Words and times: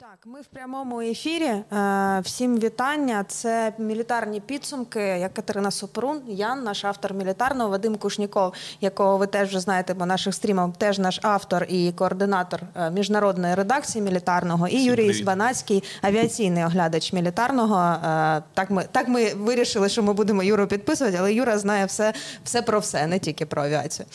Так, 0.00 0.18
ми 0.26 0.40
в 0.40 0.46
прямому 0.46 1.00
ефірі. 1.00 1.44
Е, 1.44 1.64
всім 2.24 2.58
вітання. 2.58 3.24
Це 3.28 3.72
мілітарні 3.78 4.40
підсумки. 4.40 5.00
Я 5.00 5.28
Катерина 5.28 5.70
Супрун, 5.70 6.22
Ян, 6.28 6.64
наш 6.64 6.84
автор 6.84 7.14
мілітарного, 7.14 7.70
Вадим 7.70 7.96
Кушніков, 7.96 8.52
якого 8.80 9.16
ви 9.16 9.26
теж 9.26 9.48
вже 9.48 9.60
знаєте, 9.60 9.94
бо 9.94 10.06
наших 10.06 10.34
стрімах 10.34 10.76
теж 10.76 10.98
наш 10.98 11.20
автор 11.22 11.66
і 11.68 11.92
координатор 11.92 12.60
е, 12.74 12.90
міжнародної 12.90 13.54
редакції 13.54 14.04
мілітарного, 14.04 14.68
і 14.68 14.84
Юрій 14.84 15.12
Збанацький, 15.12 15.84
авіаційний 16.02 16.64
оглядач 16.64 17.12
мілітарного. 17.12 17.80
Е, 17.80 18.42
так 18.54 18.70
ми 18.70 18.84
так 18.92 19.08
ми 19.08 19.34
вирішили, 19.34 19.88
що 19.88 20.02
ми 20.02 20.12
будемо 20.12 20.42
Юру 20.42 20.66
підписувати, 20.66 21.16
але 21.20 21.34
Юра 21.34 21.58
знає 21.58 21.86
все, 21.86 22.12
все 22.44 22.62
про 22.62 22.78
все, 22.78 23.06
не 23.06 23.18
тільки 23.18 23.46
про 23.46 23.62
авіацію. 23.62 24.06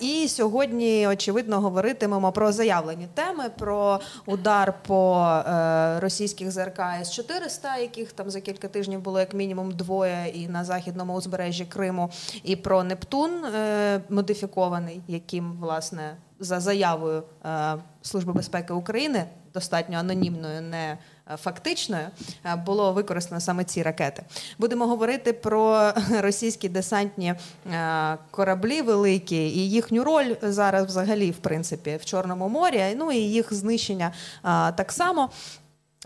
І 0.00 0.28
сьогодні, 0.28 1.06
очевидно, 1.06 1.60
говоритимемо 1.60 2.32
про 2.32 2.52
заявлені 2.52 3.08
теми, 3.14 3.44
про 3.58 4.00
удар 4.26 4.74
по 4.86 4.93
по 4.94 5.26
е, 5.26 6.00
російських 6.00 6.50
ЗРК 6.50 6.78
С-400, 6.78 7.80
яких 7.80 8.12
там 8.12 8.30
за 8.30 8.40
кілька 8.40 8.68
тижнів 8.68 9.00
було 9.00 9.20
як 9.20 9.34
мінімум 9.34 9.70
двоє, 9.70 10.32
і 10.34 10.48
на 10.48 10.64
західному 10.64 11.14
узбережжі 11.14 11.64
Криму, 11.64 12.10
і 12.44 12.56
про 12.56 12.84
Нептун 12.84 13.44
е, 13.44 14.00
модифікований, 14.08 15.02
яким 15.08 15.52
власне 15.52 16.16
за 16.40 16.60
заявою 16.60 17.22
е, 17.44 17.74
Служби 18.02 18.32
безпеки 18.32 18.72
України 18.72 19.24
достатньо 19.54 19.98
анонімною, 19.98 20.62
не 20.62 20.98
фактичною, 21.36 22.06
було 22.66 22.92
використано 22.92 23.40
саме 23.40 23.64
ці 23.64 23.82
ракети. 23.82 24.22
Будемо 24.58 24.86
говорити 24.86 25.32
про 25.32 25.92
російські 26.20 26.68
десантні 26.68 27.34
кораблі 28.30 28.82
великі 28.82 29.36
і 29.36 29.70
їхню 29.70 30.04
роль 30.04 30.34
зараз, 30.42 30.86
взагалі, 30.86 31.30
в 31.30 31.36
принципі, 31.36 31.98
в 32.00 32.04
Чорному 32.04 32.48
морі. 32.48 32.84
Ну 32.96 33.12
і 33.12 33.16
їх 33.16 33.54
знищення 33.54 34.12
так 34.76 34.92
само. 34.92 35.30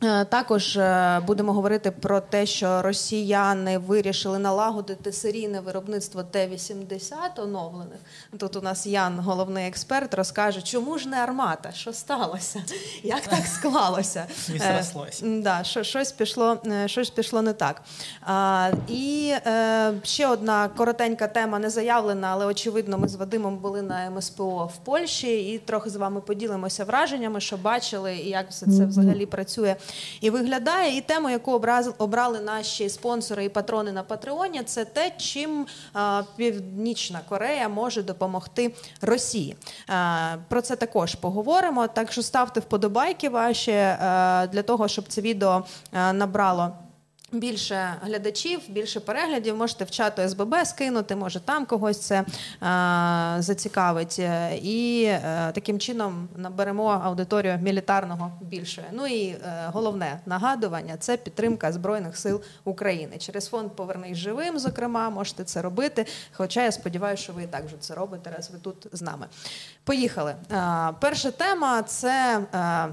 Е, 0.02 0.24
також 0.24 0.76
е, 0.76 1.20
будемо 1.26 1.52
говорити 1.52 1.90
про 1.90 2.20
те, 2.20 2.46
що 2.46 2.82
росіяни 2.82 3.78
вирішили 3.78 4.38
налагодити 4.38 5.12
серійне 5.12 5.60
виробництво 5.60 6.22
Т-80 6.22 7.10
оновлених. 7.36 7.98
Тут 8.38 8.56
у 8.56 8.60
нас 8.60 8.86
Ян, 8.86 9.18
головний 9.20 9.68
експерт, 9.68 10.14
розкаже, 10.14 10.62
чому 10.62 10.98
ж 10.98 11.08
не 11.08 11.16
армата, 11.16 11.72
що 11.72 11.92
сталося, 11.92 12.62
як 13.02 13.26
так 13.26 13.46
склалося. 13.46 14.26
Е, 14.60 14.84
да, 15.22 15.64
що, 15.64 15.82
Щось 15.82 16.12
пішло 16.12 16.58
щось 16.86 17.10
пішло 17.10 17.42
не 17.42 17.52
так. 17.52 17.82
А, 18.22 18.70
І 18.88 19.34
е, 19.46 19.92
ще 20.02 20.26
одна 20.26 20.68
коротенька 20.68 21.28
тема 21.28 21.58
не 21.58 21.70
заявлена, 21.70 22.28
але 22.32 22.46
очевидно, 22.46 22.98
ми 22.98 23.08
з 23.08 23.14
Вадимом 23.14 23.58
були 23.58 23.82
на 23.82 24.10
МСПО 24.10 24.70
в 24.74 24.76
Польщі 24.76 25.52
і 25.52 25.58
трохи 25.58 25.90
з 25.90 25.96
вами 25.96 26.20
поділимося 26.20 26.84
враженнями, 26.84 27.40
що 27.40 27.56
бачили, 27.56 28.16
і 28.16 28.28
як 28.28 28.50
все 28.50 28.66
це 28.66 28.86
взагалі 28.86 29.26
працює 29.26 29.76
і 30.20 30.30
виглядає. 30.30 30.96
І 30.96 31.00
тему, 31.00 31.30
яку 31.30 31.52
обрали 31.98 32.40
наші 32.40 32.88
спонсори 32.88 33.44
і 33.44 33.48
патрони 33.48 33.92
на 33.92 34.02
Патреоні, 34.02 34.62
це 34.62 34.84
те, 34.84 35.12
чим 35.18 35.66
Північна 36.36 37.20
Корея 37.28 37.68
може 37.68 38.02
допомогти 38.02 38.74
Росії. 39.00 39.56
Про 40.48 40.60
це 40.62 40.76
також 40.76 41.14
поговоримо. 41.14 41.86
Так 41.86 42.12
що 42.12 42.22
ставте 42.22 42.60
вподобайки 42.60 43.28
ваші 43.28 43.72
для 44.52 44.62
того, 44.66 44.88
щоб 44.88 45.04
це 45.08 45.20
відео 45.20 45.64
набрало. 45.92 46.72
Більше 47.32 47.94
глядачів, 48.02 48.60
більше 48.68 49.00
переглядів 49.00 49.56
можете 49.56 49.84
в 49.84 49.90
чату 49.90 50.28
СББ 50.28 50.54
скинути, 50.64 51.16
може 51.16 51.40
там 51.40 51.66
когось 51.66 52.00
це 52.00 52.24
а, 52.60 53.36
зацікавить. 53.38 54.18
І 54.62 55.06
а, 55.06 55.48
е, 55.48 55.52
таким 55.52 55.78
чином 55.78 56.28
наберемо 56.36 57.00
аудиторію 57.04 57.58
мілітарного 57.62 58.32
більше. 58.40 58.84
Ну 58.92 59.06
і 59.06 59.36
а, 59.44 59.48
е, 59.48 59.70
головне 59.72 60.20
нагадування 60.26 60.96
це 60.96 61.16
підтримка 61.16 61.72
Збройних 61.72 62.16
сил 62.16 62.42
України. 62.64 63.18
Через 63.18 63.48
фонд 63.48 63.70
Повернись 63.70 64.18
живим, 64.18 64.58
зокрема, 64.58 65.10
можете 65.10 65.44
це 65.44 65.62
робити. 65.62 66.06
Хоча 66.32 66.64
я 66.64 66.72
сподіваюся, 66.72 67.22
що 67.22 67.32
ви 67.32 67.42
і 67.42 67.46
так 67.46 67.64
вже 67.64 67.76
це 67.80 67.94
робите, 67.94 68.30
раз 68.36 68.50
ви 68.50 68.58
тут 68.58 68.86
з 68.92 69.02
нами. 69.02 69.26
Поїхали. 69.84 70.34
А, 70.50 70.92
перша 71.00 71.30
тема 71.30 71.82
це. 71.82 72.40
А, 72.52 72.88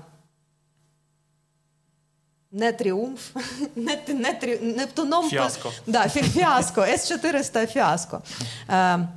не 2.56 2.72
тріумф, 2.72 3.36
не 3.76 4.00
не, 4.08 4.34
трі, 4.34 4.60
Нептуном 4.60 5.30
фіаско. 5.30 5.72
Да, 5.88 6.08
фіаско, 6.10 6.82
С-400 6.82 7.68
фіаско. 7.68 8.22
Е, 8.70 9.08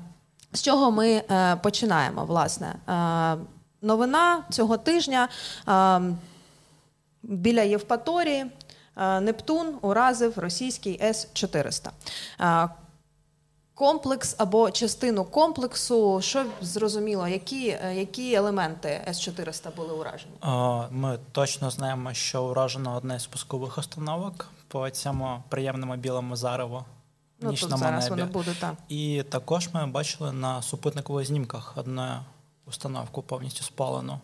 З 0.53 0.62
чого 0.62 0.91
ми 0.91 1.10
е, 1.31 1.56
починаємо? 1.56 2.25
власне? 2.25 2.75
Е, 2.88 3.37
Новина 3.82 4.44
цього 4.50 4.76
тижня 4.76 5.28
е, 5.69 6.00
біля 7.22 7.62
Євпаторії 7.62 8.47
е, 8.97 9.21
Нептун 9.21 9.75
уразив 9.81 10.38
російський 10.38 11.00
С-400. 11.03 11.88
Комплекс 13.78 14.34
або 14.38 14.70
частину 14.70 15.24
комплексу. 15.24 16.20
Що 16.22 16.44
зрозуміло, 16.60 17.28
які 17.28 17.68
е, 17.68 17.94
які 17.94 18.34
елементи 18.34 19.00
С-400 19.08 19.76
були 19.76 19.94
уражені? 19.94 20.32
Ми 20.90 21.18
точно 21.32 21.70
знаємо, 21.70 22.14
що 22.14 22.44
уражено 22.44 22.96
одне 22.96 23.20
з 23.20 23.26
пускових 23.26 23.78
установок 23.78 24.48
по 24.68 24.90
цьому 24.90 25.42
приємному 25.48 25.96
білому 25.96 26.36
зареву. 26.36 26.84
Ну, 27.40 27.52
тут 27.52 27.78
зараз 27.78 28.10
небі. 28.10 28.20
воно 28.20 28.32
буде, 28.32 28.54
так. 28.60 28.74
І 28.88 29.22
також 29.28 29.68
ми 29.72 29.86
бачили 29.86 30.32
на 30.32 30.62
супутникових 30.62 31.26
знімках 31.26 31.72
одну 31.76 32.08
установку 32.66 33.22
повністю 33.22 33.64
спалену. 33.64 34.20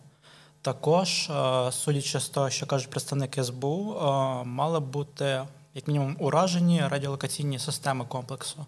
Також, 0.61 1.29
е, 1.29 1.71
судячи 1.71 2.19
з 2.19 2.29
того, 2.29 2.49
що 2.49 2.65
кажуть 2.65 2.89
представники 2.89 3.43
СБУ, 3.43 3.93
е, 3.93 4.03
мали 4.43 4.79
бути 4.79 5.41
як 5.73 5.87
мінімум 5.87 6.15
уражені 6.19 6.87
радіолокаційні 6.87 7.59
системи 7.59 8.05
комплексу. 8.05 8.65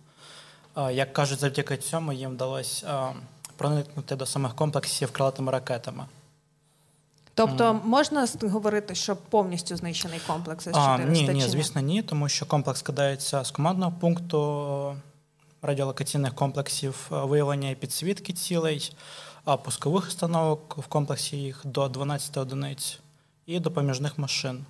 Як 0.78 1.14
кажуть, 1.14 1.40
завдяки 1.40 1.78
цьому 1.78 2.14
їм 2.14 2.32
вдалося 2.32 3.14
проникнути 3.56 4.16
до 4.16 4.26
самих 4.26 4.56
комплексів 4.56 5.12
крилатими 5.12 5.52
ракетами. 5.52 6.06
Тобто 7.34 7.64
mm. 7.64 7.86
можна 7.86 8.28
говорити, 8.42 8.96
що 8.96 9.16
повністю 9.16 9.76
знищений 9.76 10.20
комплекс 10.28 10.68
С-400? 10.68 11.10
Ні, 11.10 11.30
ні, 11.30 11.42
звісно, 11.42 11.82
ні, 11.82 12.02
тому 12.02 12.30
що 12.30 12.46
комплекс 12.46 12.80
складається 12.80 13.44
з 13.44 13.52
командного 13.52 13.92
пункту 14.00 14.96
радіолокаційних 15.62 16.36
комплексів 16.36 17.08
виявлення 17.10 17.70
і 17.70 17.76
підсвітки 17.76 18.34
цілей, 18.34 18.96
а 19.46 19.58
пускових 19.58 20.08
установок 20.08 20.78
в 20.78 20.88
комплексі 20.88 21.38
їх 21.38 21.62
до 21.64 21.88
12 21.88 22.38
одиниць 22.38 23.00
і 23.46 23.60
допоміжних 23.60 24.18
машин. 24.18 24.66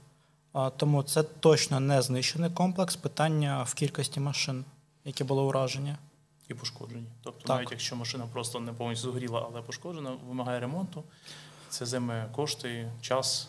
Тому 0.77 1.03
це 1.03 1.23
точно 1.23 1.79
не 1.79 2.01
знищений 2.01 2.49
комплекс 2.49 2.95
питання 2.95 3.63
в 3.63 3.73
кількості 3.73 4.19
машин 4.19 4.65
які 5.07 5.23
були 5.23 5.41
уражені. 5.41 5.95
І 6.49 6.53
пошкоджені. 6.53 7.07
Тобто, 7.23 7.47
так. 7.47 7.57
навіть 7.57 7.71
якщо 7.71 7.95
машина 7.95 8.25
просто 8.33 8.59
не 8.59 8.73
повністю 8.73 9.09
згоріла, 9.09 9.47
але 9.51 9.61
пошкоджена, 9.61 10.11
вимагає 10.27 10.59
ремонту, 10.59 11.03
це 11.69 11.85
займе 11.85 12.29
кошти, 12.35 12.91
час, 13.01 13.47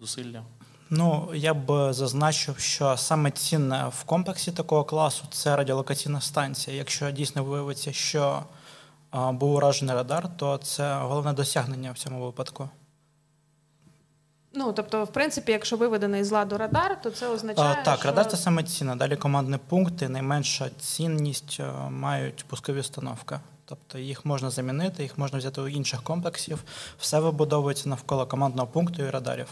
зусилля. 0.00 0.42
Ну, 0.90 1.30
я 1.34 1.54
б 1.54 1.92
зазначив, 1.92 2.58
що 2.58 2.96
саме 2.96 3.30
цінне 3.30 3.88
в 3.88 4.04
комплексі 4.04 4.52
такого 4.52 4.84
класу 4.84 5.24
це 5.30 5.56
радіолокаційна 5.56 6.20
станція. 6.20 6.76
Якщо 6.76 7.10
дійсно 7.10 7.44
виявиться, 7.44 7.92
що 7.92 8.42
був 9.12 9.54
уражений 9.54 9.94
радар, 9.94 10.36
то 10.36 10.58
це 10.58 10.94
головне 10.94 11.32
досягнення 11.32 11.92
в 11.92 11.98
цьому 11.98 12.24
випадку. 12.24 12.68
Ну, 14.54 14.72
тобто, 14.72 15.04
в 15.04 15.12
принципі, 15.12 15.52
якщо 15.52 15.76
виведений 15.76 16.24
з 16.24 16.30
ладу 16.30 16.58
радар, 16.58 17.02
то 17.02 17.10
це 17.10 17.28
означає. 17.28 17.76
А, 17.80 17.84
так, 17.84 17.98
що... 17.98 18.08
радар 18.08 18.26
це 18.26 18.36
саме 18.36 18.64
ціна. 18.64 18.96
Далі 18.96 19.16
командні 19.16 19.58
пункти, 19.68 20.08
найменша 20.08 20.70
цінність 20.80 21.56
е, 21.60 21.72
мають 21.90 22.44
пускові 22.44 22.80
установки. 22.80 23.38
Тобто 23.64 23.98
їх 23.98 24.24
можна 24.24 24.50
замінити, 24.50 25.02
їх 25.02 25.18
можна 25.18 25.38
взяти 25.38 25.60
у 25.60 25.68
інших 25.68 26.02
комплексів. 26.02 26.64
Все 26.98 27.20
вибудовується 27.20 27.88
навколо 27.88 28.26
командного 28.26 28.68
пункту 28.68 29.02
і 29.02 29.10
радарів. 29.10 29.46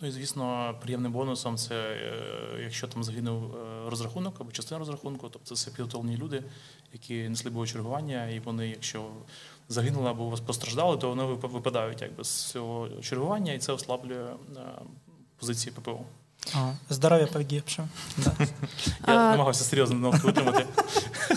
Ну 0.00 0.08
і 0.08 0.10
звісно, 0.10 0.74
приємним 0.82 1.12
бонусом 1.12 1.56
це 1.56 1.74
е, 1.74 2.62
якщо 2.62 2.88
там 2.88 3.04
загинув 3.04 3.56
е, 3.56 3.90
розрахунок 3.90 4.40
або 4.40 4.50
частина 4.50 4.78
розрахунку, 4.78 5.28
тобто 5.28 5.54
це 5.54 5.70
підготовлені 5.70 6.16
люди, 6.16 6.42
які 6.92 7.28
несли 7.28 7.50
бойове 7.50 7.72
чергування, 7.72 8.28
і 8.28 8.40
вони, 8.40 8.68
якщо 8.68 9.06
загинули 9.68 10.10
або 10.10 10.34
постраждали, 10.46 10.96
то 10.96 11.08
вони 11.08 11.24
випадають 11.24 12.02
якби 12.02 12.24
з 12.24 12.44
цього 12.44 12.88
чергування, 13.02 13.52
і 13.52 13.58
це 13.58 13.72
ослаблює 13.72 14.24
е, 14.56 14.60
позиції 15.38 15.74
ППО. 15.76 16.00
Здоров'я 16.90 17.26
погибшим. 17.26 17.88
Я 19.08 19.14
намагався 19.14 19.64
серйозно 19.64 19.96
на 19.96 20.08
витримати. 20.08 20.66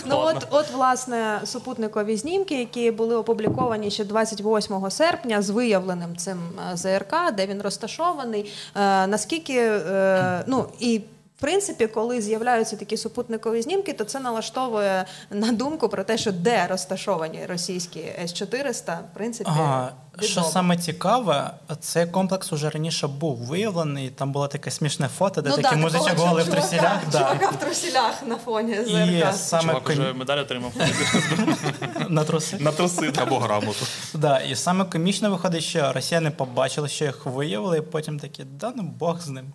Ну 0.06 0.16
от, 0.18 0.46
от, 0.50 0.70
власне, 0.70 1.40
супутникові 1.44 2.16
знімки, 2.16 2.58
які 2.58 2.90
були 2.90 3.16
опубліковані 3.16 3.90
ще 3.90 4.04
28 4.04 4.90
серпня 4.90 5.42
з 5.42 5.50
виявленим 5.50 6.16
цим 6.16 6.38
е, 6.72 6.76
ЗРК, 6.76 7.14
де 7.36 7.46
він 7.46 7.62
розташований. 7.62 8.52
Е, 8.74 9.06
наскільки 9.06 9.80
ну 10.46 10.68
і 10.80 11.00
В 11.38 11.40
принципі, 11.40 11.86
коли 11.86 12.20
з'являються 12.20 12.76
такі 12.76 12.96
супутникові 12.96 13.62
знімки, 13.62 13.92
то 13.92 14.04
це 14.04 14.20
налаштовує 14.20 15.04
на 15.30 15.52
думку 15.52 15.88
про 15.88 16.04
те, 16.04 16.18
що 16.18 16.32
де 16.32 16.66
розташовані 16.66 17.46
російські 17.48 18.00
С-400, 18.00 18.96
в 18.98 19.14
принципі, 19.14 19.50
Ага, 19.52 19.92
що 20.20 20.42
саме 20.42 20.76
цікаве, 20.76 21.50
цей 21.80 22.06
комплекс 22.06 22.52
уже 22.52 22.70
раніше 22.70 23.06
був 23.06 23.36
виявлений. 23.36 24.10
Там 24.10 24.32
було 24.32 24.48
таке 24.48 24.70
смішне 24.70 25.08
фото, 25.18 25.42
де 25.42 25.50
Ну 25.50 25.56
такі 25.56 25.74
да, 25.74 25.80
музичок 25.80 26.18
голий 26.18 26.44
в 26.44 26.48
чувака- 26.48 26.50
трусілях. 26.52 26.98
Да. 27.12 27.18
Чувака 27.18 27.48
в 27.50 27.56
трусілях 27.56 28.22
на 28.26 28.36
фоні 28.36 28.72
І 28.72 28.84
ЗРК. 29.22 29.34
саме 29.34 29.62
Чувак 29.72 29.88
вже 29.90 30.12
медаль 30.12 30.38
отримав 30.38 30.72
на 32.08 32.24
труси. 32.24 32.56
на 32.60 32.72
труси. 32.72 33.12
Або 33.16 33.38
грамоту. 33.38 33.86
Да, 34.14 34.38
і 34.40 34.56
саме 34.56 34.84
комічно 34.84 35.30
виходить, 35.30 35.62
що 35.62 35.92
росіяни 35.92 36.30
побачили, 36.30 36.88
що 36.88 37.04
їх 37.04 37.26
виявили, 37.26 37.78
і 37.78 37.82
потім 37.82 38.18
такі, 38.18 38.44
да 38.44 38.72
ну 38.76 38.82
Бог 38.82 39.20
з 39.20 39.28
ним. 39.28 39.52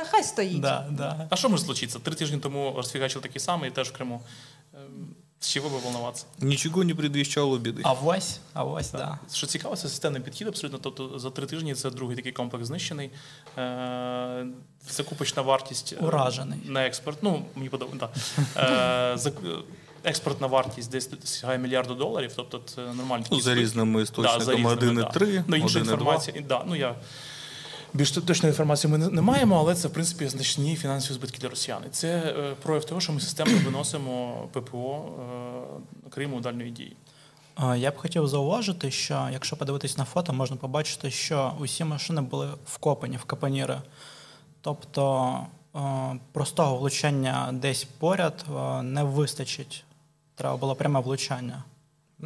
Та 0.00 0.06
хай 0.06 0.24
стоїть. 0.24 0.60
Да, 0.60 0.86
да. 0.90 1.26
А 1.30 1.36
що 1.36 1.48
може 1.48 1.64
случитися? 1.64 1.98
Три 1.98 2.14
тижні 2.14 2.38
тому 2.38 2.72
розфігачив 2.76 3.22
такий 3.22 3.40
самий, 3.40 3.70
теж 3.70 3.88
в 3.88 3.92
Криму. 3.92 4.20
Ем, 4.74 4.80
З 5.40 5.48
чого 5.48 5.68
би 5.68 5.78
волноватися? 5.78 6.24
Нічого 6.38 6.84
не 6.84 6.94
предвіщало 6.94 7.58
біди. 7.58 7.82
А 7.84 7.92
ось, 7.92 8.40
а 8.52 8.64
ось, 8.64 8.90
да. 8.90 9.18
Що 9.32 9.46
цікаво, 9.46 9.76
це 9.76 9.88
системний 9.88 10.22
підхід 10.22 10.48
абсолютно. 10.48 10.78
Тобто 10.78 11.18
за 11.18 11.30
три 11.30 11.46
тижні 11.46 11.74
це 11.74 11.90
другий 11.90 12.16
такий 12.16 12.32
комплекс 12.32 12.66
знищений. 12.66 13.10
Е, 13.58 14.46
Закупочна 14.90 15.42
вартість 15.42 15.94
е, 16.00 16.04
Уражений. 16.04 16.58
на 16.64 16.86
експорт. 16.86 17.18
Ну, 17.22 17.42
мені 17.54 17.68
подобається. 17.68 18.08
Да. 18.54 19.14
Е, 19.14 19.18
Експортна 20.04 20.46
вартість 20.46 20.90
десь 20.90 21.10
сягає 21.24 21.58
мільярду 21.58 21.94
доларів, 21.94 22.32
тобто 22.36 22.60
це 22.74 22.80
нормальний 22.80 23.26
Ну, 23.30 23.40
за 23.40 23.54
різними 23.54 24.02
істочниками 24.02 24.38
Да, 24.38 24.44
за 24.44 24.52
різними, 24.54 25.02
1,3, 25.02 25.34
да. 25.36 25.44
Ну, 25.46 25.56
інша 25.56 25.78
інформація. 25.78 26.42
Да, 26.48 26.64
ну, 26.66 26.76
я 26.76 26.94
більш 27.94 28.10
точної 28.10 28.50
інформації 28.50 28.92
ми 28.92 28.98
не- 28.98 29.22
маємо, 29.22 29.58
але 29.58 29.74
це 29.74 29.88
в 29.88 29.92
принципі 29.92 30.28
значні 30.28 30.76
фінансові 30.76 31.14
збитки 31.14 31.38
для 31.38 31.48
росіян. 31.48 31.82
Це 31.90 32.08
е, 32.08 32.54
прояв 32.62 32.84
того, 32.84 33.00
що 33.00 33.12
ми 33.12 33.20
системно 33.20 33.58
виносимо 33.64 34.48
ППО 34.52 35.04
е, 36.06 36.10
Криму 36.10 36.36
у 36.36 36.40
дальньої 36.40 36.70
дії. 36.70 36.96
Я 37.76 37.90
б 37.90 37.96
хотів 37.96 38.28
зауважити, 38.28 38.90
що 38.90 39.28
якщо 39.32 39.56
подивитись 39.56 39.98
на 39.98 40.04
фото, 40.04 40.32
можна 40.32 40.56
побачити, 40.56 41.10
що 41.10 41.52
усі 41.60 41.84
машини 41.84 42.20
були 42.20 42.48
вкопані 42.66 43.16
в 43.16 43.24
капоніри. 43.24 43.78
Тобто 44.60 45.34
е, 45.76 45.80
простого 46.32 46.76
влучання 46.76 47.48
десь 47.52 47.84
поряд 47.84 48.44
не 48.82 49.02
вистачить. 49.04 49.84
Треба 50.34 50.56
було 50.56 50.74
пряме 50.74 51.00
влучання, 51.00 51.64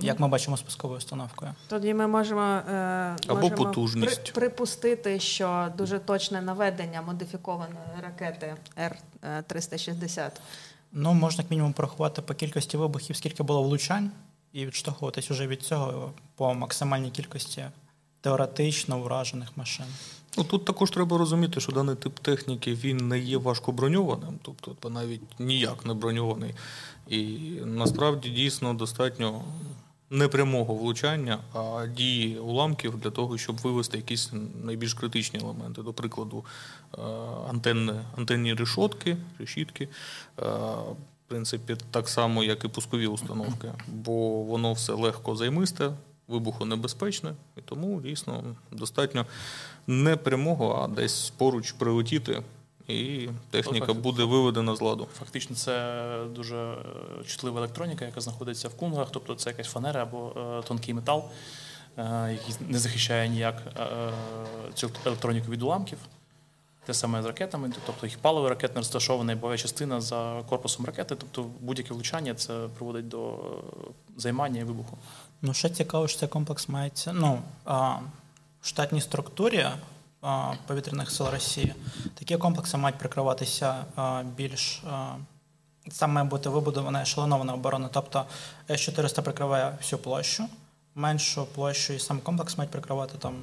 як 0.01 0.21
ми 0.21 0.29
бачимо 0.29 0.57
з 0.57 0.63
пусковою 0.63 0.99
установкою. 0.99 1.51
Тоді 1.69 1.95
ми 1.95 2.07
можемо, 2.07 2.41
е, 2.41 3.17
Або 3.27 3.35
можемо 3.41 3.57
потужність. 3.57 4.23
при- 4.23 4.33
припустити, 4.33 5.21
що 5.21 5.69
дуже 5.79 5.99
точне 5.99 6.43
наведення 6.43 7.03
модифікованої 7.03 7.79
ракети 8.03 8.57
Р-360. 8.79 10.31
Ну, 10.93 11.15
можна 11.15 11.43
як 11.43 11.51
мінімум 11.51 11.73
порахувати 11.73 12.23
по 12.23 12.35
кількості 12.35 12.77
вибухів, 12.77 13.17
скільки 13.17 13.43
було 13.43 13.63
влучань, 13.63 14.11
і 14.53 14.67
відштовхуватись 14.67 15.31
уже 15.31 15.47
від 15.47 15.63
цього 15.63 16.13
по 16.37 16.55
максимальній 16.55 17.11
кількості 17.11 17.65
теоретично 18.21 18.99
вражених 19.01 19.57
машин. 19.57 19.87
Ну 20.39 20.45
тут 20.45 20.65
також 20.65 20.91
треба 20.91 21.19
розуміти, 21.19 21.61
що 21.61 21.73
даний 21.73 21.97
тип 21.97 22.19
техніки 22.19 22.75
він 22.75 22.97
не 23.09 23.19
є 23.19 23.37
важко 23.39 23.73
броньованим, 23.73 24.39
тобто 24.43 24.91
навіть 24.91 25.41
ніяк 25.41 25.87
не 25.87 25.95
броньований. 25.95 26.55
І 27.09 27.27
насправді 27.65 28.29
дійсно 28.29 28.75
достатньо 28.75 29.43
не 30.11 30.29
прямого 30.29 30.75
влучання, 30.75 31.39
а 31.55 31.87
дії 31.87 32.39
уламків 32.39 32.97
для 33.01 33.11
того, 33.11 33.39
щоб 33.39 33.57
вивести 33.57 33.97
якісь 33.97 34.31
найбільш 34.65 34.95
критичні 34.95 35.41
елементи. 35.41 35.83
До 35.83 35.93
прикладу, 35.93 36.45
е, 36.99 37.01
антенни, 37.51 37.95
антенні 38.19 38.55
решотки, 38.55 39.17
решітки. 39.39 39.89
е, 40.39 40.45
В 41.25 41.29
принципі, 41.29 41.77
так 41.91 42.09
само, 42.09 42.45
як 42.45 42.65
і 42.65 42.69
пускові 42.69 43.07
установки, 43.07 43.73
бо 43.89 44.43
воно 44.43 44.73
все 44.73 44.93
легко 44.93 45.37
займисте, 45.37 45.93
вибухонебезпечне, 46.29 47.35
і 47.57 47.61
тому 47.61 48.01
дійсно 48.01 48.43
достатньо 48.73 49.27
не 49.87 50.17
прямого, 50.17 50.83
а 50.83 50.95
десь 50.95 51.31
поруч 51.31 51.73
прилетіти, 51.73 52.43
і 52.89 53.29
техніка 53.51 53.87
Фактично. 53.87 54.03
буде 54.03 54.25
виведена 54.25 54.77
з 54.77 54.81
ладу. 54.81 55.09
Фактично, 55.19 55.57
це 55.57 56.17
дуже 56.35 56.57
е, 56.57 57.25
чутлива 57.27 57.59
електроніка, 57.59 58.05
яка 58.05 58.21
знаходиться 58.21 58.69
в 58.69 58.75
кунгах, 58.75 59.09
тобто 59.11 59.35
це 59.35 59.51
якась 59.51 59.67
фанера 59.67 60.03
або 60.03 60.33
е, 60.37 60.63
тонкий 60.69 60.95
метал, 60.95 61.25
е, 61.97 62.29
який 62.33 62.55
не 62.69 62.79
захищає 62.79 63.29
ніяк 63.29 63.63
цю 64.75 64.91
електроніку 65.07 65.51
від 65.51 65.63
уламків. 65.63 65.99
Те 66.87 66.95
саме 66.95 67.23
з 67.23 67.27
ракетами, 67.27 67.73
тобто 67.87 68.07
їх 68.07 68.19
паливо 68.19 68.49
ракетне 68.49 68.81
розташоване, 68.81 69.33
і 69.33 69.37
бойова 69.37 69.59
частина 69.59 70.01
за 70.01 70.43
корпусом 70.49 70.87
ракети, 70.87 71.15
тобто 71.15 71.51
будь-яке 71.61 71.95
влучання 71.95 72.35
це 72.35 72.69
приводить 72.75 73.09
до 73.09 73.39
займання 74.17 74.61
і 74.61 74.65
вибуху. 74.65 74.99
Ну, 75.43 75.55
ще 75.55 75.71
цікаво, 75.71 76.09
що 76.09 76.19
цей 76.19 76.29
комплекс 76.29 76.69
мається. 76.69 77.13
Ну, 77.13 77.43
а, 77.65 77.97
в 78.63 78.69
штатній 78.69 79.01
структурі 79.01 79.67
повітряних 80.67 81.11
сил 81.11 81.27
Росії 81.33 81.75
такі 82.15 82.37
комплекси 82.37 82.77
мають 82.77 82.99
прикриватися 82.99 83.85
більш. 84.37 84.83
Там 85.99 86.13
має 86.13 86.27
бути 86.27 86.49
вибудована 86.49 87.03
ешелонована 87.03 87.55
оборона. 87.55 87.89
Тобто 87.93 88.25
С-400 88.71 89.23
прикриває 89.23 89.75
всю 89.81 90.01
площу, 90.01 90.45
меншу 90.95 91.47
площу 91.55 91.93
і 91.93 91.99
сам 91.99 92.19
комплекс 92.21 92.59
мають 92.59 92.71
прикривати 92.73 93.19
там 93.19 93.35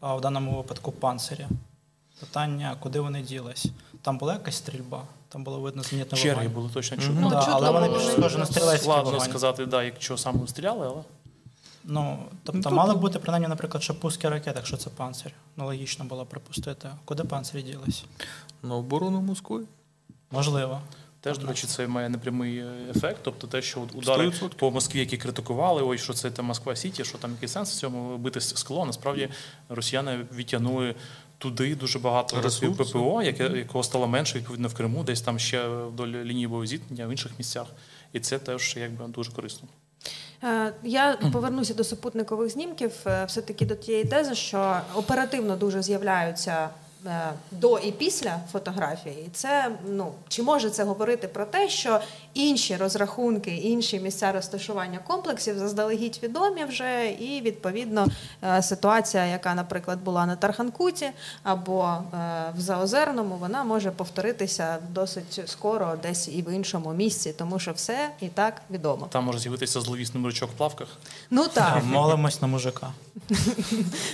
в 0.00 0.20
даному 0.20 0.56
випадку 0.56 0.92
панцирі. 0.92 1.46
Питання, 2.20 2.76
куди 2.80 3.00
вони 3.00 3.22
ділись? 3.22 3.66
Там 4.02 4.18
була 4.18 4.32
якась 4.32 4.56
стрільба, 4.56 5.02
там 5.28 5.44
було 5.44 5.60
видно 5.60 5.82
зенітний 5.82 6.20
Черги 6.22 6.34
вогонь. 6.36 6.52
були 6.54 6.70
точно 6.74 6.96
Ну, 7.00 7.06
чутно. 7.06 7.20
Ну, 7.20 7.30
да, 7.30 7.46
але 7.50 7.70
вони 7.70 7.88
більш 7.88 8.02
схожі 8.06 8.22
на 8.22 8.28
чутно. 8.28 8.46
стрілецький 8.46 8.78
Складно 8.82 9.10
вогонь. 9.10 9.28
сказати, 9.28 9.66
да, 9.66 9.82
якщо 9.82 10.16
саме 10.18 10.46
стріляли, 10.46 10.86
але 10.86 11.02
Ну, 11.84 12.18
тобто 12.44 12.70
мали 12.70 12.94
бути 12.94 13.18
принаймні, 13.18 13.48
наприклад, 13.48 13.82
що 13.82 14.00
пуски 14.00 14.28
ракет, 14.28 14.56
якщо 14.56 14.76
це 14.76 14.90
панцир. 14.90 15.32
Ну, 15.56 15.64
логічно 15.66 16.04
було 16.04 16.26
припустити. 16.26 16.88
Куди 17.04 17.24
панцирі 17.24 17.62
ділись? 17.62 18.04
На 18.62 18.74
оборону 18.74 19.20
Москви 19.20 19.64
Можливо. 20.30 20.80
Теж, 21.20 21.38
до 21.38 21.46
речі, 21.46 21.66
це 21.66 21.86
має 21.86 22.08
непрямий 22.08 22.58
е, 22.58 22.72
ефект. 22.90 23.20
Тобто 23.22 23.46
те, 23.46 23.62
що 23.62 23.80
удари 23.94 24.28
100%. 24.28 24.48
по 24.48 24.70
Москві, 24.70 24.98
які 24.98 25.16
критикували, 25.16 25.82
ой, 25.82 25.98
що 25.98 26.12
це 26.12 26.30
там 26.30 26.46
Москва 26.46 26.76
Сіті, 26.76 27.04
що 27.04 27.18
там 27.18 27.30
який 27.30 27.48
сенс 27.48 27.72
в 27.72 27.78
цьому 27.78 28.18
бити 28.18 28.40
скло. 28.40 28.86
Насправді 28.86 29.28
росіяни 29.68 30.26
відтягнули 30.34 30.94
туди 31.38 31.74
дуже 31.74 31.98
багато 31.98 32.40
ресурсів 32.42 32.76
ППО, 32.76 33.22
яке, 33.22 33.48
якого 33.48 33.84
стало 33.84 34.06
менше 34.06 34.38
відповідно 34.38 34.68
в 34.68 34.74
Криму, 34.74 35.04
десь 35.04 35.20
там 35.20 35.38
ще 35.38 35.68
вдоль 35.68 36.08
лінії 36.08 36.46
бойового 36.46 36.66
зіткнення 36.66 37.06
в 37.06 37.10
інших 37.10 37.32
місцях. 37.38 37.66
І 38.12 38.20
це 38.20 38.38
теж 38.38 38.76
якби 38.76 39.06
дуже 39.06 39.32
корисно. 39.32 39.68
Е, 40.44 40.72
Я 40.82 41.16
повернуся 41.32 41.74
до 41.74 41.84
супутникових 41.84 42.50
знімків, 42.50 42.92
е, 43.06 43.24
все-таки 43.24 43.66
до 43.66 43.74
тієї 43.74 44.04
тези, 44.04 44.34
що 44.34 44.80
оперативно 44.94 45.56
дуже 45.56 45.82
з'являються 45.82 46.68
е, 47.06 47.32
до 47.50 47.78
і 47.78 47.92
після 47.92 48.40
фотографії. 48.52 49.28
Це 49.32 49.70
ну 49.88 50.12
чи 50.28 50.42
може 50.42 50.70
це 50.70 50.84
говорити 50.84 51.28
про 51.28 51.44
те, 51.44 51.68
що 51.68 52.00
інші 52.38 52.76
розрахунки, 52.76 53.50
інші 53.50 54.00
місця 54.00 54.32
розташування 54.32 54.98
комплексів 55.06 55.58
заздалегідь 55.58 56.20
відомі 56.22 56.64
вже, 56.64 57.10
і 57.10 57.40
відповідно 57.40 58.06
е, 58.44 58.62
ситуація, 58.62 59.26
яка, 59.26 59.54
наприклад, 59.54 59.98
була 60.04 60.26
на 60.26 60.36
Тарханкуті 60.36 61.10
або 61.42 61.84
е, 61.84 62.16
в 62.56 62.60
Заозерному, 62.60 63.36
вона 63.36 63.64
може 63.64 63.90
повторитися 63.90 64.78
досить 64.90 65.42
скоро, 65.46 65.94
десь 66.02 66.28
і 66.28 66.42
в 66.42 66.54
іншому 66.54 66.92
місці, 66.92 67.34
тому 67.38 67.58
що 67.58 67.72
все 67.72 68.10
і 68.20 68.28
так 68.28 68.62
відомо. 68.70 69.06
Там 69.10 69.24
може 69.24 69.38
з'явитися 69.38 69.80
зловісний 69.80 70.22
морячок 70.22 70.50
в 70.50 70.52
плавках. 70.52 70.88
Ну 71.30 71.46
так. 71.54 71.82
Молимось 71.84 72.42
на 72.42 72.48
мужика. 72.48 72.88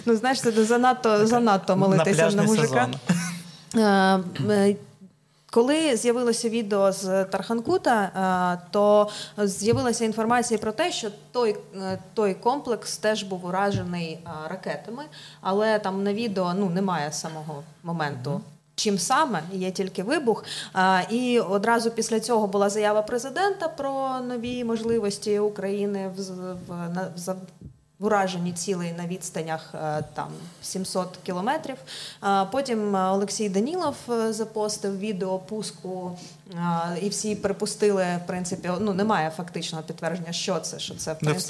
Ну, 0.06 0.16
знаєш, 0.16 0.40
це 0.40 0.64
занадто, 0.64 1.26
занадто 1.26 1.76
молитися 1.76 2.30
на, 2.30 2.42
мужика. 2.42 2.88
Коли 5.54 5.96
з'явилося 5.96 6.48
відео 6.48 6.92
з 6.92 7.24
Тарханкута, 7.24 8.02
е, 8.02 8.68
то 8.70 9.08
з'явилася 9.38 10.04
інформація 10.04 10.58
про 10.58 10.72
те, 10.72 10.92
що 10.92 11.08
той, 11.32 11.56
е, 11.76 11.98
той 12.14 12.34
комплекс 12.34 12.96
теж 12.96 13.22
був 13.22 13.46
уражений 13.46 14.12
е, 14.12 14.30
ракетами, 14.48 15.02
але 15.40 15.78
там 15.78 16.02
на 16.02 16.14
відео 16.14 16.54
ну, 16.54 16.70
немає 16.70 17.12
самого 17.12 17.62
моменту. 17.82 18.40
Чим 18.74 18.98
саме 18.98 19.42
є 19.52 19.70
тільки 19.70 20.02
вибух, 20.02 20.44
А, 20.72 21.00
і 21.10 21.40
одразу 21.40 21.90
після 21.90 22.20
цього 22.20 22.46
була 22.46 22.68
заява 22.68 23.02
президента 23.02 23.68
про 23.68 24.20
нові 24.28 24.64
можливості 24.64 25.38
України 25.38 26.10
в, 26.16 26.20
в, 26.68 27.34
уражені 28.04 28.52
цілей 28.52 28.92
на 28.92 29.06
відстанях 29.06 29.74
е, 29.74 30.04
там 30.14 30.28
700 30.62 31.18
кілометрів. 31.22 31.76
А 32.20 32.44
Потім 32.44 32.96
е, 32.96 33.10
Олексій 33.10 33.48
Данілов 33.48 33.96
е, 34.10 34.32
запостив 34.32 34.98
відео 34.98 35.38
пуску, 35.38 36.18
е, 36.43 36.43
і 37.02 37.08
всі 37.08 37.34
припустили, 37.34 38.04
в 38.24 38.26
принципі, 38.26 38.70
ну 38.80 38.94
немає 38.94 39.30
фактичного 39.36 39.84
підтвердження, 39.84 40.32
що 40.32 40.60
це, 40.60 40.78
що 40.78 40.94
це 40.94 41.12
в 41.12 41.18
принципі, 41.18 41.44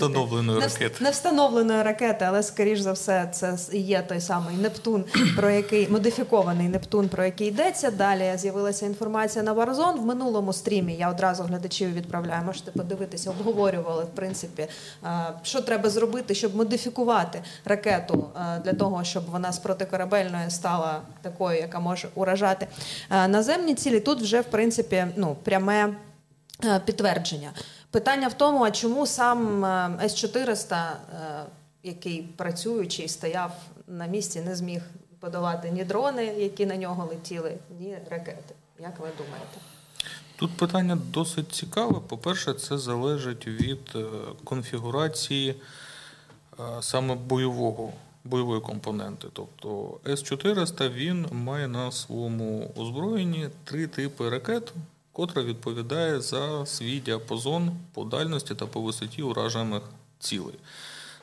не- 0.58 0.60
ракети. 0.60 1.04
Не 1.04 1.10
встановленої 1.10 1.82
ракети, 1.82 2.24
але 2.24 2.42
скоріш 2.42 2.80
за 2.80 2.92
все, 2.92 3.28
це 3.32 3.56
є 3.72 4.02
той 4.02 4.20
самий 4.20 4.56
Нептун, 4.56 5.04
про 5.36 5.50
який 5.50 5.88
модифікований 5.88 6.68
Нептун, 6.68 7.08
про 7.08 7.24
який 7.24 7.48
йдеться. 7.48 7.90
Далі 7.90 8.32
з'явилася 8.36 8.86
інформація 8.86 9.44
на 9.44 9.54
Warzone. 9.54 10.00
В 10.00 10.06
минулому 10.06 10.52
стрімі 10.52 10.94
я 10.94 11.10
одразу 11.10 11.42
глядачів 11.42 11.92
відправляю. 11.92 12.44
Можете 12.44 12.70
подивитися, 12.70 13.30
обговорювали 13.30 14.04
в 14.04 14.14
принципі, 14.14 14.66
е, 15.04 15.08
що 15.42 15.60
треба 15.60 15.90
зробити, 15.90 16.34
щоб 16.34 16.56
модифікувати 16.56 17.42
ракету 17.64 18.26
е, 18.36 18.60
для 18.64 18.72
того, 18.72 19.04
щоб 19.04 19.30
вона 19.30 19.52
з 19.52 19.58
протикорабельної 19.58 20.50
стала 20.50 21.00
такою, 21.22 21.58
яка 21.58 21.80
може 21.80 22.08
уражати 22.14 22.66
Е, 23.10 23.28
наземні 23.28 23.74
цілі. 23.74 24.00
Тут 24.00 24.22
вже 24.22 24.40
в 24.40 24.44
принципі 24.44 24.83
ну 25.16 25.36
пряме 25.42 25.96
е, 26.64 26.80
підтвердження. 26.80 27.52
Питання 27.90 28.28
в 28.28 28.34
тому, 28.34 28.64
а 28.64 28.70
чому 28.70 29.06
сам 29.06 29.64
е, 29.64 29.98
С-400, 30.02 30.74
е, 30.74 30.96
який 31.82 32.22
працюючий 32.22 33.08
стояв 33.08 33.52
на 33.86 34.06
місці, 34.06 34.40
не 34.40 34.56
зміг 34.56 34.82
подолати 35.20 35.70
ні 35.70 35.84
дрони, 35.84 36.24
які 36.24 36.66
на 36.66 36.76
нього 36.76 37.08
летіли, 37.10 37.58
ні 37.80 37.98
ракети. 38.10 38.54
Як 38.78 39.00
ви 39.00 39.08
думаєте? 39.18 39.58
Тут 40.36 40.56
питання 40.56 40.98
досить 41.10 41.52
цікаве. 41.52 42.00
По-перше, 42.08 42.54
це 42.54 42.78
залежить 42.78 43.46
від 43.46 43.96
конфігурації 44.44 45.54
саме 46.80 47.14
бойового, 47.14 47.92
бойової 48.25 48.61
компоненти. 48.61 49.28
Тобто 49.33 49.99
С-400 50.07 50.93
він 50.93 51.26
має 51.33 51.69
на 51.69 51.93
своєму 51.93 52.73
озброєнні 52.76 53.49
три 53.64 53.87
типи 53.87 54.28
ракет, 54.28 54.73
котра 55.12 55.43
відповідає 55.43 56.21
за 56.21 56.66
свій 56.66 57.00
діапазон 57.00 57.73
по 57.95 58.04
дальності 58.04 58.54
та 58.54 58.66
по 58.66 58.81
висоті 58.81 59.23
уражених 59.23 59.83
цілей. 60.19 60.54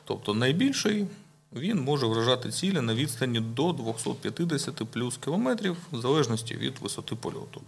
Тобто 0.04 0.34
найбільший 0.34 1.06
він 1.52 1.80
може 1.80 2.06
вражати 2.06 2.50
цілі 2.50 2.80
на 2.80 2.94
відстані 2.94 3.40
до 3.40 3.72
250 3.72 4.74
плюс 4.74 5.16
кілометрів, 5.16 5.76
в 5.92 6.00
залежності 6.00 6.54
від 6.54 6.78
висоти 6.78 7.14
польоту. 7.14 7.62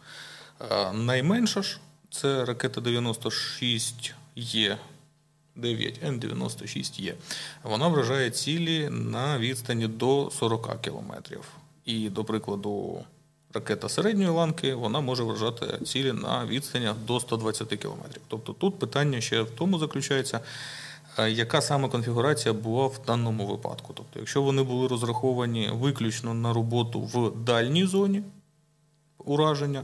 Е, 0.71 0.93
Найменша 0.93 1.62
ж 1.62 1.81
це 2.11 2.45
ракета 2.45 2.81
96 2.81 4.14
Є. 4.37 4.79
9 5.56 6.00
Н96 6.02 7.00
є. 7.00 7.14
Вона 7.62 7.88
вражає 7.88 8.30
цілі 8.30 8.88
на 8.90 9.38
відстані 9.38 9.87
до 9.87 10.30
40 10.30 10.80
кілометрів. 10.80 11.44
І, 11.84 12.08
до 12.11 12.25
прикладу, 12.25 13.04
ракета 13.54 13.88
середньої 13.88 14.28
ланки 14.28 14.75
вона 14.75 15.00
може 15.00 15.23
вражати 15.23 15.84
цілі 15.84 16.12
на 16.12 16.46
відстанях 16.46 16.96
до 17.06 17.20
120 17.20 17.68
кілометрів. 17.68 18.23
Тобто 18.28 18.52
тут 18.52 18.78
питання 18.78 19.20
ще 19.20 19.42
в 19.42 19.50
тому 19.50 19.78
заключається, 19.78 20.40
е, 21.18 21.30
яка 21.30 21.61
саме 21.61 21.88
конфігурація 21.88 22.52
була 22.52 22.87
в 22.87 23.00
даному 23.06 23.46
випадку. 23.46 23.92
Тобто, 23.96 24.18
якщо 24.18 24.42
вони 24.42 24.62
були 24.62 24.88
розраховані 24.88 25.70
виключно 25.73 26.34
на 26.34 26.52
роботу 26.52 27.00
в 27.00 27.44
дальній 27.44 27.87
зоні, 27.87 28.23
ураження, 29.18 29.82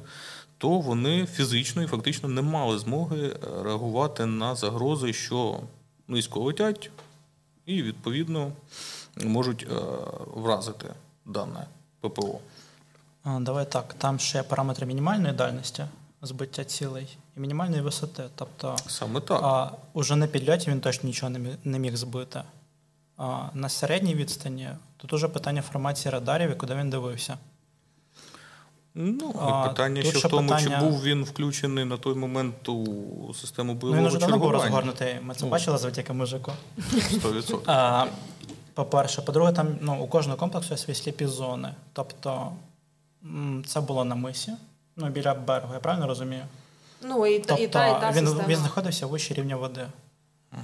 то 0.61 0.69
вони 0.69 1.27
фізично 1.27 1.83
і 1.83 1.87
фактично 1.87 2.29
не 2.29 2.43
мали 2.43 2.79
змоги 2.79 3.27
е, 3.29 3.63
реагувати 3.63 4.27
на 4.27 4.55
загрози, 4.55 5.13
що 5.13 5.61
низько 6.09 6.41
летять, 6.41 6.91
і 7.67 7.83
відповідно 7.83 8.53
можуть 9.25 9.67
е, 9.71 9.75
вразити 10.35 10.87
дане 11.27 11.67
ППО. 12.01 12.39
Давай 13.25 13.71
так, 13.71 13.95
там 13.95 14.19
ще 14.19 14.43
параметри 14.43 14.87
мінімальної 14.87 15.35
дальності 15.35 15.85
збиття 16.23 16.65
цілей 16.65 17.19
і 17.37 17.41
мінімальної 17.41 17.83
висоти. 17.83 18.23
Тобто 18.35 18.77
Саме 18.87 19.21
так. 19.21 19.41
а, 19.43 19.71
уже 19.93 20.17
на 20.17 20.27
підльоті 20.27 20.71
він 20.71 20.81
точно 20.81 21.07
нічого 21.07 21.33
не 21.65 21.79
міг 21.79 21.97
збити. 21.97 22.43
А, 23.17 23.49
на 23.55 23.69
середній 23.69 24.15
відстані 24.15 24.69
тут 24.97 25.13
уже 25.13 25.29
питання 25.29 25.63
формації 25.63 26.13
радарів 26.13 26.51
і 26.51 26.55
куди 26.55 26.75
він 26.75 26.91
дивився. 26.91 27.39
Ну, 28.95 29.35
А, 29.41 29.69
питання 29.69 30.03
ще 30.03 30.19
в 30.19 30.23
тому, 30.23 30.49
питання- 30.49 30.79
чи 30.81 30.85
був 30.85 31.03
він 31.03 31.25
включений 31.25 31.85
на 31.85 31.97
той 31.97 32.15
момент 32.15 32.69
у 32.69 33.35
систему 33.35 33.67
Ну, 33.69 33.73
він 33.75 33.81
бойового 33.81 34.07
уже 34.07 34.19
був 34.19 34.29
чергування. 34.29 34.53
розгорнутий. 34.65 35.15
Ми 35.23 35.35
це 35.35 35.45
Ну. 35.45 35.51
бачили 35.51 35.79
завдяки 35.79 36.13
мужику. 36.13 36.53
100%. 37.11 37.63
А, 37.67 38.07
по-перше, 38.75 39.23
по-друге, 39.23 39.53
там 39.53 39.69
ну, 39.81 40.03
у 40.03 40.07
кожного 40.07 40.39
комплексу 40.39 40.71
є 40.71 40.77
свої 40.79 40.95
сліпі 40.95 41.27
зони. 41.27 41.75
Тобто 41.93 42.53
це 43.67 43.81
було 43.81 44.05
на 44.05 44.15
мисі, 44.15 44.53
ну, 44.97 45.09
біля 45.09 45.35
берегу, 45.35 45.75
я 45.75 45.81
правильно 45.81 46.07
розумію? 46.07 46.43
Ну 47.03 47.27
і 47.27 47.39
Тобто 47.39 47.63
і 47.63 47.69
та, 47.69 47.89
і 47.89 48.01
та 48.01 48.11
він, 48.13 48.27
система. 48.27 48.49
він 48.49 48.57
знаходився 48.57 49.07
вище 49.07 49.35
рівня 49.35 49.57
води. 49.57 49.87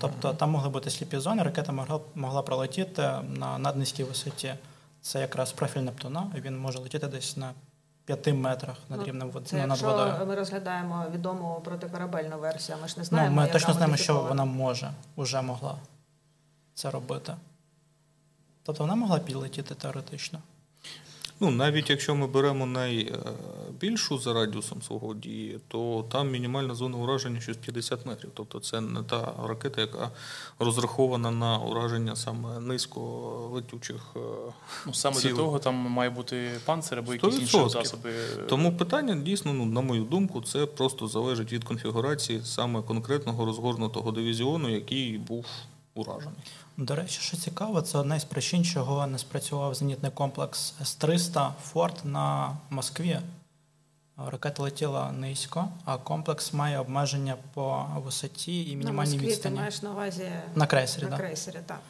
Тобто 0.01 0.33
там 0.35 0.51
могли 0.51 0.69
бути 0.69 0.91
сліпі 0.91 1.19
зони, 1.19 1.43
ракета 1.43 1.73
могла, 1.73 2.01
могла 2.15 2.43
пролетіти 2.43 3.11
на 3.37 3.59
наднизькій 3.59 4.05
висоті. 4.05 4.55
Це 5.03 5.21
якраз 5.21 5.53
профіль 5.53 5.81
Нептуна, 5.81 6.27
і 6.39 6.41
він 6.41 6.59
може 6.59 6.79
летіти 6.79 7.07
десь 7.07 7.37
на 7.37 7.51
5 8.07 8.27
метрах 8.35 8.77
над 8.89 8.99
Ну, 9.01 9.07
рівнем 9.07 9.31
води, 9.31 9.47
Це 9.47 9.57
ну, 9.57 9.61
над 9.63 9.69
якщо 9.71 9.87
водою. 9.87 10.27
ми 10.29 10.35
розглядаємо 10.35 11.05
відому 11.15 11.61
протикорабельну 11.65 12.39
версію, 12.39 12.79
ми 12.83 12.89
ж 12.89 12.95
не 12.99 13.05
Ну, 13.11 13.31
ми 13.31 13.43
як 13.43 13.53
точно 13.53 13.75
знаємо, 13.75 13.97
що 13.97 14.21
вона 14.21 14.45
може, 14.45 14.91
уже 15.17 15.43
могла 15.43 15.79
це 16.75 16.91
робити. 16.91 17.35
Тобто 18.63 18.83
вона 18.85 18.95
могла 18.95 19.19
підлетіти 19.19 19.75
теоретично. 19.75 20.39
Ну, 21.41 21.51
навіть 21.51 21.91
якщо 21.91 22.15
ми 22.15 22.27
беремо 22.27 22.67
найбільшу 23.83 24.19
за 24.19 24.33
радіусом 24.33 24.83
свого 24.83 25.15
дії, 25.15 25.61
то 25.69 26.05
там 26.13 26.31
мінімальна 26.31 26.75
зона 26.75 26.97
ураження 26.99 27.41
щось 27.41 27.57
50 27.57 28.07
метрів. 28.07 28.31
Тобто 28.35 28.61
це 28.61 28.81
не 28.81 29.03
та 29.03 29.35
ракета, 29.49 29.81
яка 29.81 30.11
розрахована 30.59 31.31
на 31.31 31.59
ураження 31.59 32.17
саме 32.17 32.61
низьколетючих. 32.61 34.03
е, 34.17 34.21
Ну, 34.87 34.95
саме 34.95 35.17
цілей. 35.17 35.35
для 35.35 35.43
того 35.43 35.59
там 35.59 35.75
має 35.75 36.11
бути 36.11 36.51
панцир 36.65 36.99
або 36.99 37.15
якісь 37.15 37.39
інші 37.41 37.69
засоби. 37.69 38.11
Тому 38.49 38.77
питання 38.77 39.15
дійсно, 39.17 39.53
ну, 39.53 39.65
на 39.67 39.81
мою 39.81 40.05
думку, 40.05 40.43
це 40.43 40.67
просто 40.67 41.09
залежить 41.09 41.53
від 41.53 41.65
конфігурації 41.65 42.41
саме 42.45 42.83
конкретного 42.83 43.45
розгорнутого 43.45 44.13
дивізіону, 44.13 44.69
який 44.69 45.19
був 45.19 45.47
уражений. 45.95 46.39
До 46.77 46.95
речі, 46.95 47.19
що 47.21 47.37
цікаво, 47.37 47.83
це 47.83 47.99
одна 47.99 48.17
із 48.17 48.25
причин, 48.25 48.65
чого 48.65 49.07
не 49.07 49.19
спрацював 49.19 49.75
зенітний 49.75 50.13
комплекс 50.15 50.75
С-300 50.83 51.51
Форт 51.63 52.05
на 52.05 52.57
Москві. 52.71 53.19
Ракета 54.17 54.63
летіла 54.63 55.13
низько, 55.13 55.69
а 55.85 55.99
комплекс 55.99 56.53
має 56.53 56.79
обмеження 56.79 57.37
по 57.55 57.87
висоті 57.97 58.71
і 58.71 58.77
На 58.77 58.79
мінімальній 58.79 59.11
Москві 59.13 59.27
відстані. 59.27 59.55
ти 59.55 59.61
маєш 59.61 59.83
на 59.83 59.91
увазі 59.91 60.31
На 60.55 60.67
крейсері, 60.67 61.05
на 61.05 61.17
крейсері, 61.17 61.59
так. 61.67 61.81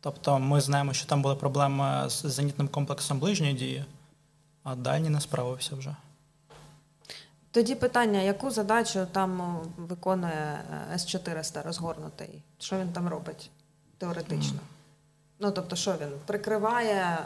Тобто 0.00 0.38
ми 0.38 0.60
знаємо, 0.60 0.92
що 0.92 1.06
там 1.06 1.22
були 1.22 1.34
проблеми 1.34 2.04
з 2.10 2.26
зенітним 2.26 2.68
комплексом 2.68 3.18
ближньої 3.18 3.54
дії, 3.54 3.84
а 4.62 4.74
дальній 4.74 5.10
не 5.10 5.20
справився 5.20 5.76
вже. 5.76 5.96
Тоді 7.50 7.74
питання: 7.74 8.20
яку 8.20 8.50
задачу 8.50 9.06
там 9.12 9.60
виконує 9.76 10.62
е, 10.92 10.94
С-400 10.94 11.62
розгорнутий? 11.62 12.42
Що 12.58 12.78
він 12.78 12.88
там 12.92 13.08
робить 13.08 13.50
теоретично? 13.98 14.58
Ну 15.38 15.50
тобто, 15.50 15.76
що 15.76 15.92
він 15.92 16.08
прикриває, 16.26 16.94
е, 16.94 17.18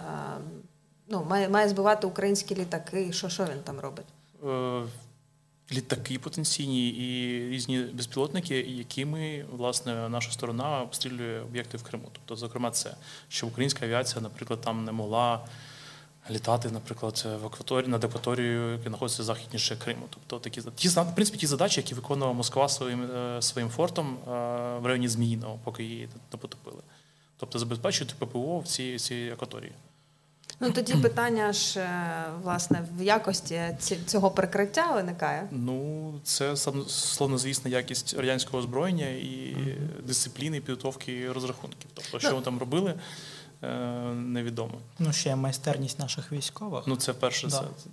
ну, 1.08 1.25
має, 1.28 1.49
має 1.49 1.68
збивати 1.68 2.06
українські 2.06 2.54
літаки. 2.54 3.12
Що, 3.12 3.28
що 3.28 3.44
він 3.44 3.62
там 3.64 3.80
робить? 3.80 4.06
Е, 4.44 4.82
Літаки 5.72 6.18
потенційні 6.18 6.88
і 6.88 7.38
різні 7.48 7.78
безпілотники, 7.78 8.60
якими 8.60 9.44
власне 9.52 10.08
наша 10.08 10.30
сторона 10.30 10.82
обстрілює 10.82 11.40
об'єкти 11.40 11.76
в 11.76 11.82
Криму. 11.82 12.04
Тобто, 12.12 12.36
зокрема, 12.36 12.70
це 12.70 12.96
щоб 13.28 13.50
українська 13.50 13.86
авіація, 13.86 14.22
наприклад, 14.22 14.60
там 14.60 14.84
не 14.84 14.92
могла 14.92 15.44
літати, 16.30 16.70
наприклад, 16.70 17.26
в 17.42 17.46
акваторії 17.46 17.90
над 17.90 18.04
акваторією, 18.04 18.72
яка 18.72 18.88
знаходиться 18.88 19.22
західніше 19.22 19.76
Криму. 19.76 20.06
Тобто 20.10 20.38
такі 20.38 20.62
ті 20.74 20.88
в 20.88 21.14
принципі 21.14 21.38
ті 21.38 21.46
задачі, 21.46 21.80
які 21.80 21.94
виконувала 21.94 22.32
Москва 22.32 22.68
своїм 22.68 23.02
е, 23.02 23.42
своїм 23.42 23.70
фортом 23.70 24.16
е, 24.16 24.30
в 24.78 24.86
районі 24.86 25.08
Зміїного, 25.08 25.58
поки 25.64 25.84
її 25.84 26.08
не 26.32 26.38
потопили. 26.38 26.82
Тобто 27.36 27.58
забезпечувати 27.58 28.14
ППО 28.18 28.58
в 28.58 28.66
цій, 28.66 28.98
цій 28.98 29.30
акваторії. 29.32 29.72
Ну 30.61 30.70
тоді 30.70 30.94
питання 31.02 31.52
ж 31.52 31.80
е, 31.80 32.25
власне 32.42 32.87
в 32.99 33.02
якості 33.02 33.62
цього 34.06 34.30
прикриття 34.30 34.92
виникає. 34.92 35.49
Ну, 35.50 36.14
це 36.25 36.56
словнозвісна 36.88 37.70
якість 37.70 38.14
радянського 38.14 38.58
озброєння 38.58 39.06
і 39.08 39.56
дисципліни, 40.02 40.61
підготовки 40.61 41.32
розрахунків. 41.32 41.90
Тобто, 41.94 42.18
що 42.18 42.28
Ну. 42.28 42.34
вони 42.34 42.44
там 42.44 42.58
робили, 42.58 42.94
е, 43.62 43.68
невідомо. 44.14 44.75
Ну, 44.99 45.12
ще 45.12 45.37
майстерність 45.37 45.99
наших 45.99 46.32
військових. 46.32 46.84
Ну, 46.87 46.96
це 46.96 47.12
перше. 47.12 47.46
Да. 47.46 47.58
Це. 47.58 47.90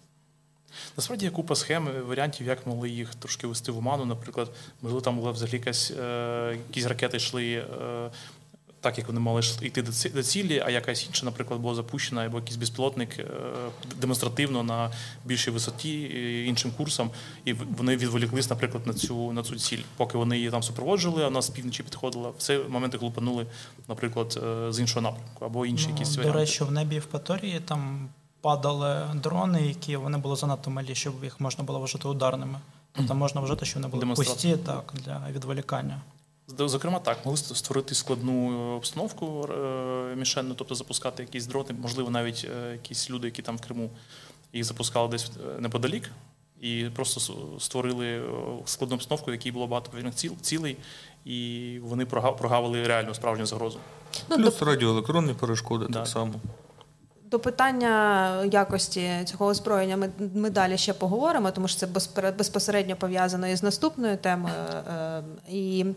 Насправді 0.98 1.26
є 1.26 1.32
купа 1.32 1.56
схем, 1.56 1.90
варіантів, 2.08 2.48
як 2.48 2.68
могли 2.68 2.90
їх 2.90 3.16
трошки 3.16 3.48
вести 3.48 3.72
в 3.72 3.78
оману. 3.78 4.06
Наприклад, 4.06 4.50
можливо, 4.82 5.02
там 5.02 5.18
була 5.18 5.32
взагалі 5.32 5.58
якась, 5.58 5.92
е, 5.92 6.58
якісь 6.68 6.86
ракети 6.86 7.18
йшли 7.18 7.54
е, 7.54 7.66
так, 8.82 8.98
як 8.98 9.08
вони 9.08 9.20
мали 9.20 9.42
йти 9.62 9.82
до 9.82 9.92
ці- 9.92 10.10
до 10.10 10.24
цілі, 10.24 10.64
а 10.66 10.70
якась 10.70 11.08
інша, 11.08 11.26
наприклад, 11.26 11.60
була 11.60 11.76
запущена, 11.76 12.26
або 12.26 12.38
якийсь 12.38 12.56
безпілотник 12.56 13.20
е, 13.20 13.26
демонстративно 14.02 14.64
на 14.64 14.92
більшій 15.26 15.52
висоті 15.52 16.12
е, 16.16 16.44
іншим 16.46 16.72
курсом, 16.78 17.12
і 17.46 17.54
в- 17.54 17.68
вони 17.78 17.98
відволіклись, 17.98 18.50
наприклад, 18.50 18.88
на 18.88 18.94
цю 18.94 19.32
на 19.34 19.44
цю 19.44 19.56
ціль. 19.56 19.82
Поки 19.98 20.18
вони 20.18 20.38
її 20.38 20.52
там 20.52 20.64
супроводжували, 20.64 21.22
а 21.24 21.26
вона 21.26 21.42
з 21.42 21.50
півночі 21.50 21.84
підходила. 21.84 22.30
В 22.30 22.36
цей 22.38 22.60
момент 22.70 22.94
їх 22.94 23.02
наприклад, 23.88 24.40
е, 24.44 24.72
з 24.74 24.80
іншого 24.80 25.02
напрямку, 25.02 25.46
або 25.46 25.66
інші 25.66 25.90
якісь 25.90 26.18
Ну, 26.18 26.24
до 26.24 26.34
речі, 26.34 26.64
в 26.64 26.72
небі 26.72 26.96
Євпаторії 26.96 27.60
там 27.60 28.10
падали 28.42 29.02
дрони, 29.16 29.62
які 29.68 29.96
вони 29.96 30.18
були 30.18 30.36
занадто 30.36 30.70
малі, 30.72 30.96
щоб 30.96 31.24
їх 31.24 31.40
можна 31.40 31.64
було 31.64 31.80
вважати 31.80 32.08
ударними. 32.08 32.60
Тобто 32.94 33.16
можна 33.16 33.42
вважати, 33.42 33.66
що 33.66 33.80
вони 33.80 33.88
були 33.88 34.06
пусті 34.16 34.58
так, 34.58 34.94
для 35.06 35.22
відволікання. 35.32 36.02
Зокрема, 36.58 37.00
так, 37.00 37.26
могли 37.26 37.38
створити 37.38 37.96
складну 37.96 38.60
обстановку 38.76 39.48
е, 39.52 40.16
мішенну, 40.16 40.54
тобто 40.54 40.76
запускати 40.76 41.24
якісь 41.24 41.46
дрони, 41.46 41.70
можливо, 41.82 42.10
навіть 42.10 42.48
е, 42.68 42.72
якісь 42.72 43.10
люди, 43.10 43.28
які 43.28 43.42
там 43.42 43.58
в 43.58 43.62
Криму 43.62 43.90
їх 44.54 44.64
запускали 44.64 45.08
десь 45.08 45.32
е, 45.58 45.62
неподалік, 45.62 46.12
і 46.62 46.86
просто 46.96 47.20
створили 47.60 48.08
е, 48.08 48.24
складну 48.66 48.96
обстановку, 48.96 49.32
в 49.32 49.34
якій 49.34 49.52
було 49.52 49.68
багато 49.68 49.92
повільних 49.92 50.16
ціл, 50.16 50.34
цілей, 50.42 50.78
і 51.26 51.80
вони 51.84 52.06
прогавили 52.06 52.84
реальну 52.84 53.14
справжню 53.14 53.46
загрозу. 53.46 53.80
Ну, 54.30 54.38
до, 54.38 54.44
Плюс 54.44 54.62
радіоелектронні 54.62 55.34
перешкоди 55.34 55.86
Да. 55.90 56.00
так 56.00 56.08
само. 56.08 56.34
до 57.32 57.40
питання 57.40 58.44
якості 58.52 59.12
цього 59.26 59.46
озброєння 59.46 59.98
ми, 59.98 60.10
ми 60.36 60.50
далі 60.50 60.78
ще 60.78 60.94
поговоримо, 60.94 61.52
тому 61.52 61.68
що 61.68 61.80
це 61.80 61.88
безпосередньо 62.38 62.96
пов'язано 62.96 63.48
із 63.48 63.64
наступною 63.64 64.18
темою. 64.18 64.54
Е, 64.56 65.24
І 65.50 65.86
е, 65.88 65.94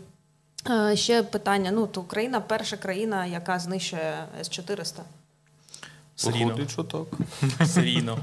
ще 0.93 1.23
питання: 1.23 1.71
ну, 1.71 1.87
то 1.87 2.01
Україна 2.01 2.41
перша 2.41 2.77
країна, 2.77 3.25
яка 3.25 3.59
знищує 3.59 4.25
С-400. 4.39 4.99
Серійно. 6.15 6.45
Виходить, 6.45 6.71
що 6.71 6.83
так. 6.83 7.07
Серійно. 7.67 8.17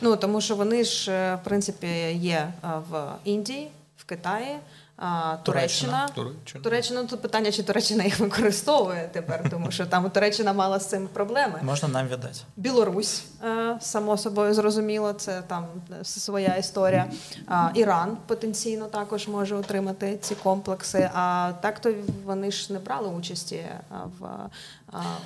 Ну 0.00 0.16
тому 0.16 0.40
що 0.40 0.56
вони 0.56 0.84
ж 0.84 1.12
е, 1.12 1.34
в 1.34 1.44
принципі 1.44 1.86
є 2.12 2.52
е, 2.64 2.68
в 2.90 3.12
Індії, 3.24 3.70
в 3.96 4.04
Китаї, 4.04 4.56
а, 5.00 5.36
Туреччина. 5.42 6.08
Туреччина. 6.14 6.64
Туреччина, 6.64 7.02
ну 7.02 7.08
тут 7.08 7.22
питання, 7.22 7.52
чи 7.52 7.62
Туреччина 7.62 8.04
їх 8.04 8.20
використовує 8.20 9.10
тепер, 9.12 9.50
тому 9.50 9.70
що 9.70 9.86
там 9.86 10.10
Туреччина 10.10 10.52
мала 10.52 10.78
з 10.80 10.88
цим 10.88 11.08
проблеми. 11.08 11.60
Можна 11.62 11.88
нам 11.88 12.06
віддати. 12.06 12.40
Білорусь, 12.56 13.24
е, 13.44 13.78
само 13.80 14.16
собою 14.16 14.54
зрозуміло, 14.54 15.12
це 15.12 15.42
там 15.42 15.66
е, 16.00 16.04
своя 16.04 16.56
історія. 16.56 17.10
Іран 17.74 18.16
потенційно 18.26 18.86
також 18.86 19.28
може 19.28 19.56
отримати 19.56 20.18
ці 20.20 20.34
комплекси. 20.34 21.10
А 21.14 21.52
так-то 21.60 21.92
вони 22.24 22.50
ж 22.50 22.72
не 22.72 22.78
брали 22.78 23.08
участі 23.08 23.56
е, 23.56 23.80
в, 24.18 24.26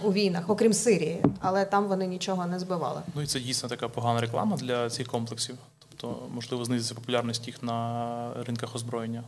у 0.03 0.13
війнах, 0.13 0.51
окрім 0.51 0.73
Сирії, 0.73 1.25
але 1.41 1.65
там 1.65 1.87
вони 1.87 2.07
нічого 2.07 2.47
не 2.47 2.59
збивали. 2.59 3.01
Ну 3.15 3.23
і 3.23 3.27
це 3.27 3.41
дійсно 3.41 3.69
така 3.69 3.89
погана 3.89 4.21
реклама 4.21 4.57
для 4.57 4.91
цих 4.91 5.07
комплексів. 5.07 5.57
Тобто, 5.89 6.19
можливо, 6.35 6.65
знизиться 6.65 6.95
популярність 6.95 7.47
їх 7.47 7.63
на 7.63 8.45
ринках 8.47 8.75
озброєння. 8.75 9.25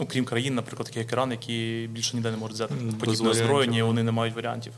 Ну, 0.00 0.06
крім 0.10 0.24
країн, 0.24 0.54
наприклад, 0.54 0.86
таких 0.86 1.02
як 1.02 1.12
Іран, 1.12 1.30
які 1.30 1.88
більше 1.92 2.16
ніде 2.16 2.30
не 2.30 2.36
можуть 2.36 2.54
взяти 2.54 2.74
подібне 3.00 3.30
озброєння, 3.30 3.78
і 3.78 3.82
вони 3.82 4.02
не 4.02 4.12
мають 4.12 4.34
варіантів. 4.34 4.72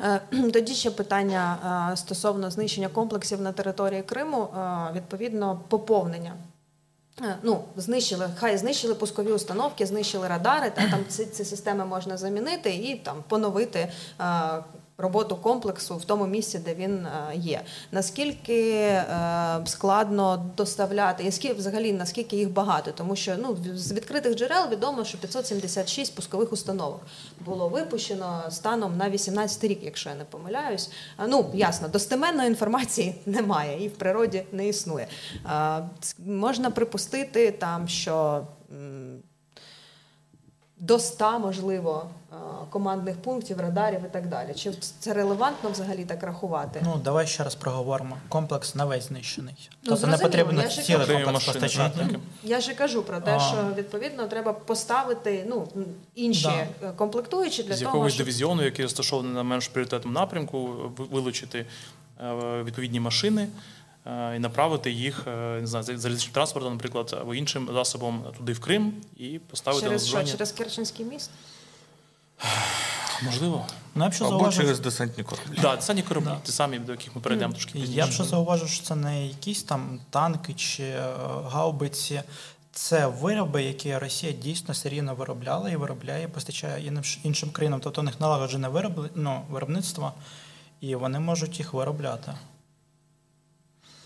Е, 0.00 0.20
Тоді 0.52 0.74
ще 0.74 0.90
питання 0.90 1.58
е, 1.92 1.96
стосовно 1.96 2.50
знищення 2.50 2.88
комплексів 2.88 3.40
на 3.40 3.52
території 3.52 4.02
Криму, 4.02 4.42
е, 4.42 4.92
відповідно, 4.94 5.60
поповнення. 5.68 6.32
Ну, 7.42 7.64
знищили, 7.76 8.28
хай 8.36 8.58
знищили 8.58 8.94
пускові 8.94 9.32
установки, 9.32 9.86
знищили 9.86 10.28
радари, 10.28 10.70
та 10.70 10.90
там 10.90 11.00
ці, 11.08 11.26
ці 11.26 11.44
системи 11.44 11.84
можна 11.84 12.16
замінити 12.16 12.74
і 12.74 12.96
там 12.96 13.24
поновити 13.28 13.92
роботу 14.98 15.36
комплексу 15.36 15.96
в 15.96 16.04
тому 16.04 16.26
місці, 16.26 16.58
де 16.58 16.74
він 16.74 17.06
е, 17.06 17.32
є. 17.34 17.62
Наскільки 17.92 18.70
е, 18.72 19.04
складно 19.64 20.50
доставляти, 20.56 21.24
і 21.24 21.52
взагалі 21.52 21.92
наскільки 21.92 22.36
їх 22.36 22.50
багато, 22.50 22.90
тому 22.92 23.16
що 23.16 23.34
ну 23.38 23.56
з 23.74 23.92
відкритих 23.92 24.36
джерел 24.36 24.68
відомо, 24.70 25.04
що 25.04 25.18
576 25.18 26.14
пускових 26.14 26.52
установок 26.52 27.00
було 27.40 27.68
випущено 27.68 28.42
станом 28.50 28.96
на 28.96 29.10
18 29.10 29.64
рік, 29.64 29.78
якщо 29.82 30.08
я 30.08 30.14
не 30.14 30.24
помиляюсь. 30.24 30.90
Ну 31.28 31.50
ясно, 31.54 31.88
достеменної 31.88 32.48
інформації 32.48 33.14
немає 33.26 33.84
і 33.84 33.88
в 33.88 33.92
природі 33.92 34.44
не 34.52 34.68
існує. 34.68 35.08
Можна 36.26 36.70
припустити 36.70 37.50
там, 37.50 37.88
що. 37.88 38.46
До 40.78 40.98
100, 40.98 41.38
можливо, 41.38 42.06
командних 42.70 43.16
пунктів, 43.16 43.60
радарів 43.60 44.00
і 44.06 44.08
так 44.12 44.28
далі. 44.28 44.54
Чи 44.54 44.72
це 45.00 45.14
релевантно 45.14 45.70
взагалі 45.70 46.04
так 46.04 46.22
рахувати? 46.22 46.80
Ну, 46.84 47.00
давай 47.04 47.26
ще 47.26 47.44
раз 47.44 47.54
проговоримо. 47.54 48.16
Комплекс 48.28 48.74
не 48.74 48.84
весь 48.84 49.08
знищений. 49.08 49.54
Ну, 49.82 49.90
тобто 49.90 50.06
не 50.06 50.18
потрібно 50.18 50.62
я 50.62 50.70
ж 50.70 50.82
цілий 50.82 51.06
комплекс 51.06 51.46
постачати. 51.46 52.18
Я 52.42 52.60
ж 52.60 52.74
кажу 52.74 53.02
про 53.02 53.20
те, 53.20 53.36
А. 53.36 53.40
що 53.40 53.56
відповідно 53.76 54.26
треба 54.26 54.52
поставити 54.52 55.46
ну, 55.48 55.68
інші 56.14 56.48
Да. 56.80 56.88
е, 56.88 56.92
комплектуючі 56.96 57.62
для 57.62 57.74
з 57.76 57.78
того, 57.78 57.90
якогось 57.90 58.12
щоб 58.14 58.26
дивізіону, 58.26 58.62
який 58.62 58.84
розташований 58.84 59.32
на 59.32 59.42
менш 59.42 59.68
пріоритетному 59.68 60.14
напрямку, 60.14 60.68
вилучити 60.96 61.66
е, 62.20 62.62
відповідні 62.62 63.00
машини 63.00 63.42
е, 63.42 63.48
і 64.36 64.38
направити 64.38 64.90
їх 64.90 65.24
е, 65.26 65.58
не 65.60 65.66
знаю, 65.66 65.84
залізничним 65.84 66.32
транспортом, 66.32 66.72
наприклад, 66.72 67.16
або 67.20 67.34
іншим 67.34 67.68
засобом 67.72 68.24
туди 68.38 68.52
в 68.52 68.60
Крим 68.60 68.92
і 69.16 69.38
поставити 69.38 69.84
на 69.86 69.90
через 69.90 70.08
що? 70.08 70.24
Через 70.24 70.52
Керченський 70.52 71.06
міст? 71.06 71.30
Можливо. 73.22 73.66
Ну, 73.94 74.04
я 74.04 74.10
б 74.10 74.12
ще 74.12 74.24
Або 74.24 74.30
зауважив, 74.30 74.60
через 74.62 74.80
десантні 74.80 75.24
кораблі. 75.24 75.58
Так, 75.62 75.82
це 75.82 76.02
кораблі, 76.02 76.28
ті 76.42 76.52
самі, 76.52 76.78
до 76.78 76.92
яких 76.92 77.16
ми 77.16 77.22
перейдемо 77.22 77.52
трошки 77.52 77.72
пізніше. 77.72 77.92
Я 77.98 78.06
б 78.06 78.10
ще 78.10 78.24
зауважив, 78.24 78.68
що 78.68 78.84
це 78.84 78.94
не 78.94 79.26
якісь 79.26 79.62
там 79.62 80.00
танки 80.10 80.54
чи 80.54 80.82
е, 80.82 81.12
гаубиці. 81.48 82.22
Це 82.72 83.06
вироби, 83.06 83.62
які 83.62 83.98
Росія 83.98 84.32
дійсно 84.32 84.74
серійно 84.74 85.14
виробляла 85.14 85.70
і 85.70 85.76
виробляє, 85.76 86.24
і 86.24 86.28
постачає 86.28 86.86
іншим- 87.24 87.50
країнам. 87.50 87.80
Тобто 87.82 88.00
у 88.00 88.04
них 88.04 88.20
налагоджене 88.20 88.68
виробли- 88.68 89.10
ну, 89.14 89.42
виробництво, 89.50 90.12
і 90.80 90.94
вони 90.94 91.20
можуть 91.20 91.58
їх 91.58 91.72
виробляти. 91.74 92.34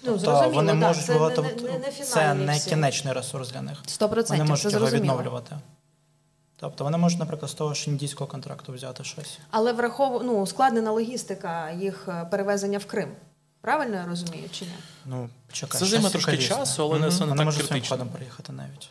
Ну, 0.02 0.12
Тобто 0.12 0.24
зрозуміло, 0.24 0.54
вони 0.54 0.72
так, 0.72 0.80
можуть 0.80 1.04
це 1.04 1.14
не, 1.18 1.62
не, 1.62 1.78
не 1.78 1.90
це 1.90 2.34
не 2.34 2.52
всі. 2.52 2.70
кінечний 2.70 3.14
ресурс 3.14 3.50
для 3.50 3.62
них. 3.62 3.78
Сто 3.86 4.08
Вони 4.08 4.44
можуть 4.44 4.72
це 4.72 4.76
його 4.78 4.86
зрозуміло. 4.86 5.14
відновлювати. 5.18 5.56
Тобто 6.56 6.84
вони 6.84 6.98
можуть, 6.98 7.18
наприклад, 7.18 7.50
з 7.50 7.54
того 7.54 7.74
ж 7.74 7.90
індійського 7.90 8.30
контракту 8.30 8.72
взяти 8.72 9.04
щось. 9.04 9.38
Але 9.50 9.72
врахов... 9.72 10.24
ну, 10.24 10.40
ускладнена 10.40 10.90
логістика 10.92 11.70
їх 11.70 12.08
е, 12.08 12.24
перевезення 12.30 12.78
в 12.78 12.84
Крим. 12.84 13.12
Правильно 13.60 13.96
я 13.96 14.06
розумію, 14.06 14.48
чи 14.50 14.64
ні? 14.64 14.74
Ну, 15.06 15.28
почекай, 15.46 15.80
Це 15.80 15.86
займе 15.86 16.10
трошки 16.10 16.38
часу, 16.38 16.82
але 16.82 16.98
не 16.98 17.08
не 17.08 17.16
Вони 17.18 17.36
так 17.36 17.44
можуть 17.44 17.66
своїм 17.66 17.68
критично. 17.68 17.96
ходом 17.96 18.08
приїхати 18.08 18.52
навіть. 18.52 18.90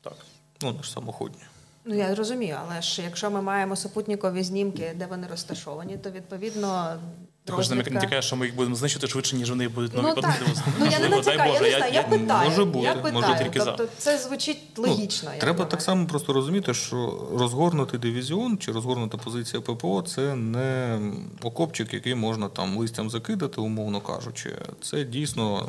Так. 0.00 0.16
Ну, 0.62 0.68
вони 0.68 0.82
ж 0.82 0.90
самоходні. 0.90 1.42
Ну 1.84 1.94
я 1.94 2.14
розумію, 2.14 2.58
але 2.66 2.82
ж 2.82 3.02
якщо 3.02 3.30
ми 3.30 3.42
маємо 3.42 3.76
супутникові 3.76 4.42
знімки, 4.42 4.92
де 4.96 5.06
вони 5.06 5.26
розташовані, 5.26 5.96
то 5.98 6.10
відповідно. 6.10 6.96
Ти 7.44 7.52
хочеш 7.52 8.24
що 8.24 8.36
ми 8.36 8.46
їх 8.46 8.54
будемо 8.54 8.76
знищити 8.76 9.06
швидше, 9.06 9.36
ніж 9.36 9.50
вони 9.50 9.68
будуть 9.68 9.94
нові 9.94 10.06
Ну, 10.06 10.22
так. 10.22 10.42
Ну 10.78 10.86
я 10.86 10.98
не 10.98 11.08
дай 11.08 11.10
натякаю, 11.10 11.52
я 11.52 11.58
Боже, 11.58 11.70
не 11.70 11.76
знаю, 11.76 11.94
я 11.94 12.02
питаю. 12.02 12.50
Може 12.50 12.64
бути, 12.64 12.84
я 12.84 13.12
може 13.12 13.38
тільки 13.38 13.60
за. 13.60 13.72
тобто 13.72 13.92
це 13.98 14.18
звучить 14.18 14.58
логічно. 14.76 15.30
як 15.30 15.40
Треба 15.40 15.64
так 15.64 15.82
само 15.82 16.06
просто 16.06 16.32
розуміти, 16.32 16.74
що 16.74 17.28
розгорнутий 17.38 18.00
дивізіон 18.00 18.58
чи 18.58 18.72
розгорнута 18.72 19.18
позиція 19.18 19.62
ППО 19.62 20.02
це 20.02 20.34
не 20.34 21.00
окопчик, 21.42 21.94
який 21.94 22.14
можна 22.14 22.48
там 22.48 22.76
листям 22.76 23.10
закидати, 23.10 23.60
умовно 23.60 24.00
кажучи. 24.00 24.50
Це 24.82 25.04
дійсно 25.04 25.68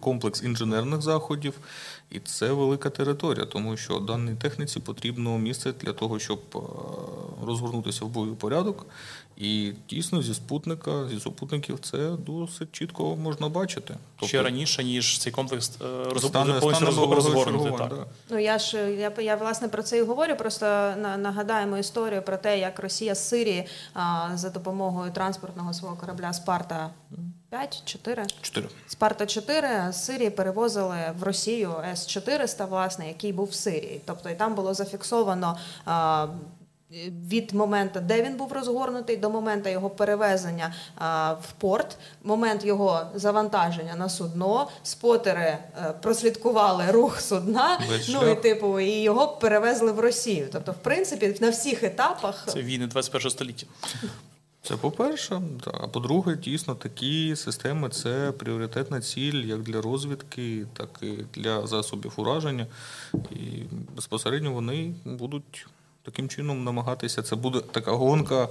комплекс 0.00 0.42
інженерних 0.42 1.02
заходів, 1.02 1.54
і 2.10 2.18
це 2.20 2.52
велика 2.52 2.90
територія, 2.90 3.44
тому 3.44 3.76
що 3.76 3.98
даній 3.98 4.34
техніці 4.34 4.80
потрібно 4.80 5.38
місце 5.38 5.72
для 5.72 5.92
того, 5.92 6.18
щоб 6.18 6.40
е, 6.54 6.58
розгорнутися 7.46 8.04
в 8.04 8.08
бойовий 8.08 8.36
порядок. 8.36 8.86
І 9.40 9.72
дійсно 9.90 10.22
зі 10.22 10.34
спутника, 10.34 11.08
зі 11.08 11.20
супутників 11.20 11.78
це 11.80 12.10
досить 12.26 12.72
чітко 12.72 13.16
можна 13.16 13.48
бачити. 13.48 13.96
Ще 14.22 14.42
раніше, 14.42 14.84
ніж 14.84 15.18
цей 15.18 15.32
комплекс 15.32 15.72
е, 15.80 15.84
роз- 15.84 16.14
розгорнути. 17.14 17.94
да. 17.94 18.06
Ну 18.30 18.38
я 18.38 18.58
ж 18.58 18.92
я, 18.92 19.12
я 19.18 19.36
власне 19.36 19.68
про 19.68 19.82
це 19.82 19.98
і 19.98 20.02
говорю. 20.02 20.36
Просто 20.36 20.64
нагадаємо 21.18 21.78
історію 21.78 22.22
про 22.22 22.36
те, 22.36 22.58
як 22.58 22.78
Росія 22.78 23.14
з 23.14 23.28
Сирії 23.28 23.66
а, 23.94 24.28
за 24.34 24.50
допомогою 24.50 25.12
транспортного 25.12 25.72
свого 25.74 25.96
корабля 25.96 26.32
Спарта 26.32 26.90
5 27.50 27.82
4 27.84 28.24
Чотири. 28.40 28.68
Спарта 28.86 29.26
4 29.26 29.92
з 29.92 30.04
Сирії 30.04 30.30
перевозили 30.30 30.96
в 31.18 31.22
Росію 31.22 31.74
С 31.92 32.06
400 32.06 32.64
власне, 32.64 33.08
який 33.08 33.32
був 33.32 33.48
в 33.48 33.54
Сирії. 33.54 34.00
Тобто 34.06 34.30
і 34.30 34.34
там 34.34 34.54
було 34.54 34.74
зафіксовано. 34.74 35.56
А, 35.84 36.26
від 37.30 37.54
моменту, 37.54 38.00
де 38.00 38.22
він 38.22 38.36
був 38.36 38.52
розгорнутий, 38.52 39.16
до 39.16 39.30
моменту 39.30 39.68
його 39.68 39.90
перевезення 39.90 40.74
а, 40.96 41.32
в 41.32 41.52
порт, 41.52 41.98
момент 42.22 42.64
його 42.64 43.06
завантаження 43.14 43.94
на 43.96 44.08
судно, 44.08 44.68
спотери 44.82 45.40
е, 45.40 45.58
прослідкували 46.02 46.84
рух 46.90 47.20
судна, 47.20 47.80
Весь 47.88 48.08
ну 48.08 48.30
і 48.30 48.34
типу, 48.34 48.80
і 48.80 48.90
його 48.90 49.28
перевезли 49.28 49.92
в 49.92 50.00
Росію. 50.00 50.48
Тобто, 50.52 50.72
в 50.72 50.78
принципі, 50.82 51.36
на 51.40 51.50
всіх 51.50 51.82
етапах 51.82 52.44
Це 52.46 52.62
війни 52.62 52.86
21 52.86 53.30
століття. 53.30 53.66
Це 54.62 54.76
по-перше, 54.76 55.42
а 55.66 55.86
по-друге, 55.88 56.36
дійсно 56.36 56.74
такі 56.74 57.36
системи 57.36 57.88
це 57.88 58.32
пріоритетна 58.32 59.00
ціль 59.00 59.44
як 59.44 59.62
для 59.62 59.80
розвідки, 59.80 60.66
так 60.72 60.88
і 61.02 61.12
для 61.34 61.66
засобів 61.66 62.12
ураження. 62.16 62.66
І 63.14 63.62
безпосередньо 63.96 64.52
вони 64.52 64.94
будуть 65.04 65.66
таким 66.02 66.28
чином 66.28 66.64
намагатися. 66.64 67.22
Це 67.22 67.36
буде 67.36 67.60
така 67.60 67.92
гонка 67.92 68.48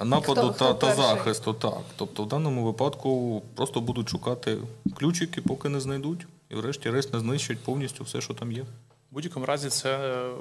е, 0.00 0.04
нападу 0.04 0.40
Хто- 0.40 0.50
та, 0.50 0.64
хто 0.64 0.74
та 0.74 0.86
перший? 0.86 1.04
захисту. 1.04 1.54
Так. 1.54 1.78
Тобто 1.96 2.22
в 2.24 2.28
даному 2.28 2.64
випадку 2.64 3.42
просто 3.54 3.80
будуть 3.80 4.08
шукати 4.08 4.58
ключики, 4.96 5.40
поки 5.40 5.68
не 5.68 5.80
знайдуть, 5.80 6.26
і 6.50 6.54
врешті-решт 6.54 7.12
не 7.12 7.20
знищать 7.20 7.58
повністю 7.58 8.04
все, 8.04 8.20
що 8.20 8.34
там 8.34 8.52
є. 8.52 8.62
В 8.62 9.14
будь-якому 9.14 9.46
разі 9.46 9.68
це 9.68 9.98
е, 9.98 10.32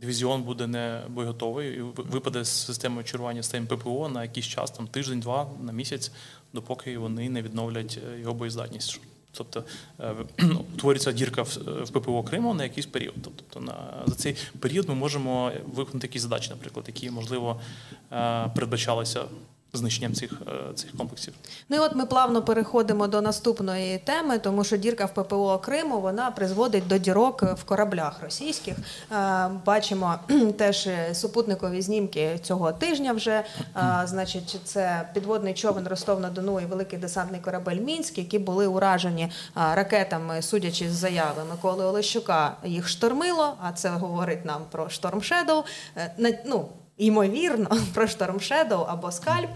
дивізіон 0.00 0.42
буде 0.42 0.66
не 0.66 1.02
боєготовий 1.08 1.76
і 1.76 1.80
випаде 1.96 2.44
з 2.44 2.48
системи 2.66 3.04
чергування 3.04 3.42
системи 3.42 3.66
ППО 3.66 4.08
на 4.08 4.22
якийсь 4.22 4.46
час, 4.46 4.70
там 4.70 4.86
тиждень-два 4.86 5.46
на 5.60 5.72
місяць, 5.72 6.12
допоки 6.52 6.98
вони 6.98 7.28
не 7.28 7.42
відновлять 7.42 7.98
е, 8.16 8.20
його 8.20 8.34
боєздатність. 8.34 9.00
Тобто 9.32 9.64
е, 10.00 10.14
ну, 10.38 10.64
утворюється 10.74 11.12
дірка 11.12 11.42
в, 11.42 11.58
в 11.84 11.90
ППО 11.90 12.22
Криму 12.22 12.54
на 12.54 12.62
якийсь 12.62 12.86
період. 12.86 13.14
Тобто 13.22 13.60
на 13.60 14.04
за 14.06 14.14
цей 14.14 14.36
період 14.60 14.88
ми 14.88 14.94
можемо 14.94 15.52
виконати 15.74 16.06
якісь 16.06 16.22
задачі, 16.22 16.50
наприклад, 16.50 16.84
які 16.88 17.10
можливо 17.10 17.60
е, 18.12 18.48
передбачалися 18.54 19.24
знищенням 19.72 20.14
цих, 20.14 20.32
е, 20.46 20.74
цих 20.74 20.96
комплексів. 20.96 21.34
Ну 21.68 21.76
і 21.76 21.80
от 21.80 21.94
ми 21.94 22.06
плавно 22.06 22.42
переходимо 22.42 23.06
до 23.06 23.20
наступної 23.20 23.98
теми, 23.98 24.38
тому 24.38 24.64
що 24.64 24.76
дірка 24.76 25.04
в 25.04 25.14
ППО 25.14 25.58
Криму 25.58 26.00
вона 26.00 26.30
призводить 26.30 26.86
до 26.86 26.98
дірок 26.98 27.42
в 27.42 27.64
кораблях 27.64 28.22
російських. 28.22 28.76
Е, 29.12 29.50
Бачимо 29.66 30.14
теж 30.58 30.86
е, 30.86 31.14
супутникові 31.14 31.82
знімки 31.82 32.38
цього 32.42 32.72
тижня. 32.72 33.12
Вже 33.12 33.44
значить, 34.04 34.60
це 34.64 35.08
підводний 35.14 35.54
човен 35.54 35.88
Ростов 35.88 36.20
на 36.20 36.30
Дону 36.30 36.60
і 36.60 36.64
великий 36.66 36.98
десантний 36.98 37.40
корабель 37.40 37.76
Мінськ, 37.76 38.18
які 38.18 38.38
були 38.38 38.66
уражені 38.66 39.32
ракетами, 39.54 40.42
судячи 40.42 40.90
з 40.90 40.92
заяви 40.92 41.42
Миколи 41.50 41.84
Олещука, 41.84 42.56
їх 42.64 42.88
штормило. 42.88 43.54
А 43.62 43.72
це 43.72 43.88
говорить 43.90 44.44
нам 44.44 44.62
про 44.70 44.88
Storm 44.88 45.22
Shadow. 45.22 45.62
Ну 46.44 46.68
Ймовірно, 46.98 47.68
про 47.94 48.04
Storm 48.04 48.34
Shadow 48.34 48.84
або 48.88 49.12
скальп. 49.12 49.48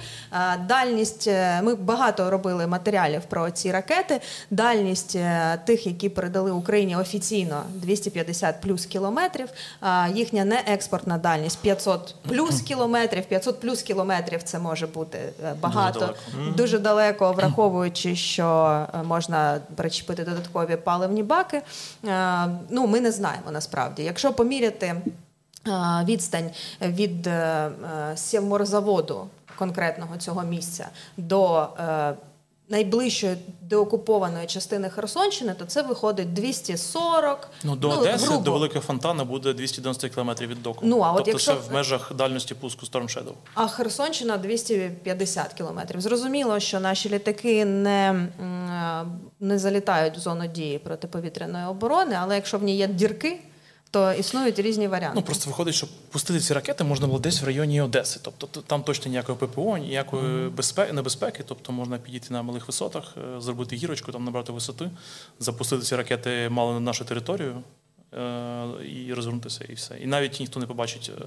Дальність 0.68 1.26
е, 1.26 1.62
ми 1.62 1.74
багато 1.74 2.30
робили 2.30 2.66
матеріалів 2.66 3.22
про 3.28 3.50
ці 3.50 3.72
ракети. 3.72 4.20
Дальність 4.50 5.16
е, 5.16 5.58
тих, 5.66 5.86
які 5.86 6.08
передали 6.08 6.50
Україні 6.50 6.96
офіційно 6.96 7.62
250 7.74 8.60
плюс 8.60 8.86
кілометрів. 8.86 9.48
А, 9.80 10.08
Їхня 10.14 10.44
неекспортна 10.44 11.18
дальність 11.18 11.58
500 11.58 12.14
плюс 12.28 12.60
кілометрів. 12.60 13.24
500 13.24 13.60
плюс 13.60 13.82
кілометрів 13.82 14.42
це 14.42 14.58
може 14.58 14.86
бути 14.86 15.18
е, 15.44 15.54
багато 15.60 16.00
далеко. 16.00 16.18
дуже 16.56 16.78
далеко, 16.78 17.32
враховуючи, 17.32 18.16
що 18.16 18.86
можна 19.04 19.60
причепити 19.76 20.24
додаткові 20.24 20.76
паливні 20.76 21.22
баки. 21.22 21.62
Ну, 22.70 22.86
ми 22.86 23.00
не 23.00 23.12
знаємо 23.12 23.50
насправді. 23.50 24.02
Якщо 24.02 24.32
поміряти 24.32 24.94
відстань 26.04 26.50
від 26.80 27.26
е, 27.26 27.30
е, 27.30 28.16
сівморзаводу 28.16 29.28
конкретного 29.58 30.16
цього 30.16 30.42
місця 30.42 30.88
до 31.16 31.68
е, 31.78 32.14
найближчої 32.68 33.36
деокупованої 33.62 34.46
частини 34.46 34.90
Херсонщини, 34.90 35.54
то 35.54 35.64
це 35.64 35.82
виходить 35.82 36.32
240. 36.32 37.48
Ну, 37.64 37.76
до 37.76 37.90
Одеси, 37.90 38.26
грубо. 38.26 38.42
до 38.42 38.52
Великого 38.52 38.80
Фонтана 38.80 39.24
буде 39.24 39.52
290 39.52 40.08
кілометрів 40.08 40.48
від 40.48 40.62
доку. 40.62 40.80
Ну, 40.82 41.00
а 41.00 41.10
от 41.10 41.16
тобто 41.16 41.30
якщо- 41.30 41.54
це 41.54 41.58
в 41.70 41.72
межах 41.72 42.12
дальності 42.14 42.54
пуску 42.54 42.86
Storm 42.86 43.02
Shadow. 43.02 43.32
А 43.54 43.66
Херсонщина 43.66 44.36
250 44.36 45.52
кілометрів. 45.52 46.00
Зрозуміло, 46.00 46.60
що 46.60 46.80
наші 46.80 47.08
літаки 47.08 47.64
не, 47.64 48.26
не 49.40 49.58
залітають 49.58 50.16
в 50.16 50.20
зону 50.20 50.46
дії 50.46 50.78
протиповітряної 50.78 51.66
оборони, 51.66 52.16
але 52.20 52.34
якщо 52.34 52.58
в 52.58 52.62
ній 52.62 52.76
є 52.76 52.86
дірки, 52.86 53.40
то 53.92 54.12
існують 54.12 54.58
різні 54.58 54.88
варіанти. 54.88 55.14
Ну 55.16 55.22
просто 55.22 55.50
виходить, 55.50 55.74
що 55.74 55.86
пустити 56.10 56.40
ці 56.40 56.54
ракети 56.54 56.84
можна 56.84 57.06
було 57.06 57.18
десь 57.18 57.42
в 57.42 57.44
районі 57.44 57.80
Одеси. 57.80 58.20
Тобто 58.22 58.60
там 58.60 58.82
точно 58.82 59.10
ніякої 59.10 59.38
ППО, 59.38 59.78
ніякої 59.78 60.48
безпеки, 60.48 60.92
небезпеки. 60.92 61.42
Тобто 61.46 61.72
можна 61.72 61.98
підійти 61.98 62.26
на 62.30 62.42
малих 62.42 62.66
висотах, 62.66 63.14
е, 63.36 63.40
зробити 63.40 63.76
гірочку, 63.76 64.12
там 64.12 64.24
набрати 64.24 64.52
висоти, 64.52 64.90
запустити 65.40 65.82
ці 65.82 65.96
ракети 65.96 66.48
мало 66.48 66.72
на 66.72 66.80
нашу 66.80 67.04
територію 67.04 67.62
е, 68.14 68.66
і 68.84 69.14
розвернутися, 69.14 69.64
і 69.68 69.74
все. 69.74 69.98
І 69.98 70.06
навіть 70.06 70.40
ніхто 70.40 70.60
не 70.60 70.66
побачить 70.66 71.10
е, 71.18 71.24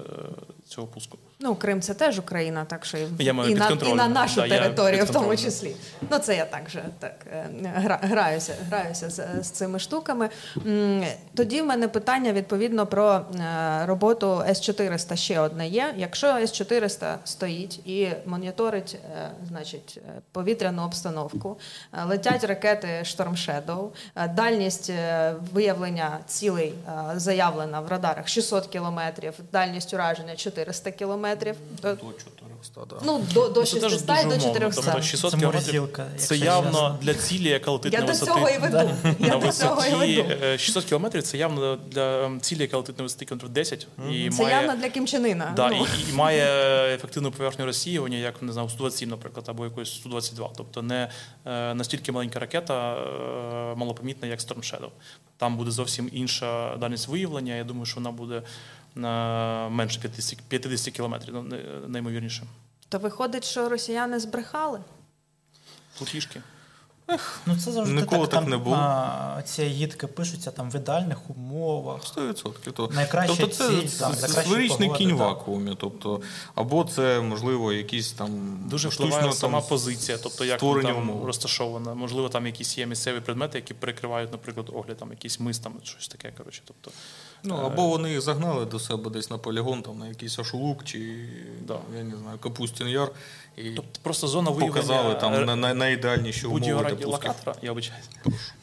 цього 0.68 0.86
пуску. 0.86 1.18
Ну, 1.40 1.54
Крим 1.54 1.80
це 1.80 1.94
теж 1.94 2.18
Україна, 2.18 2.64
так 2.64 2.84
що 2.84 2.98
і, 2.98 3.06
Я 3.18 3.32
маю 3.32 3.50
і, 3.50 3.54
на, 3.54 3.68
і 3.86 3.94
на 3.94 4.08
нашу 4.08 4.40
Да, 4.40 4.48
територію 4.48 5.04
в 5.04 5.10
тому 5.10 5.36
числі. 5.36 5.76
Ну, 6.10 6.18
це 6.18 6.36
я 6.36 6.44
так 6.44 6.70
же 6.70 6.84
так 6.98 7.14
е, 7.32 7.48
гра, 7.74 7.98
граюся, 8.02 8.54
граюся 8.68 9.10
з, 9.10 9.22
з 9.42 9.50
цими 9.50 9.78
штуками. 9.78 10.28
Тоді 11.34 11.62
в 11.62 11.66
мене 11.66 11.88
питання 11.88 12.32
відповідно 12.32 12.86
про 12.86 13.12
е, 13.14 13.86
роботу 13.86 14.44
С-400 14.48 15.16
ще 15.16 15.40
одне 15.40 15.68
є. 15.68 15.94
Якщо 15.96 16.26
С-400 16.26 17.14
стоїть 17.24 17.86
і 17.86 18.08
моніторить 18.26 18.98
е, 19.16 19.30
значить, 19.48 20.00
повітряну 20.32 20.82
обстановку, 20.82 21.58
летять 22.06 22.44
ракети 22.44 22.88
Storm 22.88 23.32
Shadow, 23.32 23.88
дальність 24.34 24.92
виявлення 25.52 26.18
цілей 26.26 26.74
заявлена 27.14 27.80
в 27.80 27.88
радарах 27.88 28.28
600 28.28 28.66
кілометрів, 28.66 29.34
дальність 29.52 29.94
ураження 29.94 30.36
400 30.36 30.90
кілометрів. 30.90 31.25
То- 31.36 31.94
До 31.94 32.12
400, 32.12 32.80
да. 32.90 32.96
Ну, 33.04 33.24
до, 33.34 33.48
до 33.48 33.60
Ну, 33.60 33.66
це 33.66 33.80
теж 33.80 33.92
600 33.92 34.16
і 34.22 34.24
до 34.28 34.38
400. 34.38 34.82
Тобто 34.82 35.02
600 35.02 35.30
Це 35.30 35.36
кілометрів 35.38 35.74
морозилка, 35.82 36.06
це 36.16 36.34
якщо 36.34 36.34
явно 36.34 36.70
чесно. 36.72 36.98
для 37.02 37.14
цілі, 37.14 37.48
яка 37.48 37.70
летить 37.70 37.92
Я 37.92 38.00
на 38.00 38.06
до 38.06 38.12
висоти. 38.12 38.32
цього 38.32 38.48
і 38.48 38.58
веду. 38.58 38.90
Я 39.18 39.28
на 39.28 39.36
до 39.36 39.52
цього 39.52 39.82
і 39.86 39.90
висоті 39.90 40.22
веду. 40.22 40.44
е, 40.44 40.58
600 40.58 40.84
кілометрів 40.84 41.22
це 41.22 41.38
явно 41.38 41.76
для 41.76 42.24
ем, 42.24 42.40
цілі, 42.40 42.60
яка 42.60 42.76
летить 42.76 42.98
на 42.98 43.02
висоті 43.02 43.24
кілометрів 43.24 43.50
10. 43.52 43.86
І 44.10 44.30
Це 44.30 44.42
має, 44.42 44.54
явно 44.56 44.76
для 44.82 44.88
Кімчинина. 44.88 45.52
да, 45.56 45.68
ну. 45.68 45.86
і, 46.06 46.10
і 46.10 46.14
має 46.14 46.44
ефективну 46.94 47.30
поверхню 47.32 47.64
розсіювання, 47.64 48.18
як 48.18 48.42
не 48.42 48.52
знаю, 48.52 48.68
127, 48.68 49.08
наприклад, 49.10 49.44
або 49.48 49.64
якось 49.64 49.94
122. 49.94 50.50
Тобто 50.56 50.82
не 50.82 51.10
е, 51.46 51.74
настільки 51.74 52.12
маленька 52.12 52.38
ракета, 52.38 52.94
е, 52.94 53.74
малопомітна, 53.76 54.28
як 54.28 54.38
Storm 54.40 54.58
Shadow. 54.58 54.88
Там 55.38 55.56
буде 55.56 55.70
зовсім 55.70 56.10
інша 56.12 56.76
дальність 56.76 57.08
виявлення. 57.08 57.54
Я 57.54 57.64
думаю, 57.64 57.86
що 57.86 57.96
вона 57.96 58.10
буде 58.10 58.42
менше 59.70 60.00
50, 60.00 60.40
50 60.48 60.94
кілометрів, 60.94 61.34
ну, 61.34 61.42
не- 61.42 61.62
неймовірніше. 61.88 62.42
То 62.88 62.98
виходить, 62.98 63.44
що 63.44 63.68
росіяни 63.68 64.20
збрехали. 64.20 64.80
Плутішки. 67.06 67.28
Ну 67.46 67.56
це 67.56 67.72
завжди 67.72 67.94
Ніколи 67.94 68.20
так, 68.20 68.30
так 68.30 68.40
там, 68.40 68.50
не 68.50 68.56
було. 68.56 68.76
А, 68.76 69.42
ці 69.44 69.64
гідки 69.64 70.06
пишуться 70.06 70.50
там 70.50 70.70
в 70.70 70.76
ідеальних 70.76 71.30
умовах. 71.30 72.02
100%. 72.16 72.72
То, 72.72 72.90
Найкраща 72.94 73.34
тобто 73.38 73.54
це, 73.56 73.68
ціль, 73.68 73.86
сферичний 73.86 74.68
погода, 74.88 74.98
кінь 74.98 75.14
в 75.14 75.18
так. 75.18 75.28
вакуумі. 75.28 75.76
Тобто, 75.80 76.20
або 76.54 76.84
це, 76.84 77.20
можливо, 77.20 77.72
якісь 77.72 78.12
там 78.12 78.58
Дуже 78.70 78.90
штучно 78.90 79.06
впливає 79.06 79.28
там 79.28 79.32
сама 79.32 79.60
позиція, 79.60 80.18
тобто 80.22 80.44
як 80.44 80.60
там 80.60 80.96
умови. 80.96 81.26
розташована. 81.26 81.94
Можливо, 81.94 82.28
там 82.28 82.46
якісь 82.46 82.78
є 82.78 82.86
місцеві 82.86 83.20
предмети, 83.20 83.58
які 83.58 83.74
перекривають, 83.74 84.32
наприклад, 84.32 84.70
огляд, 84.74 84.96
там 84.96 85.10
якийсь 85.10 85.40
мис, 85.40 85.58
там 85.58 85.72
щось 85.82 86.08
таке. 86.08 86.32
Коротше, 86.38 86.62
тобто, 86.64 86.90
Ну, 87.42 87.54
або 87.56 87.88
вони 87.88 88.10
їх 88.10 88.20
загнали 88.20 88.64
до 88.64 88.78
себе 88.78 89.10
десь 89.10 89.30
на 89.30 89.38
полігон, 89.38 89.82
там, 89.82 89.98
на 89.98 90.08
якийсь 90.08 90.38
ашулук 90.38 90.84
чи 90.84 91.28
Да. 91.66 91.78
я 91.96 92.02
не 92.04 92.16
знаю, 92.16 92.38
Капустін 92.38 92.88
Яр. 92.88 93.10
І 93.56 93.70
тобто 93.70 94.00
просто 94.02 94.26
зона 94.26 94.50
виявлення 94.50 94.72
показали 94.72 95.14
там 95.14 95.34
е, 95.34 95.44
на, 95.44 95.56
на, 95.56 95.74
найідеальніші 95.74 96.46
умови 96.46 96.60
будь-якого 96.60 96.84
для 96.84 96.90
пуску. 96.90 97.04
радіолокатора, 97.04 97.56
я 97.62 97.72
обичаюсь. 97.72 98.08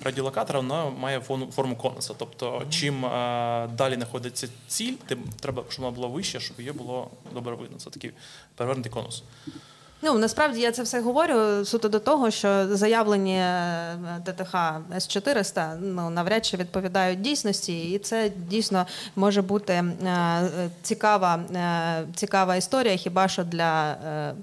Радіолокатора 0.04 0.60
вона 0.60 0.90
має 0.90 1.20
форму, 1.20 1.48
форму 1.56 1.76
конуса. 1.76 2.14
Тобто, 2.18 2.64
чим 2.70 3.06
е, 3.06 3.70
далі 3.78 3.96
знаходиться 3.96 4.48
ціль, 4.68 4.94
тим 5.06 5.24
треба, 5.40 5.64
щоб 5.70 5.86
вона 5.86 5.96
була 5.96 6.08
вища, 6.08 6.40
щоб 6.40 6.60
її 6.60 6.72
було 6.72 7.08
добре 7.34 7.56
видно. 7.56 7.78
Це 7.78 7.90
такий 7.90 8.12
перевернутий 8.56 8.92
конус. 8.92 9.24
Ну 10.06 10.18
насправді 10.18 10.62
я 10.62 10.72
це 10.72 10.84
все 10.84 11.02
говорю 11.02 11.66
суто 11.66 11.90
до 11.90 12.00
того, 12.00 12.32
що 12.32 12.76
заявлені 12.76 13.36
е, 13.36 13.98
ТТХ 14.26 14.56
С-400 14.96 15.78
ну 15.82 16.10
навряд 16.10 16.46
чи 16.46 16.58
відповідають 16.58 17.22
дійсності, 17.22 17.92
і 17.92 18.00
це 18.00 18.32
дійсно 18.50 18.86
може 19.16 19.42
бути 19.42 19.74
е, 19.74 19.84
е, 20.06 20.70
цікава, 20.82 21.36
е, 21.36 22.08
цікава 22.16 22.56
історія, 22.56 22.96
хіба 22.96 23.28
що 23.28 23.44
для 23.44 23.92
е, 23.92 24.34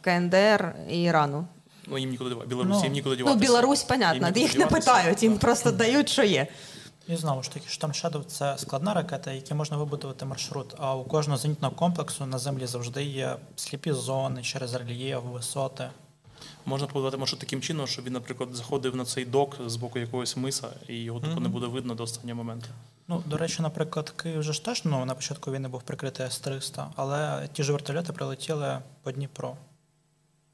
КНДР 0.00 0.74
і 0.90 1.02
Ірану. 1.02 1.46
Ну, 1.86 1.98
їм 1.98 2.10
нікуди 2.10 2.30
дівати. 2.30 2.48
Білорусі 2.48 2.78
Ну, 2.78 2.84
їм 2.84 2.92
нікуди 2.92 3.24
Ну. 3.26 3.34
Білорусь, 3.34 3.82
понятно, 3.82 4.26
нікуди 4.26 4.40
їх 4.40 4.58
не 4.58 4.66
питають, 4.66 5.22
їм 5.22 5.38
просто 5.38 5.72
дають, 5.72 6.08
що 6.08 6.22
є. 6.22 6.46
І 7.08 7.16
знову 7.16 7.42
ж 7.42 7.52
таки, 7.52 7.68
Штам 7.68 7.90
Shadow– 7.90 8.24
це 8.26 8.58
складна 8.58 8.94
ракета, 8.94 9.32
які 9.32 9.54
можна 9.54 9.76
вибудувати 9.76 10.24
маршрут. 10.24 10.74
А 10.78 10.94
у 10.96 11.04
кожного 11.04 11.38
зенітного 11.38 11.74
комплексу 11.74 12.26
на 12.26 12.38
землі 12.38 12.66
завжди 12.66 13.04
є 13.04 13.36
сліпі 13.56 13.92
зони 13.92 14.42
через 14.42 14.74
рельєф, 14.74 15.22
висоти. 15.24 15.90
Можна 16.66 16.86
побудувати 16.86 17.16
маршрут 17.16 17.40
таким 17.40 17.60
чином, 17.60 17.86
щоб 17.86 18.04
він, 18.04 18.12
наприклад, 18.12 18.48
заходив 18.52 18.96
на 18.96 19.04
цей 19.04 19.24
док 19.24 19.56
з 19.66 19.76
боку 19.76 19.98
якогось 19.98 20.36
миса, 20.36 20.68
і 20.88 20.94
його 20.96 21.20
тупо 21.20 21.40
не 21.40 21.48
буде 21.48 21.66
видно 21.66 21.94
до 21.94 22.02
останнього 22.02 22.36
моменту. 22.38 22.66
Ну, 23.08 23.22
до 23.26 23.36
речі, 23.36 23.62
наприклад, 23.62 24.10
Київ 24.10 24.42
же 24.42 24.52
ж 24.52 24.64
теж 24.64 24.84
ну, 24.84 25.04
на 25.04 25.14
початку 25.14 25.52
війни 25.52 25.68
був 25.68 25.82
прикритий 25.82 26.26
С-300, 26.26 26.86
але 26.96 27.48
ті 27.52 27.62
ж 27.62 27.72
вертольоти 27.72 28.12
прилетіли 28.12 28.78
по 29.02 29.12
Дніпру. 29.12 29.56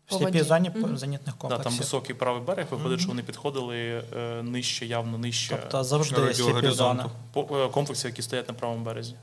В 0.07 0.15
сліпі 0.15 0.45
сліпій 0.45 0.71
mm-hmm. 0.79 0.87
Мгм. 0.87 0.99
зенітних 0.99 1.35
Да, 1.35 1.41
комплексів. 1.41 1.65
там 1.65 1.79
високий 1.79 2.15
правий 2.15 2.43
берег, 2.43 2.67
виходить, 2.71 3.01
що 3.01 3.09
вони 3.09 3.23
підходили 3.23 3.77
е, 4.17 4.43
нижче, 4.43 4.87
явно 4.87 5.19
нижче 5.19 5.59
Тобто 5.61 5.85
завжди 5.85 6.21
є 6.21 6.35
сліпі 6.35 6.71
зони. 6.71 7.05
Е, 7.37 7.69
комплексів, 7.69 8.11
які 8.11 8.23
стоять 8.23 8.49
на 8.49 8.55
правому 8.55 8.85
березі. 8.85 9.15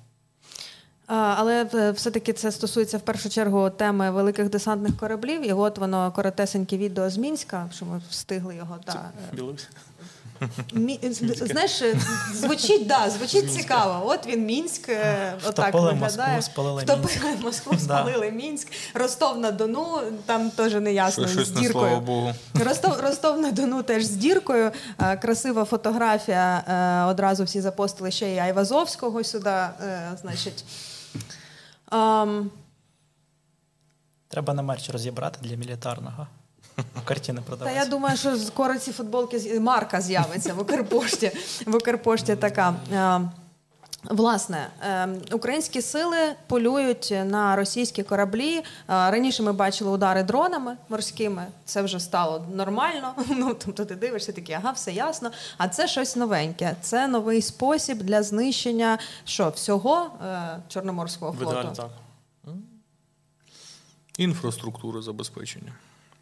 Але 1.08 1.70
е, 1.74 1.92
все-таки 1.92 2.34
це 2.34 2.52
стосується 2.52 2.98
в 2.98 3.02
першу 3.02 3.30
чергу 3.30 3.70
теми 3.70 4.12
великих 4.12 4.50
десантних 4.50 4.98
кораблів. 4.98 5.48
І 5.48 5.54
от 5.54 5.78
воно 5.78 6.12
коротесеньке 6.12 6.78
відео 6.78 7.10
з 7.10 7.18
Мінська, 7.18 7.70
що 7.74 7.86
ми 7.86 8.02
встигли 8.10 8.56
його. 8.56 8.78
Да. 8.86 9.12
е, 9.32 9.36
Білорусь. 9.36 9.68
Мі... 10.74 11.00
Знаєш, 11.22 11.84
звучить, 12.34 12.88
да, 12.88 13.10
звучить 13.10 13.54
цікаво. 13.54 14.08
От 14.10 14.28
він 14.28 14.46
Мінськ, 14.46 14.90
е, 14.90 15.34
отак 15.48 15.74
виглядає. 15.74 16.36
Москву, 16.36 16.42
спалили 16.54 16.82
Втопили 16.84 17.36
Москву, 17.44 17.74
Да. 17.74 17.80
спалили 17.80 18.32
Мінськ, 18.32 18.68
Ростов 18.94 19.38
на 19.38 19.52
Дону, 19.52 20.00
там 20.26 20.50
теж 20.52 20.74
не 20.74 20.94
ясно, 20.94 21.28
Щось 21.28 21.48
з 21.48 21.56
не 21.62 21.70
слава. 21.70 22.00
Богу. 22.00 22.34
Ростов, 22.66 23.00
Ростов 23.00 23.40
на 23.40 23.52
Дону 23.52 23.84
теж 23.84 24.04
з 24.04 24.10
діркою. 24.10 24.72
Е, 25.02 25.18
Красива 25.18 25.66
фотографія. 25.66 26.64
е, 26.68 27.12
Одразу 27.12 27.44
всі 27.44 27.62
запостили 27.62 28.12
ще 28.12 28.28
й 28.30 28.40
Айвазовського 28.40 29.24
сюди. 29.24 29.56
Значить. 30.22 30.66
Ам, 31.86 32.52
Треба 34.28 34.54
на 34.54 34.62
мерч 34.62 34.90
розібрати 34.90 35.40
для 35.42 35.56
мілітарного. 35.56 36.28
Картини 37.06 37.42
Та 37.60 37.72
я 37.72 37.86
думаю, 37.86 38.18
що 38.18 38.38
скоро 38.38 38.78
ці 38.78 38.92
футболки 38.92 39.60
марка 39.60 40.02
з'явиться 40.02 40.54
в 40.54 40.62
Укрпошті. 40.62 41.32
В 41.66 41.76
Укрпошті 41.76 42.36
така. 42.36 42.76
Е, 42.94 43.22
Власне, 44.10 44.68
е, 44.82 45.08
українські 45.32 45.82
сили 45.82 46.18
полюють 46.48 47.14
на 47.26 47.56
російські 47.56 48.04
кораблі. 48.04 48.58
Е, 48.58 48.64
Раніше 48.88 49.44
ми 49.44 49.54
бачили 49.54 49.92
удари 49.92 50.24
дронами 50.24 50.78
морськими. 50.90 51.46
Це 51.66 51.82
вже 51.82 52.00
стало 52.00 52.46
нормально. 52.54 53.14
Ну 53.30 53.54
тобто 53.66 53.86
ти 53.86 53.96
дивишся 53.96 54.32
такі, 54.32 54.54
ага, 54.54 54.72
все 54.72 54.92
ясно. 54.92 55.32
А 55.58 55.68
це 55.68 55.88
щось 55.88 56.16
новеньке. 56.16 56.76
Це 56.82 57.08
новий 57.08 57.42
спосіб 57.42 57.98
для 57.98 58.24
знищення 58.24 58.98
що 59.26 59.50
всього 59.50 60.12
чорноморського 60.68 61.34
флоту. 61.34 61.52
ідеалі 61.60 61.76
так. 61.76 61.90
Інфраструктури 64.18 65.02
забезпечення. 65.02 65.72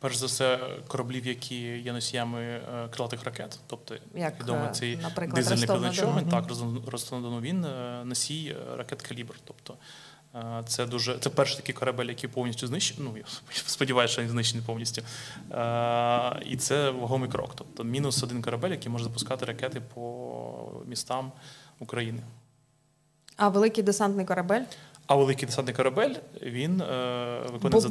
Перш 0.02 0.16
за 0.16 0.26
все, 0.26 0.60
кораблів, 0.88 1.28
які 1.28 1.62
є 1.62 1.94
носіями 1.94 2.42
е, 2.42 2.88
крилатих 2.92 3.24
ракет, 3.24 3.60
тобто 3.68 3.96
Як, 4.16 4.40
відомий 4.40 4.68
е, 4.68 4.72
цей 4.72 5.00
дизельний 5.34 5.66
Ростов-на-Дону. 5.66 6.32
так, 6.32 6.50
Ростов- 6.92 7.42
він 7.42 7.66
е, 7.66 8.02
носій 8.06 8.56
ракет 8.76 9.02
калібр. 9.02 9.36
Тобто 9.44 9.78
це 10.68 10.86
дуже 10.86 11.18
це 11.18 11.30
перший 11.30 11.58
такий 11.58 11.76
корабель, 11.76 12.06
який 12.06 12.30
повністю 12.30 12.68
знищений. 12.68 13.12
Ну 13.12 13.18
я 13.18 13.24
сподіваюся, 13.66 14.12
що 14.12 14.22
він 14.22 14.30
знищений 14.30 14.66
повністю. 14.66 15.02
І 16.46 16.58
це 16.58 16.90
вагомий 16.90 17.30
крок. 17.30 17.52
Тобто 17.56 17.84
мінус 17.84 18.24
один 18.24 18.42
корабель, 18.42 18.70
який 18.70 18.92
може 18.92 19.04
запускати 19.04 19.46
ракети 19.46 19.82
по 19.94 20.82
містам 20.86 21.32
України. 21.80 22.22
А 23.36 23.50
великий 23.50 23.84
десантний 23.84 24.26
корабель? 24.26 24.64
А 25.12 25.16
великий 25.16 25.46
десантний 25.46 25.76
корабель 25.76 26.16
він 26.42 26.82
е, 26.82 27.42
виконує 27.54 27.82
за- 27.82 27.90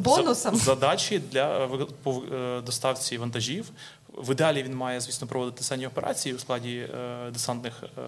задачі 0.65 1.19
для 1.33 1.67
ви- 1.67 1.87
по 2.03 2.23
е, 2.33 2.61
доставці 2.61 3.19
вантажів. 3.19 3.71
В 4.09 4.33
ідеалі 4.33 4.63
він 4.63 4.75
має, 4.77 5.01
звісно, 5.01 5.27
проводити 5.27 5.59
десантні 5.59 5.87
операції 5.87 6.35
у 6.35 6.39
складі 6.39 6.77
е, 6.77 7.31
десантних 7.31 7.83
е, 7.83 8.01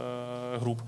груп, 0.61 0.81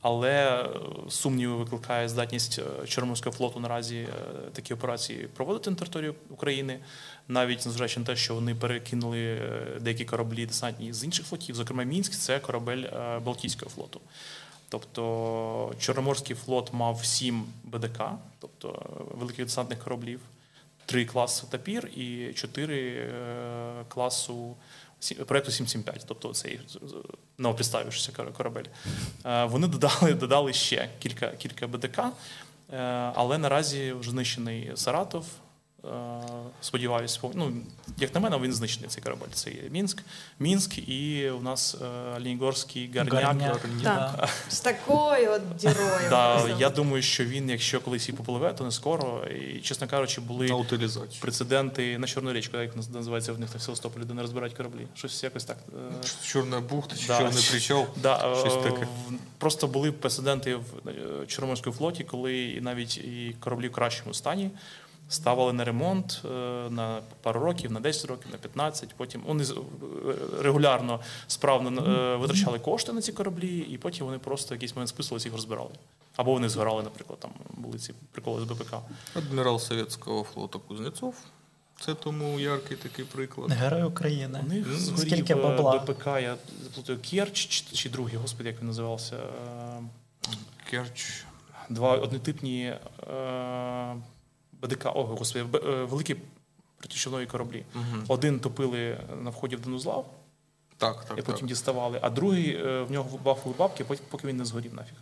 але 0.00 0.30
е, 0.30 0.68
сумніви 1.10 1.54
викликає 1.56 2.08
здатність 2.08 2.58
е, 2.82 2.86
Чорноморського 2.86 3.36
флоту 3.36 3.60
наразі 3.60 3.96
е, 3.96 4.08
такі 4.52 4.74
операції 4.74 5.28
проводити 5.36 5.70
на 5.70 5.76
території 5.76 6.12
України, 6.30 6.78
навіть 7.28 7.66
незважаючи 7.66 8.00
на 8.00 8.06
те, 8.06 8.16
що 8.16 8.34
вони 8.34 8.54
перекинули 8.54 9.18
е, 9.22 9.62
деякі 9.80 10.04
кораблі 10.04 10.46
десантні 10.46 10.92
з 10.92 11.04
інших 11.04 11.26
флотів. 11.26 11.54
Зокрема, 11.54 11.82
Мінськ 11.82 12.12
це 12.12 12.38
корабель 12.38 12.82
е, 12.84 13.18
Балтійського 13.24 13.70
флоту. 13.70 14.00
Тобто 14.76 15.72
Чорноморський 15.78 16.36
флот 16.36 16.72
мав 16.72 17.04
сім 17.04 17.44
БДК, 17.64 18.00
тобто 18.38 18.68
е, 19.00 19.02
великих 19.18 19.44
десантних 19.44 19.78
кораблів, 19.78 20.20
три 20.86 21.04
класу 21.04 21.46
Тапір 21.50 21.86
і 21.86 22.32
чотири 22.34 22.90
е, 22.92 23.84
класу 23.88 24.56
проекту 25.26 25.50
775, 25.50 26.04
тобто 26.06 26.32
цей 26.34 26.60
з- 26.68 26.78
новоприставившийся 27.38 28.12
корабель. 28.12 28.64
Е, 29.24 29.44
Вони 29.44 29.66
додали, 29.66 30.14
додали 30.20 30.52
ще 30.52 30.88
кілька, 30.98 31.28
кілька 31.28 31.66
БДК, 31.66 32.02
але 33.14 33.38
наразі 33.38 33.92
вже 33.92 34.10
знищений 34.10 34.70
Саратов. 34.74 35.26
Е, 35.84 35.88
Сподіваюсь, 36.60 37.20
ну, 37.34 37.52
як 37.98 38.14
на 38.14 38.20
мене, 38.20 38.38
він 38.38 38.52
знищений 38.52 38.88
цей 38.88 39.02
корабель. 39.02 39.26
Це 39.32 39.50
є 39.50 39.62
Мінськ, 39.70 40.02
Мінськ 40.38 40.78
і 40.78 41.30
у 41.30 41.42
нас 41.42 41.76
е, 42.16 42.20
Лінігорський 42.20 42.90
гарняк. 42.96 43.24
Гарняк, 43.24 43.60
да. 43.82 44.28
З 44.48 44.60
такою 44.60 45.30
от 45.32 45.56
дірою. 45.56 46.10
Да, 46.10 46.48
я 46.58 46.70
думаю, 46.70 47.02
що 47.02 47.24
він, 47.24 47.50
якщо 47.50 47.80
колись 47.80 48.08
і 48.08 48.12
попливе, 48.12 48.52
то 48.52 48.64
не 48.64 48.70
скоро. 48.70 49.24
І, 49.26 49.60
чесно 49.60 49.86
кажучи, 49.88 50.20
були 50.20 50.48
На 50.48 50.56
утилізацію. 50.56 51.20
прецеденти 51.20 51.98
на 51.98 52.06
Чорну 52.06 52.32
річку, 52.32 52.56
як 52.56 52.76
називається 52.76 53.32
в 53.32 53.38
них 53.40 53.50
в 53.54 53.60
Севастополі, 53.60 54.04
де 54.04 54.14
не 54.14 54.22
розбирають 54.22 54.56
кораблі. 54.56 54.86
Щось 54.94 55.22
якось 55.22 55.44
так. 55.44 55.56
е, 56.02 56.06
Чорна 56.24 56.60
бухта, 56.60 56.96
чи 56.96 57.06
Да. 57.06 57.18
чорний 57.18 57.44
причал. 57.50 57.86
Да, 57.96 58.34
Щось 58.40 58.54
таке. 58.62 58.86
Просто 59.38 59.66
були 59.66 59.92
прецеденти 59.92 60.54
в 60.56 61.26
Чорноморському 61.26 61.76
флоті, 61.76 62.04
коли 62.04 62.38
і 62.42 62.60
навіть 62.60 62.98
і 62.98 63.36
кораблі 63.40 63.68
в 63.68 63.72
кращому 63.72 64.14
стані 64.14 64.50
ставили 65.08 65.52
на 65.52 65.64
ремонт 65.64 66.22
е, 66.24 66.28
на 66.70 67.00
пару 67.22 67.40
років, 67.40 67.72
на 67.72 67.80
10 67.80 68.10
років, 68.10 68.26
на 68.32 68.38
15. 68.38 68.94
Потім 68.96 69.22
вони 69.26 69.44
е, 69.44 69.46
регулярно 70.42 71.00
справно 71.26 71.82
е, 71.86 72.16
витрачали 72.16 72.58
кошти 72.58 72.92
на 72.92 73.00
ці 73.00 73.12
кораблі, 73.12 73.58
і 73.58 73.78
потім 73.78 74.06
вони 74.06 74.18
просто 74.18 74.54
в 74.54 74.56
якийсь 74.56 74.76
момент 74.76 74.88
списувалися 74.88 75.28
і 75.28 75.28
їх 75.28 75.36
розбирали. 75.36 75.70
Або 76.16 76.32
вони 76.32 76.48
згорали, 76.48 76.82
наприклад, 76.82 77.18
там 77.20 77.30
були 77.50 77.78
ці 77.78 77.92
приколи 78.12 78.40
з 78.40 78.44
БПК. 78.44 78.74
Адмірал 79.14 79.58
Совєтського 79.58 80.22
флоту 80.22 80.60
Кузнєцов. 80.60 81.14
Це 81.80 81.94
тому 81.94 82.40
яркий 82.40 82.76
такий 82.76 83.04
приклад. 83.04 83.52
Герой 83.52 83.82
України. 83.82 84.40
У 84.46 84.48
них 84.48 84.66
Скільки 84.96 85.34
бабла. 85.34 85.78
БПК, 85.78 86.06
я 86.06 86.36
заплутаю, 86.62 86.98
Керч 87.10 87.46
чи, 87.46 87.76
чи 87.76 87.90
другий, 87.90 88.16
господи, 88.16 88.48
як 88.48 88.60
він 88.60 88.66
називався. 88.66 89.16
Керч. 90.70 91.24
Два 91.70 91.96
однотипні 91.96 92.64
е, 92.64 93.94
БДК, 94.62 94.86
Ого, 94.94 95.16
господи, 95.16 95.58
е, 95.58 95.84
великі 95.84 96.16
протичовнові 96.78 97.26
кораблі. 97.26 97.64
Угу. 97.74 98.04
Один 98.08 98.40
топили 98.40 99.00
на 99.22 99.30
вході 99.30 99.56
в 99.56 99.60
Донузлав, 99.60 100.10
Так, 100.76 101.04
так, 101.04 101.18
і 101.18 101.22
потім 101.22 101.40
так. 101.40 101.48
діставали, 101.48 101.98
а 102.02 102.10
другий 102.10 102.56
е, 102.56 102.82
в 102.82 102.90
нього 102.90 103.18
бафли 103.24 103.52
бабки, 103.58 103.84
поки 103.84 104.26
він 104.26 104.36
не 104.36 104.44
згорів 104.44 104.74
нафіг. 104.74 104.96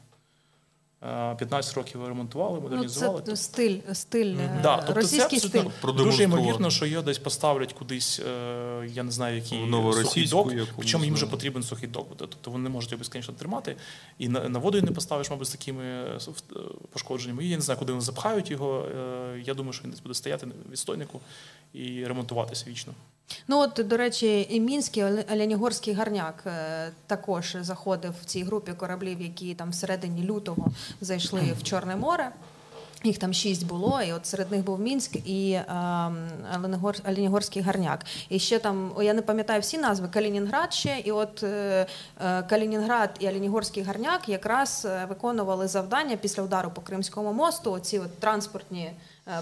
Е, 1.02 1.34
15 1.34 1.74
років 1.74 2.06
ремонтували, 2.08 2.54
Ну, 2.54 2.60
модернізували. 2.60 3.22
це 3.26 3.36
стиль, 3.36 3.78
стиль, 3.92 4.36
е, 4.36 4.60
Да, 4.62 4.76
тобто 4.76 4.92
російський 4.94 5.40
це 5.40 5.48
стиль. 5.48 5.64
дуже 5.96 6.22
ймовірно, 6.22 6.70
що 6.70 6.86
його 6.86 7.02
десь 7.02 7.18
поставлять 7.18 7.72
кудись, 7.72 8.20
е, 8.20 8.88
я 8.94 9.02
не 9.02 9.10
знаю, 9.10 9.36
який 9.36 9.70
сухий 10.02 10.26
док, 10.26 10.52
причому 10.76 11.04
їм 11.04 11.14
вже 11.14 11.26
потрібен 11.26 11.62
сухий 11.62 11.88
док. 11.88 12.06
Тобто 12.16 12.50
вони 12.50 12.64
не 12.64 12.70
можуть 12.70 12.90
його 12.92 12.98
безконечно 12.98 13.34
тримати. 13.34 13.76
І 14.18 14.28
на, 14.28 14.48
на 14.48 14.58
воду 14.58 14.82
не 14.82 14.90
поставиш, 14.90 15.30
мабуть, 15.30 15.46
з 15.46 15.50
такими 15.50 15.84
е, 15.84 16.18
е, 16.56 16.58
пошкодженнями. 16.92 17.44
І 17.44 17.48
я 17.48 17.56
не 17.56 17.62
знаю, 17.62 17.78
куди 17.78 17.92
вони 17.92 18.04
запхають 18.04 18.50
його. 18.50 18.84
Е, 18.84 19.42
Я 19.44 19.54
думаю, 19.54 19.72
що 19.72 19.84
він 19.84 19.90
десь 19.90 20.00
буде 20.00 20.14
стояти 20.14 20.46
на 20.46 20.52
відстойнику 20.70 21.20
і 21.72 22.04
ремонтуватися 22.04 22.64
вічно. 22.68 22.92
Ну 23.48 23.58
от, 23.58 23.80
до 23.88 23.96
речі, 23.96 24.46
і 24.50 24.60
Мінський 24.60 25.02
Оле- 25.04 25.34
Оленігорський 25.34 25.94
гарняк 25.94 26.42
е, 26.46 26.90
також 27.06 27.56
заходив 27.60 28.14
в 28.22 28.24
цій 28.24 28.42
групі 28.44 28.72
кораблів, 28.72 29.20
які 29.20 29.54
там 29.54 29.70
всередині 29.70 30.22
лютого 30.24 30.66
зайшли 31.00 31.40
в 31.58 31.62
Чорне 31.62 31.96
море. 31.96 32.30
Їх 33.04 33.18
там 33.18 33.32
шість 33.34 33.66
було, 33.66 34.02
і 34.02 34.12
от 34.12 34.26
серед 34.26 34.50
них 34.50 34.64
був 34.64 34.80
Мінськ 34.80 35.16
і 35.16 35.52
ем, 35.52 35.64
Оленігор- 36.56 37.08
Оленігорський 37.10 37.62
гарняк. 37.62 38.04
І 38.28 38.38
ще 38.38 38.58
там, 38.58 38.92
я 39.02 39.14
не 39.14 39.22
пам'ятаю 39.22 39.60
всі 39.60 39.78
назви, 39.78 40.08
Калінінград 40.08 40.72
ще, 40.72 40.98
і 41.04 41.12
от 41.12 41.42
е, 41.42 41.86
е, 42.24 42.42
Калінінград 42.42 43.10
і 43.20 43.28
Оленігорський 43.28 43.82
гарняк 43.82 44.28
якраз 44.28 44.86
е, 44.90 45.06
виконували 45.08 45.68
завдання 45.68 46.16
після 46.16 46.42
удару 46.42 46.70
по 46.70 46.80
Кримському 46.80 47.32
мосту. 47.32 47.72
Оці 47.72 47.98
от 47.98 48.18
транспортні 48.18 48.92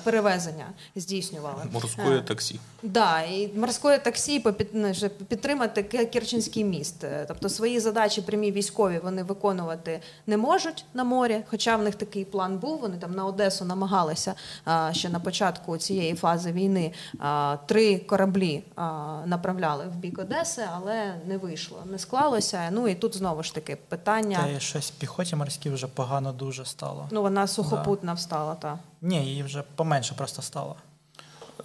перевезення 0.04 0.66
здійснювали. 0.96 1.62
Морське 1.72 2.02
Е, 2.02 2.20
таксі. 2.20 2.60
Да, 2.82 3.22
і 3.22 3.50
морське 3.56 3.98
таксі 3.98 4.44
ну, 4.72 4.92
підтримати 5.28 5.82
Ки- 5.82 6.04
Керченський 6.04 6.64
міст. 6.64 7.04
Е, 7.04 7.24
Тобто 7.28 7.48
свої 7.48 7.80
задачі 7.80 8.22
прямі 8.22 8.52
військові 8.52 9.00
вони 9.04 9.22
виконувати 9.22 10.00
не 10.26 10.36
можуть 10.36 10.84
на 10.94 11.04
морі, 11.04 11.40
хоча 11.46 11.76
в 11.76 11.82
них 11.82 11.94
такий 11.94 12.24
план 12.24 12.58
був. 12.58 12.80
Вони 12.80 12.96
там 12.96 13.14
на 13.14 13.26
Одесу 13.26 13.64
намагалися 13.64 14.34
ще 14.92 15.08
на 15.08 15.20
початку 15.20 15.76
цієї 15.78 16.14
фази 16.14 16.52
війни 16.52 16.92
три 17.66 17.98
кораблі 17.98 18.62
направляли 19.26 19.84
в 19.86 19.96
бік 19.96 20.18
Одеси, 20.18 20.62
але 20.74 21.14
не 21.26 21.38
вийшло, 21.38 21.78
не 21.86 21.98
склалося. 21.98 22.68
Ну 22.70 22.88
і 22.88 22.94
тут 22.94 23.16
знову 23.16 23.42
ж 23.42 23.54
таки 23.54 23.76
питання. 23.76 24.38
Та 24.54 24.60
щось 24.60 24.90
піхоті 24.90 25.36
морській 25.36 25.70
вже 25.70 25.86
погано 25.86 26.32
дуже 26.32 26.64
стало. 26.64 27.08
Ну 27.10 27.22
вона 27.22 27.46
сухопутна 27.46 28.12
встала, 28.12 28.54
та. 28.54 28.78
Ні, 29.02 29.24
її 29.24 29.42
вже 29.42 29.62
поменше 29.78 30.14
просто 30.14 30.42
стало. 30.42 30.76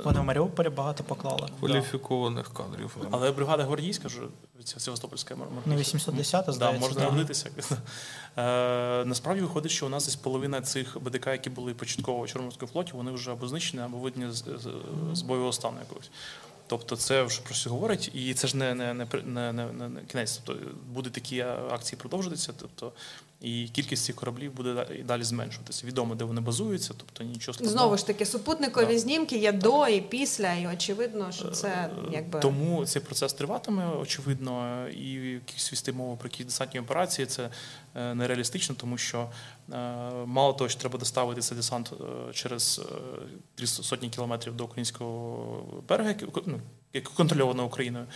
Вони 0.04 0.20
в 0.20 0.24
Маріуполі 0.24 0.70
багато 0.70 1.04
поклали. 1.04 1.48
Кваліфікованих 1.60 2.54
кадрів. 2.54 2.98
Але 3.12 3.32
бригада 3.32 3.64
гвардійська 3.64 4.10
ж 4.10 4.22
Севастопольська 4.66 5.36
Ну, 5.66 5.76
810, 5.76 6.46
Да, 6.46 6.52
здається. 6.52 6.80
можна 6.88 7.02
да. 7.02 7.08
гордитися. 7.10 7.50
Е, 8.38 9.06
насправді 9.06 9.42
виходить, 9.42 9.72
що 9.72 9.86
у 9.86 9.90
нас 9.90 10.06
десь 10.06 10.16
половина 10.16 10.62
цих 10.62 10.98
БДК, 11.02 11.28
які 11.28 11.50
були 11.50 11.74
початково 11.74 12.24
в 12.24 12.28
Чорноморському 12.28 12.72
флоті, 12.72 12.92
вони 12.94 13.12
вже 13.12 13.32
або 13.32 13.48
знищені, 13.48 13.84
або 13.84 13.98
видні 13.98 14.32
з, 14.32 14.36
з, 14.36 14.70
з 15.14 15.22
бойового 15.22 15.54
стану 15.54 15.78
якогось. 15.80 16.10
Тобто 16.68 16.96
це 16.96 17.24
вже 17.24 17.42
про 17.42 17.54
що 17.54 17.70
говорить, 17.70 18.12
і 18.14 18.34
це 18.34 18.48
ж 18.48 18.58
не, 18.58 18.74
не, 18.74 18.94
не, 18.94 19.08
не, 19.24 19.54
не, 19.54 19.66
не, 19.74 19.90
не 19.90 20.02
кінець. 20.02 20.42
Тобто 20.44 20.66
будуть 20.94 21.14
такі 21.14 21.42
акції 21.72 22.00
продовжуватися, 22.00 22.54
тобто 22.60 22.92
і 23.44 23.68
кількість 23.68 24.06
цих 24.06 24.16
кораблів 24.16 24.54
буде 24.54 24.88
і 25.00 25.04
далі 25.04 25.24
зменшуватися. 25.24 25.88
Відомо, 25.88 26.16
де 26.16 26.24
вони 26.24 26.42
базуються, 26.42 26.94
тобто 26.98 27.24
нічого 27.24 27.54
складного. 27.54 27.78
Знову 27.78 27.98
ж 27.98 28.08
таки, 28.08 28.26
супутникові 28.26 28.94
Да. 28.94 29.00
знімки 29.00 29.38
є 29.38 29.52
до 29.52 29.88
і 29.88 30.02
після, 30.02 30.54
і 30.54 30.68
очевидно, 30.68 31.32
що 31.32 31.48
це 31.48 31.90
якби 32.12 32.40
Тому 32.40 32.86
цей 32.86 33.02
процес 33.02 33.34
триватиме, 33.34 33.88
очевидно, 33.88 34.86
і 34.90 35.12
якісь 35.12 35.72
вести 35.72 35.92
мову 35.92 36.18
про 36.18 36.28
якісь 36.28 36.46
десантні 36.46 36.80
операції 36.80 37.26
це 37.26 37.50
е, 37.96 38.16
нереалістично, 38.16 38.76
тому 38.76 38.98
що 38.98 39.30
е, 39.74 39.76
мало 40.26 40.54
того, 40.54 40.70
що 40.70 40.80
треба 40.80 41.00
доставити 41.00 41.42
цей 41.42 41.58
десант 41.58 41.94
е, 41.94 42.34
через 42.34 42.82
е, 43.60 43.68
сотні 43.68 44.10
кілометрів 44.10 44.56
до 44.56 44.66
українського 44.66 45.82
берега, 45.90 46.16
ну, 46.46 46.60
який 46.94 47.14
контрольовано 47.16 47.66
Україною, 47.66 48.06
е, 48.06 48.08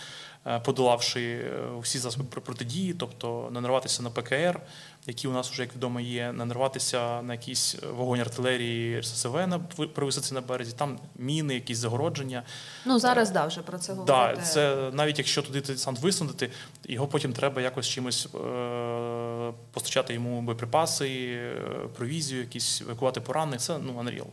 подолавши 0.64 1.20
е, 1.20 1.60
всі 1.82 1.98
засоби 1.98 2.24
протидії, 2.24 2.94
тобто 2.94 3.48
не 3.52 3.60
нарватися 3.60 4.02
на 4.02 4.10
ПКР, 4.10 4.60
які 5.06 5.28
у 5.28 5.32
нас 5.32 5.50
вже, 5.50 5.62
як 5.62 5.76
відомо, 5.76 6.00
є, 6.00 6.32
не 6.32 6.44
нарватися 6.44 7.22
на 7.22 7.32
якийсь 7.32 7.76
вогонь 7.96 8.20
артилерії 8.20 9.00
РССВ 9.00 9.34
на 9.34 9.58
при 9.94 10.06
висадці 10.06 10.34
на 10.34 10.40
березі, 10.40 10.72
там 10.76 10.98
міни, 11.16 11.54
якісь 11.54 11.78
загородження. 11.78 12.42
ну 12.86 12.98
зараз 12.98 13.30
да 13.30 13.46
вже 13.46 13.60
про 13.60 13.78
це 13.78 13.94
Да, 14.06 14.36
це 14.36 14.90
навіть 14.92 15.18
якщо 15.18 15.42
туди 15.42 15.60
десант 15.60 16.00
висадити, 16.00 16.50
його 16.84 17.06
потім 17.06 17.32
треба 17.32 17.62
якось 17.62 17.88
чимось 17.88 18.28
е, 18.34 19.52
постачати 19.72 20.14
йому 20.14 20.42
боєприпаси, 20.42 21.08
е, 21.08 21.62
провізію, 21.96 22.40
якісь 22.40 22.80
евакувати 22.80 23.20
поранених. 23.20 23.60
Це 23.60 23.78
ну 23.78 23.92
unreal. 23.92 24.26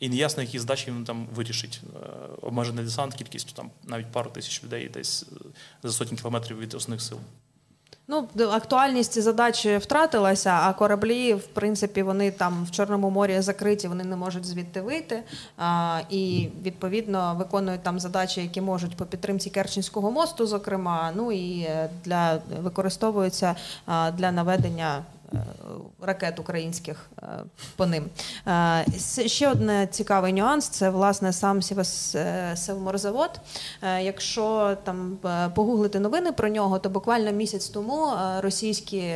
І 0.00 0.08
неясно, 0.08 0.42
які 0.42 0.58
здачі 0.58 0.90
він 0.90 1.04
там 1.04 1.26
вирішить. 1.34 1.80
Е, 1.94 1.98
Обмежений 2.42 2.84
десант, 2.84 3.14
кількістю 3.14 3.52
там 3.52 3.70
навіть 3.84 4.12
пару 4.12 4.30
тисяч 4.30 4.64
людей 4.64 4.88
десь 4.88 5.22
е, 5.22 5.36
за 5.82 5.92
сотні 5.92 6.18
кілометрів 6.18 6.58
від 6.58 6.74
основних 6.74 7.02
сил. 7.02 7.18
Ну, 8.08 8.28
актуальність 8.52 9.22
задачі 9.22 9.76
втратилася, 9.76 10.60
а 10.62 10.72
кораблі, 10.72 11.34
в 11.34 11.46
принципі, 11.46 12.02
вони 12.02 12.30
там 12.30 12.64
в 12.64 12.70
Чорному 12.70 13.10
морі 13.10 13.40
закриті, 13.40 13.88
вони 13.88 14.04
не 14.04 14.16
можуть 14.16 14.44
звідти 14.44 14.80
вийти. 14.80 15.22
А, 15.56 16.00
і 16.10 16.48
відповідно 16.62 17.34
виконують 17.38 17.82
там 17.82 18.00
задачі, 18.00 18.40
які 18.40 18.60
можуть 18.60 18.96
по 18.96 19.06
підтримці 19.06 19.50
Керченського 19.50 20.10
мосту, 20.10 20.46
зокрема. 20.46 21.12
Ну 21.16 21.32
і 21.32 21.60
е, 21.60 21.90
для 22.04 22.38
використовуються 22.62 23.56
для 23.86 24.32
наведення. 24.32 25.02
Е, 25.34 25.38
Ракет 26.00 26.38
українських 26.38 27.10
е, 27.22 27.26
по 27.76 27.86
ним. 27.86 28.04
Е, 28.48 28.84
Ще 29.26 29.50
один 29.50 29.88
цікавий 29.90 30.32
нюанс 30.32 30.68
це 30.68 30.90
власне 30.90 31.32
сам 31.32 31.62
Севморзавод. 32.54 33.40
Якщо 33.82 34.76
там 34.84 35.18
погуглити 35.54 36.00
новини 36.00 36.32
про 36.32 36.48
нього, 36.48 36.78
то 36.78 36.90
буквально 36.90 37.32
місяць 37.32 37.68
тому 37.68 38.12
російські 38.40 39.14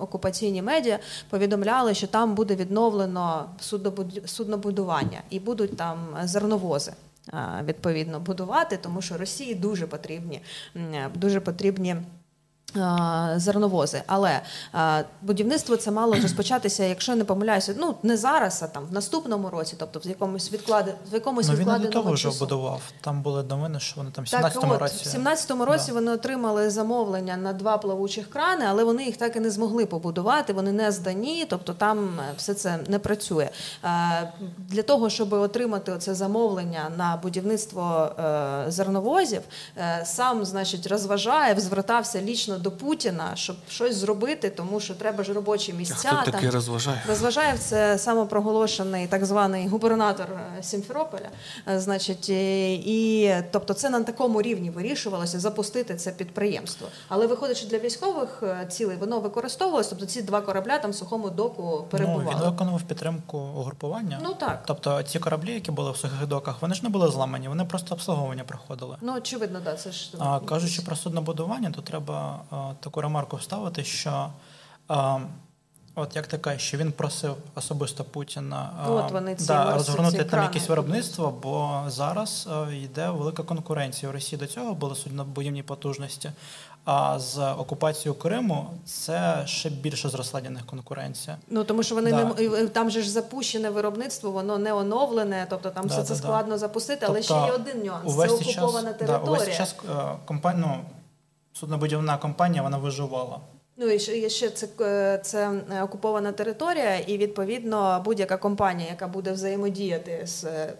окупаційні 0.00 0.62
медіа 0.62 0.98
повідомляли, 1.30 1.94
що 1.94 2.06
там 2.06 2.34
буде 2.34 2.54
відновлено 2.54 3.50
суднобудування 4.26 5.20
і 5.30 5.40
будуть 5.40 5.76
там 5.76 6.16
зерновози. 6.24 6.92
Відповідно 7.64 8.20
будувати, 8.20 8.76
тому 8.82 9.02
що 9.02 9.16
Росії 9.16 9.54
дуже 9.54 9.86
потрібні, 9.86 10.40
дуже 11.14 11.40
потрібні 11.40 11.96
зерновози. 13.36 14.02
Але 14.06 14.40
будівництво 15.22 15.76
це 15.76 15.90
мало 15.90 16.14
розпочатися, 16.22 16.84
якщо 16.84 17.12
я 17.12 17.18
не 17.18 17.24
помиляюся, 17.24 17.74
ну 17.78 17.94
не 18.02 18.16
зараз, 18.16 18.62
а 18.62 18.66
там 18.66 18.84
в 18.90 18.92
наступному 18.92 19.50
році, 19.50 19.76
тобто 19.78 19.98
в 19.98 20.06
якомусь 20.06 20.52
відкладе 20.52 20.94
в 21.10 21.14
якомусь 21.14 21.48
Ну, 21.48 21.54
він 21.54 21.82
до 21.82 21.88
того 21.88 22.12
вже 22.12 22.38
будував. 22.38 22.80
Там 23.00 23.22
були 23.22 23.42
новини, 23.42 23.80
що 23.80 23.94
вони 23.96 24.10
там 24.10 24.24
в 24.24 24.28
17-му 24.28 24.72
от, 24.74 24.80
році. 24.80 25.18
в 25.18 25.20
17-му 25.22 25.64
році 25.64 25.84
Да. 25.88 25.92
вони 25.92 26.10
отримали 26.10 26.70
замовлення 26.70 27.36
на 27.36 27.52
два 27.52 27.78
плавучих 27.78 28.30
крани, 28.30 28.64
але 28.68 28.84
вони 28.84 29.04
їх 29.04 29.16
так 29.16 29.36
і 29.36 29.40
не 29.40 29.50
змогли 29.50 29.86
побудувати. 29.86 30.52
Вони 30.52 30.72
не 30.72 30.92
здані, 30.92 31.46
тобто 31.48 31.72
там 31.74 32.20
е, 32.20 32.32
все 32.36 32.54
це 32.54 32.78
не 32.88 32.98
працює. 32.98 33.48
Е, 33.84 34.32
Для 34.58 34.82
того, 34.82 35.10
щоб 35.10 35.32
отримати 35.32 35.92
оце 35.92 36.14
замовлення 36.14 36.90
на 36.96 37.16
будівництво 37.22 38.10
е, 38.18 38.64
зерновозів, 38.68 39.40
сам, 40.04 40.44
значить, 40.44 40.86
розважаєв, 40.86 41.60
звертався 41.60 42.22
лічно 42.22 42.55
до 42.58 42.70
Путіна, 42.70 43.30
щоб 43.36 43.56
щось 43.68 43.96
зробити, 43.96 44.50
тому 44.50 44.80
що 44.80 44.94
треба 44.94 45.24
ж 45.24 45.32
робочі 45.32 45.72
А 45.74 45.78
місця. 45.78 45.94
хто 46.08 46.08
там. 46.08 46.24
таке 46.24 46.50
розважає? 46.50 47.02
Розважаєв 47.08 47.58
це 47.58 47.98
самопроголошений 47.98 49.06
так 49.06 49.24
званий 49.24 49.68
губернатор 49.68 50.26
е, 50.58 50.62
Сімферополя. 50.62 51.28
Е, 51.68 51.80
Значить, 51.80 52.26
е, 52.30 52.74
і 52.74 53.30
тобто 53.50 53.74
це 53.74 53.90
на 53.90 54.02
такому 54.02 54.42
рівні 54.42 54.70
вирішувалося 54.70 55.40
запустити 55.40 55.94
це 55.94 56.10
підприємство. 56.10 56.88
Але 57.08 57.26
виходить, 57.26 57.56
що 57.56 57.66
для 57.68 57.78
військових 57.78 58.42
цілей 58.68 58.96
воно 58.96 59.20
використовувалося, 59.20 59.90
тобто 59.90 60.06
ці 60.06 60.22
два 60.22 60.40
корабля 60.40 60.78
там 60.78 60.90
в 60.90 60.94
сухому 60.94 61.30
доку 61.30 61.62
Ну, 61.76 61.82
перебували. 61.90 62.30
він 62.40 62.50
виконував 62.50 62.82
підтримку 62.82 63.38
угрупування. 63.38 64.18
Ну, 64.22 64.34
так. 64.34 64.62
Тобто 64.66 65.02
ці 65.02 65.18
кораблі, 65.18 65.52
які 65.54 65.70
були 65.70 65.90
в 65.90 65.96
сухих 65.96 66.26
доках, 66.26 66.54
вони 66.62 66.74
ж 66.74 66.80
не 66.82 66.88
були 66.88 67.10
зламані, 67.10 67.48
вони 67.48 67.64
просто 67.64 67.94
обслуговування 67.94 68.44
проходили. 68.44 68.96
Ну, 69.00 69.14
очевидно, 69.16 69.60
да, 69.64 69.74
це 69.74 69.92
ж 69.92 70.10
А, 70.18 70.40
кажучи 70.40 70.82
про 70.82 70.96
суднобудування, 70.96 71.70
то 71.70 71.82
треба 71.82 72.40
а, 72.45 72.45
таку 72.80 73.00
ремарку 73.00 73.36
вставити, 73.36 73.84
що 73.84 74.28
а, 74.88 75.18
от 75.94 76.16
як 76.16 76.26
кажеш, 76.26 76.62
що 76.62 76.76
він 76.76 76.92
просив 76.92 77.36
особисто 77.54 78.04
Путіна 78.04 78.70
а, 78.84 78.90
От 78.90 79.10
вони 79.10 79.34
ці 79.34 79.46
да, 79.46 79.74
розгорнути 79.74 80.16
там 80.18 80.28
крани. 80.28 80.44
якесь 80.46 80.68
виробництво, 80.68 81.34
бо 81.42 81.82
зараз 81.88 82.48
йде 82.72 83.10
велика 83.10 83.42
конкуренція. 83.42 84.10
У 84.10 84.12
Росії 84.12 84.38
до 84.40 84.46
цього 84.46 84.74
були 84.74 84.94
суднобудівні 84.94 85.62
потужності. 85.62 86.30
А 86.84 87.18
з 87.18 87.38
окупацією 87.52 88.14
Криму 88.14 88.66
це 88.84 89.42
ще 89.46 89.70
більше 89.70 90.08
зросла 90.08 90.40
для 90.40 90.50
них 90.50 90.66
конкуренція. 90.66 91.36
Ну 91.48 91.64
тому 91.64 91.82
що 91.82 91.94
вони 91.94 92.10
Да. 92.10 92.24
не 92.24 92.66
там 92.66 92.90
же 92.90 93.02
ж 93.02 93.10
запущене 93.10 93.70
виробництво, 93.70 94.30
воно 94.30 94.58
не 94.58 94.72
оновлене, 94.72 95.46
тобто 95.50 95.70
там 95.70 95.82
Да, 95.82 95.88
все 95.88 95.96
да, 96.02 96.04
це 96.08 96.14
да. 96.14 96.20
складно 96.20 96.58
запустити. 96.58 97.06
Але 97.08 97.22
ще 97.22 97.34
Тобто 97.34 97.46
є 97.46 97.52
один 97.52 97.82
нюанс: 97.86 98.16
це 98.16 98.28
окупована 98.34 98.88
час, 98.92 98.98
Да, 99.00 99.06
територія. 99.06 99.42
увесь 99.44 99.56
час 99.56 99.76
е, 99.90 100.02
компанія, 100.24 100.66
ну, 100.66 100.84
суднобудівна 101.60 102.18
компанія 102.18 102.62
вона 102.62 102.78
виживала. 102.78 103.40
Ну 103.76 103.86
і 103.86 103.98
ще, 103.98 104.18
і 104.18 104.30
ще 104.30 104.50
це, 104.50 104.68
е, 104.80 105.20
це 105.22 105.50
е, 105.72 105.82
окупована 105.82 106.32
територія, 106.32 106.98
і 106.98 107.18
відповідно 107.18 108.02
будь-яка 108.04 108.36
компанія, 108.36 108.88
яка 108.90 109.08
буде 109.08 109.32
взаємодіяти 109.32 110.22
з 110.24 110.44
е, 110.44 110.72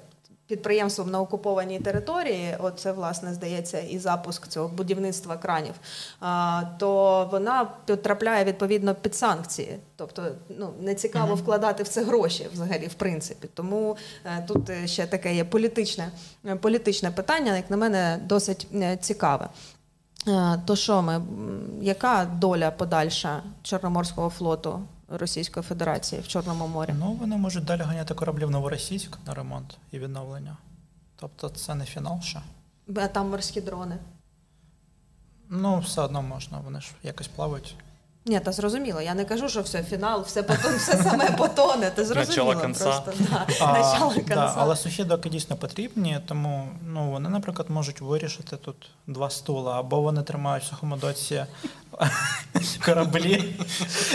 підприємством 0.46 1.10
на 1.10 1.20
окупованій 1.20 1.80
території, 1.80 2.56
оце 2.58 2.92
власне 2.92 3.34
здається 3.34 3.80
і 3.80 3.98
запуск 3.98 4.48
цього 4.48 4.68
будівництва 4.68 5.36
кранів, 5.36 5.74
то 6.78 7.28
вона 7.32 7.64
потрапляє 7.86 8.44
відповідно 8.44 8.94
під 8.94 9.14
санкції. 9.14 9.78
Тобто 9.96 10.22
ну 10.48 10.72
не 10.80 10.94
цікаво 10.94 11.34
вкладати 11.34 11.82
в 11.82 11.88
це 11.88 12.04
гроші 12.04 12.46
взагалі, 12.52 12.86
в 12.86 12.94
принципі. 12.94 13.48
Тому 13.54 13.96
тут 14.48 14.70
ще 14.84 15.06
таке 15.06 15.34
є 15.34 15.44
політичне, 15.44 16.10
політичне 16.60 17.10
питання, 17.10 17.56
як 17.56 17.70
на 17.70 17.76
мене, 17.76 18.20
досить 18.26 18.68
цікаве. 19.00 19.48
Е, 20.28 20.58
То 20.64 20.76
що 20.76 21.02
ми, 21.02 21.22
яка 21.80 22.24
доля 22.24 22.70
подальша 22.70 23.42
Чорноморського 23.62 24.30
флоту 24.30 24.82
Російської 25.08 25.64
Федерації 25.64 26.20
в 26.20 26.28
Чорному 26.28 26.66
морі? 26.66 26.94
Ну, 26.98 27.12
вони 27.12 27.36
можуть 27.36 27.64
далі 27.64 27.80
ганяти 27.80 28.14
кораблі 28.14 28.44
в 28.44 28.50
Новоросійськ 28.50 29.18
на 29.26 29.34
ремонт 29.34 29.78
і 29.92 29.98
відновлення. 29.98 30.56
Тобто 31.16 31.48
це 31.48 31.74
не 31.74 31.84
фінал 31.84 32.20
ще. 32.20 32.40
А 32.96 33.08
там 33.08 33.30
морські 33.30 33.60
дрони. 33.60 33.98
Ну, 35.48 35.78
все 35.78 36.00
одно 36.02 36.22
можна, 36.22 36.58
вони 36.64 36.80
ж 36.80 36.92
якось 37.02 37.28
плавають. 37.28 37.74
Ні, 38.28 38.40
та 38.40 38.52
зрозуміло. 38.52 39.00
Я 39.00 39.14
не 39.14 39.24
кажу, 39.24 39.48
що 39.48 39.62
все, 39.62 39.82
фінал, 39.82 40.22
все 40.22 40.42
потом, 40.42 40.72
все 40.78 41.02
саме 41.02 41.30
потоне. 41.30 41.90
Ти 41.90 42.04
зрозуміло 42.04 42.52
Начало 42.52 42.66
кінця. 42.66 42.84
просто. 42.84 43.12
Да. 43.18 43.46
А, 43.60 43.72
Начало 43.78 44.14
да, 44.28 44.54
але 44.56 44.76
сухі 44.76 45.04
доки 45.04 45.28
дійсно 45.28 45.56
потрібні, 45.56 46.20
тому 46.26 46.68
ну, 46.86 47.10
вони, 47.10 47.28
наприклад, 47.28 47.70
можуть 47.70 48.00
вирішити 48.00 48.56
тут 48.56 48.90
два 49.06 49.30
стула, 49.30 49.78
або 49.78 50.00
вони 50.00 50.22
тримають 50.22 50.64
в 50.64 50.66
сухому 50.66 50.96
доці 50.96 51.44
кораблі, 52.84 53.54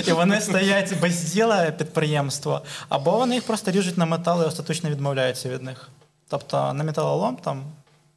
і 0.08 0.12
вони 0.12 0.42
стоять 0.42 1.00
без 1.02 1.34
діла 1.34 1.72
підприємство, 1.72 2.62
або 2.90 3.12
вони 3.12 3.36
їх 3.36 3.44
просто 3.44 3.72
ріжуть 3.72 3.98
на 3.98 4.06
метал 4.06 4.44
і 4.44 4.46
остаточно 4.46 4.90
відмовляються 4.90 5.50
від 5.50 5.62
них. 5.62 5.90
Тобто 6.30 6.74
на 6.74 6.84
металолом 6.84 7.36
там 7.36 7.64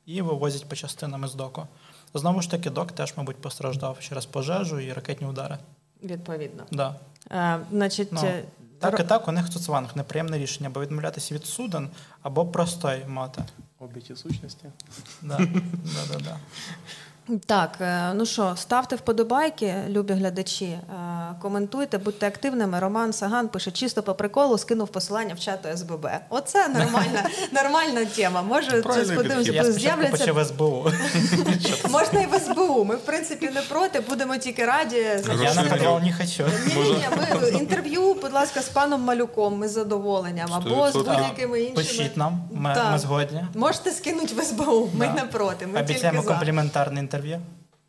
і 0.07 0.23
вивозять 0.23 0.69
по 0.69 0.77
частинам 0.77 1.25
із 1.25 1.35
доку. 1.35 1.66
Знову 2.14 2.43
ж 2.43 2.51
таки, 2.51 2.71
док 2.71 2.93
теж, 2.93 3.14
мабуть, 3.16 3.37
постраждав 3.37 4.01
через 4.01 4.27
пожежу 4.27 4.81
і 4.81 4.93
ракетні 4.93 5.27
удари. 5.27 5.59
Відповідно. 6.05 6.65
Да. 6.73 6.95
А, 7.31 7.59
значить, 7.71 8.09
Ну, 8.13 8.21
е, 8.25 8.45
Так 8.79 9.01
і 9.01 9.03
так, 9.03 9.29
у 9.29 9.33
них 9.33 9.51
цуцванг 9.51 9.97
неприємне 9.97 10.39
рішення, 10.39 10.69
або 10.69 10.81
відмовлятися 10.81 11.35
від 11.35 11.45
суден, 11.45 11.89
або 12.23 12.47
простой 12.47 13.05
мати. 13.07 13.43
Обіті 13.79 14.17
сущності. 14.17 14.65
Да. 15.23 15.39
Да, 15.39 16.13
да, 16.13 16.19
да. 16.25 16.37
Так, 17.47 17.70
е, 17.81 18.12
ну 18.14 18.27
що, 18.27 18.53
ставте 18.57 18.97
вподобайки, 18.97 19.75
любі 19.89 20.14
глядачі, 20.14 20.64
е, 20.64 20.81
коментуйте, 21.43 21.99
будьте 21.99 22.27
активними. 22.27 22.81
Роман 22.81 23.12
Саган 23.12 23.49
пише 23.49 23.70
чисто 23.70 24.03
по 24.03 24.14
приколу, 24.14 24.59
скинув 24.59 24.89
посилання 24.89 25.35
в 25.35 25.39
чату 25.39 25.68
СББ. 25.77 26.09
Оце 26.29 26.68
нормальна, 26.79 27.25
нормальна 27.53 28.05
тема. 28.05 28.43
Може, 28.43 28.70
це 28.70 29.14
подивимося, 29.16 29.53
Я 29.53 29.72
з'являться. 29.72 30.16
почав 30.27 30.47
СБУ. 30.47 30.87
Можна 31.91 32.20
і 32.20 32.27
в 32.27 32.41
СБУ. 32.41 32.85
Ми, 32.85 32.97
в 32.97 33.01
принципі, 33.01 33.51
не 33.55 33.61
проти, 33.61 34.01
будемо 34.01 34.37
тільки 34.37 34.64
раді. 34.64 34.97
Я 34.97 35.55
на 35.55 35.62
не 35.62 36.01
не 36.01 36.12
хочу. 36.12 36.45
Ні, 36.77 37.05
ми 37.16 37.49
інтерв'ю, 37.49 38.14
будь 38.14 38.33
ласка, 38.33 38.62
з 38.62 38.68
паном 38.68 39.03
Малюком, 39.03 39.59
ми 39.59 39.68
з 39.68 39.70
задоволенням, 39.70 40.49
або 40.53 40.91
з 40.91 40.97
будь-якими 40.97 41.61
іншими. 41.61 41.77
Пишіть 41.77 42.16
нам, 42.16 42.43
ми, 42.53 42.77
ми 42.93 42.99
згодні. 42.99 43.45
Можете 43.55 43.91
скинути 43.91 44.35
в 44.35 44.43
СБУ, 44.43 44.91
ми 44.95 45.09
не 45.09 45.22
проти. 45.22 45.66
Ми 45.66 45.81
Обіцяємо 45.81 46.22
тільки 46.22 46.35
за. 46.35 46.35
Інтерв'ю. 47.15 47.41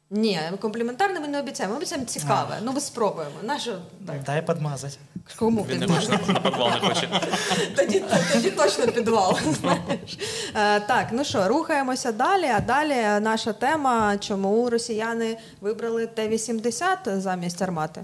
Ні, 0.09 0.39
компліментарне 0.61 1.19
ми 1.19 1.27
не 1.27 1.39
обіцяємо. 1.39 1.73
Ми 1.73 1.77
обіцяємо 1.77 2.07
цікаве. 2.07 2.59
Ну, 2.63 2.71
ми 2.71 2.79
спробуємо. 2.79 3.35
Нащо? 3.43 3.77
Дай 4.25 4.45
подмазати. 4.45 4.97
Кому 5.39 5.63
Він 5.63 5.79
не 5.79 5.87
хоче 5.87 6.09
на 6.09 6.17
підвал 6.17 6.69
не 6.69 6.79
хоче. 6.79 7.21
Тоді, 7.75 8.03
тоді 8.33 8.51
точно 8.51 8.87
підвал. 8.87 9.39
Знаєш. 9.61 10.17
Е, 10.55 10.79
так, 10.79 11.07
ну 11.11 11.23
що, 11.23 11.47
рухаємося 11.47 12.11
далі. 12.11 12.45
А 12.45 12.59
далі 12.59 13.23
наша 13.23 13.53
тема, 13.53 14.17
чому 14.17 14.69
росіяни 14.69 15.37
вибрали 15.61 16.07
Т-80 16.07 17.19
замість 17.19 17.61
армати. 17.61 18.03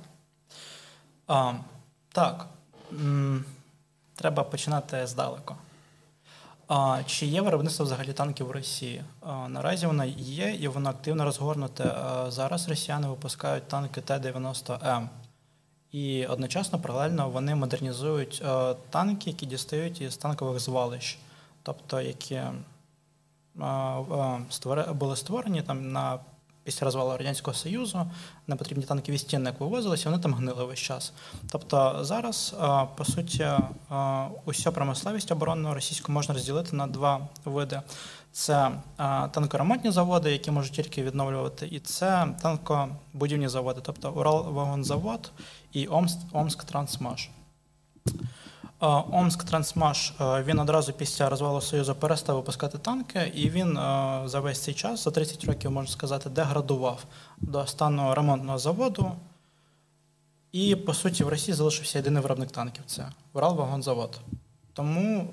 А, 1.28 1.54
так, 2.12 2.46
треба 4.16 4.44
починати 4.44 5.08
здалеку. 5.08 5.56
А, 6.74 7.04
чи 7.06 7.26
є 7.26 7.42
виробництво 7.42 7.86
взагалі 7.86 8.14
танків 8.14 8.48
в 8.48 8.52
Росії? 8.52 9.04
А, 9.22 9.50
наразі 9.50 9.88
воно 9.88 10.06
є 10.18 10.52
і 10.60 10.68
воно 10.68 10.90
активно 10.90 11.26
розгорнуте. 11.26 11.96
Зараз 12.28 12.70
росіяни 12.70 13.08
випускають 13.08 13.68
танки 13.68 14.02
Т-90М. 14.02 15.08
І 15.92 16.26
одночасно 16.26 16.80
паралельно 16.80 17.30
вони 17.30 17.56
модернізують 17.56 18.42
е, 18.46 18.76
танки, 18.90 19.30
які 19.30 19.46
дістають 19.46 20.02
із 20.02 20.18
танкових 20.18 20.60
звалищ, 20.60 21.20
тобто 21.64 22.02
які 22.02 22.36
е, 22.36 22.54
е, 23.60 23.64
створи- 24.50 24.94
були 24.94 25.16
створені 25.16 25.62
там 25.62 25.92
на 25.92 26.20
після 26.64 26.86
розвалу 26.86 27.18
радянського 27.18 27.56
союзу, 27.56 28.06
непотрібні 28.48 28.84
танкові 28.84 29.18
стіни 29.18 29.46
як 29.46 29.60
вивозилися, 29.60 30.10
вони 30.10 30.24
там 30.24 30.34
гнили 30.34 30.66
весь 30.66 30.80
час. 30.80 31.14
Тобто 31.52 32.00
зараз, 32.02 32.56
е, 32.62 32.88
по 32.96 33.06
суті, 33.06 33.44
е, 33.44 33.60
усю 34.46 34.72
промисловість 34.72 35.32
оборонну 35.32 35.74
російську 35.74 36.12
можна 36.12 36.34
розділити 36.34 36.76
на 36.76 36.88
два 36.88 37.28
види: 37.46 37.82
це 38.32 38.72
е, 39.00 39.28
танкоремонтні 39.28 39.92
заводи, 39.92 40.32
які 40.32 40.52
можуть 40.52 40.74
тільки 40.74 41.04
відновлювати, 41.04 41.68
і 41.72 41.80
це 41.80 42.28
танкобудівні 42.42 43.48
заводи, 43.48 43.82
тобто 43.84 44.12
Уралвагонзавод 44.12 45.32
і 45.74 45.88
Омск, 45.88 46.18
Омск 46.32 46.64
Трансмаш. 46.64 47.30
Е, 48.82 48.86
Омск 49.12 49.44
Трансмаш 49.44 50.14
е, 50.22 50.44
він 50.44 50.60
одразу 50.60 50.94
після 50.94 51.30
розвалу 51.30 51.62
Союзу 51.62 51.96
перестав 51.96 52.36
випускати 52.36 52.78
танки, 52.78 53.32
і 53.36 53.50
він 53.50 53.78
е, 53.78 54.22
за 54.26 54.40
весь 54.40 54.60
цей 54.60 54.74
час, 54.74 55.04
за 55.04 55.12
30 55.12 55.46
років, 55.46 55.72
можна 55.72 55.92
сказати, 55.92 56.30
деградував 56.30 57.04
до 57.38 57.68
стану 57.68 58.16
ремонтного 58.16 58.58
заводу. 58.58 59.12
І, 60.52 60.76
по 60.76 60.94
суті, 60.94 61.24
в 61.24 61.30
Росії 61.30 61.56
залишився 61.56 62.00
єдиний 62.00 62.24
виробник 62.24 62.52
танків 62.52 62.84
це 62.86 63.08
Уралвагонзавод. 63.34 64.20
Тому, 64.74 65.28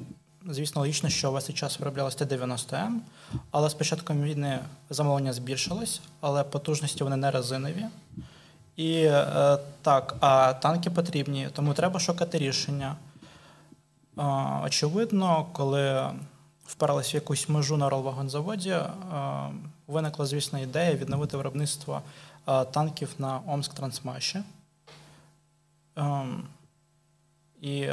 звісно, 0.46 0.80
логічно, 0.80 1.08
що 1.08 1.30
весь 1.30 1.44
цей 1.44 1.54
час 1.54 1.78
вироблялось 1.78 2.14
Т-90М, 2.14 2.98
але 3.50 3.70
з 3.70 3.74
початком 3.74 4.22
війни 4.22 4.58
замовлення 4.90 5.32
збільшилось, 5.32 6.00
але 6.20 6.44
потужності 6.44 7.04
вони 7.04 7.16
не 7.16 7.30
резинові. 7.30 7.84
І 8.76 9.10
так, 9.82 10.16
а 10.20 10.52
танки 10.52 10.90
потрібні, 10.90 11.48
тому 11.52 11.74
треба 11.74 12.00
шукати 12.00 12.38
рішення. 12.38 12.96
Очевидно, 14.64 15.46
коли 15.52 16.10
впиралися 16.66 17.10
в 17.10 17.14
якусь 17.14 17.48
межу 17.48 17.76
на 17.76 17.88
ролвагонзаводі, 17.88 18.76
виникла, 19.86 20.26
звісно, 20.26 20.58
ідея 20.58 20.94
відновити 20.94 21.36
виробництво 21.36 22.02
танків 22.70 23.14
на 23.18 23.40
Омск-Трансмаші. 23.46 24.42
Ем, 25.96 26.48
І, 27.60 27.90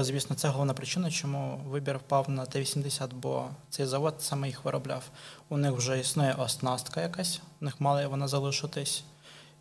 звісно, 0.00 0.36
це 0.36 0.48
головна 0.48 0.74
причина, 0.74 1.10
чому 1.10 1.60
вибір 1.66 1.98
впав 1.98 2.30
на 2.30 2.46
Т-80, 2.46 3.08
бо 3.14 3.48
цей 3.70 3.86
завод 3.86 4.14
саме 4.18 4.46
їх 4.46 4.64
виробляв. 4.64 5.02
У 5.48 5.56
них 5.56 5.72
вже 5.72 6.00
існує 6.00 6.34
оснастка 6.34 7.00
якась, 7.00 7.40
у 7.60 7.64
них 7.64 7.80
мала 7.80 8.08
вона 8.08 8.28
залишитись, 8.28 9.04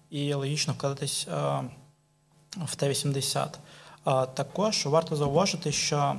і 0.10 0.34
логічно 0.34 0.74
вкладатись 0.74 1.28
в 2.58 2.76
Т-80. 2.76 3.48
Також 4.34 4.86
варто 4.86 5.16
зауважити, 5.16 5.72
що 5.72 6.16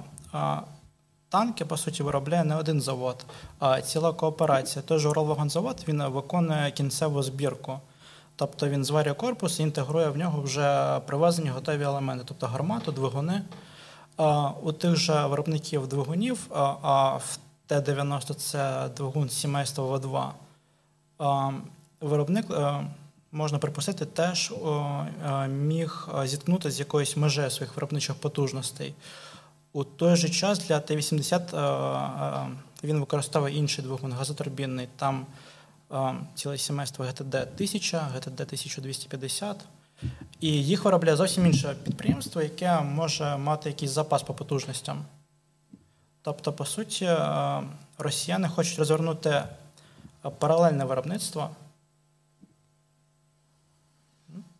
танки, 1.28 1.64
по 1.64 1.76
суті, 1.76 2.02
виробляє 2.02 2.44
не 2.44 2.56
один 2.56 2.80
завод, 2.80 3.26
а 3.58 3.80
ціла 3.80 4.12
кооперація. 4.12 4.82
Той 4.82 4.98
же 4.98 5.08
Уралвагонзавод 5.08 5.84
він 5.88 6.02
виконує 6.04 6.70
кінцеву 6.70 7.22
збірку. 7.22 7.80
Тобто 8.36 8.68
він 8.68 8.84
зварює 8.84 9.14
корпус 9.14 9.60
і 9.60 9.62
інтегрує 9.62 10.08
в 10.08 10.16
нього 10.16 10.42
вже 10.42 11.00
привезені 11.06 11.50
готові 11.50 11.82
елементи, 11.82 12.24
тобто 12.28 12.46
гармату, 12.46 12.92
двигуни. 12.92 13.42
У 14.62 14.72
тих 14.72 14.96
же 14.96 15.26
виробників 15.26 15.86
двигунів, 15.86 16.46
а, 16.54 16.74
а 16.82 17.16
в 17.16 17.38
Т-90 17.66 18.34
це 18.34 18.88
двигун 18.96 19.28
сімейства 19.28 19.84
В2. 19.84 20.30
Виробник, 22.00 22.50
е, 22.50 22.86
можна 23.32 23.58
припустити, 23.58 24.06
теж 24.06 24.52
е, 24.52 25.48
міг 25.48 26.08
е, 26.18 26.26
зіткнутися 26.26 26.76
з 26.76 26.80
якоюсь 26.80 27.16
межею 27.16 27.50
своїх 27.50 27.76
виробничих 27.76 28.14
потужностей. 28.14 28.94
У 29.72 29.84
той 29.84 30.16
же 30.16 30.28
час 30.28 30.58
для 30.58 30.80
Т-80 30.80 31.56
е, 31.56 32.56
він 32.84 33.00
використовує 33.00 33.56
інший 33.56 33.84
двигун 33.84 34.12
газотурбінний. 34.12 34.88
Там 34.96 35.26
ціле 36.34 36.58
сімейство 36.58 37.04
ГТД 37.04 37.34
1000, 37.34 37.98
ГТД 37.98 38.40
1250. 38.40 39.56
І 40.40 40.48
їх 40.48 40.84
виробляє 40.84 41.16
зовсім 41.16 41.46
інше 41.46 41.76
підприємство, 41.84 42.42
яке 42.42 42.80
може 42.80 43.36
мати 43.36 43.68
якийсь 43.68 43.90
запас 43.90 44.22
по 44.22 44.34
потужностям. 44.34 45.04
Тобто, 46.22 46.52
по 46.52 46.64
суті, 46.64 47.16
росіяни 47.98 48.48
хочуть 48.48 48.78
розвернути 48.78 49.42
паралельне 50.38 50.84
виробництво. 50.84 51.50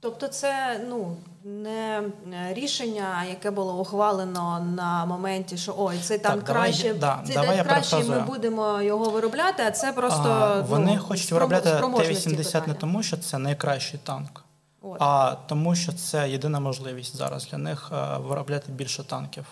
Тобто, 0.00 0.28
це 0.28 0.80
ну 0.88 1.16
не 1.44 2.02
е, 2.32 2.54
рішення, 2.54 3.24
яке 3.24 3.50
було 3.50 3.80
ухвалено 3.80 4.60
на 4.76 5.04
моменті, 5.04 5.56
що 5.56 5.74
ой, 5.78 5.98
цей 5.98 6.18
танк 6.18 6.44
Так, 6.44 6.56
краще, 6.56 6.94
да, 6.94 7.20
цей 7.26 7.34
давай 7.34 7.56
танк 7.56 7.68
краще, 7.68 7.96
ми 7.96 8.20
будемо 8.20 8.82
його 8.82 9.10
виробляти, 9.10 9.62
а 9.66 9.70
це 9.70 9.92
просто 9.92 10.28
А, 10.28 10.60
вони 10.60 10.94
ну, 10.94 11.02
хочуть 11.02 11.32
виробляти 11.32 11.70
Т-80 11.70 12.68
не 12.68 12.74
тому, 12.74 13.02
що 13.02 13.16
це 13.16 13.38
найкращий 13.38 14.00
танк, 14.04 14.44
От. 14.82 14.96
а 15.00 15.36
тому, 15.46 15.74
що 15.74 15.92
це 15.92 16.30
єдина 16.30 16.60
можливість 16.60 17.16
зараз 17.16 17.46
для 17.46 17.58
них 17.58 17.92
е, 17.92 18.18
виробляти 18.18 18.72
більше 18.72 19.04
танків. 19.04 19.44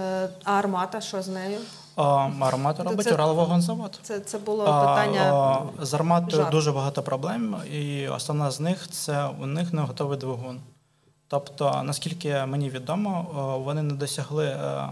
Е, 0.00 0.28
А 0.44 0.52
армата, 0.52 1.00
що 1.00 1.22
з 1.22 1.28
нею? 1.28 1.58
Армату 2.02 2.82
робить 2.82 3.06
це- 3.06 3.14
Уралвагонзавод. 3.14 4.00
Це, 4.02 4.20
це 4.20 4.38
було 4.38 4.64
питання. 4.64 5.62
З 5.80 5.94
арматою 5.94 6.46
дуже 6.50 6.72
багато 6.72 7.02
проблем, 7.02 7.56
і 7.72 8.08
основна 8.08 8.50
з 8.50 8.60
них 8.60 8.88
це 8.88 9.26
у 9.40 9.46
них 9.46 9.72
не 9.72 9.82
готовий 9.82 10.18
двигун. 10.18 10.60
Тобто, 11.28 11.82
наскільки 11.84 12.46
мені 12.46 12.70
відомо, 12.70 13.26
вони 13.64 13.82
не 13.82 13.94
досягли 13.94 14.46
е, 14.46 14.88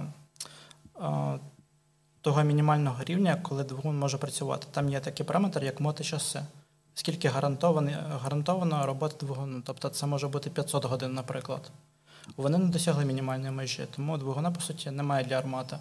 е, 1.01 1.39
того 2.21 2.43
мінімального 2.43 3.05
рівня, 3.05 3.37
коли 3.43 3.65
двигун 3.65 3.99
може 3.99 4.19
працювати. 4.19 4.67
Там 4.71 4.89
є 4.89 5.01
такий 5.01 5.27
параметр, 5.27 5.65
як 5.65 5.81
моточаси. 5.81 6.41
скільки 6.95 7.29
гарантовано 8.23 8.87
робота 8.87 9.27
двигуну. 9.27 9.63
Тобто 9.67 9.89
це 9.89 10.07
може 10.07 10.29
бути 10.29 10.51
500 10.51 10.85
годин, 10.85 11.15
наприклад. 11.15 11.71
Вони 12.37 12.59
не 12.59 12.69
досягли 12.69 13.05
мінімальної 13.05 13.51
межі, 13.51 13.87
тому 13.97 14.19
двигуна, 14.19 14.51
по 14.51 14.61
суті, 14.61 14.91
немає 14.91 15.25
для 15.25 15.39
армати. 15.39 15.79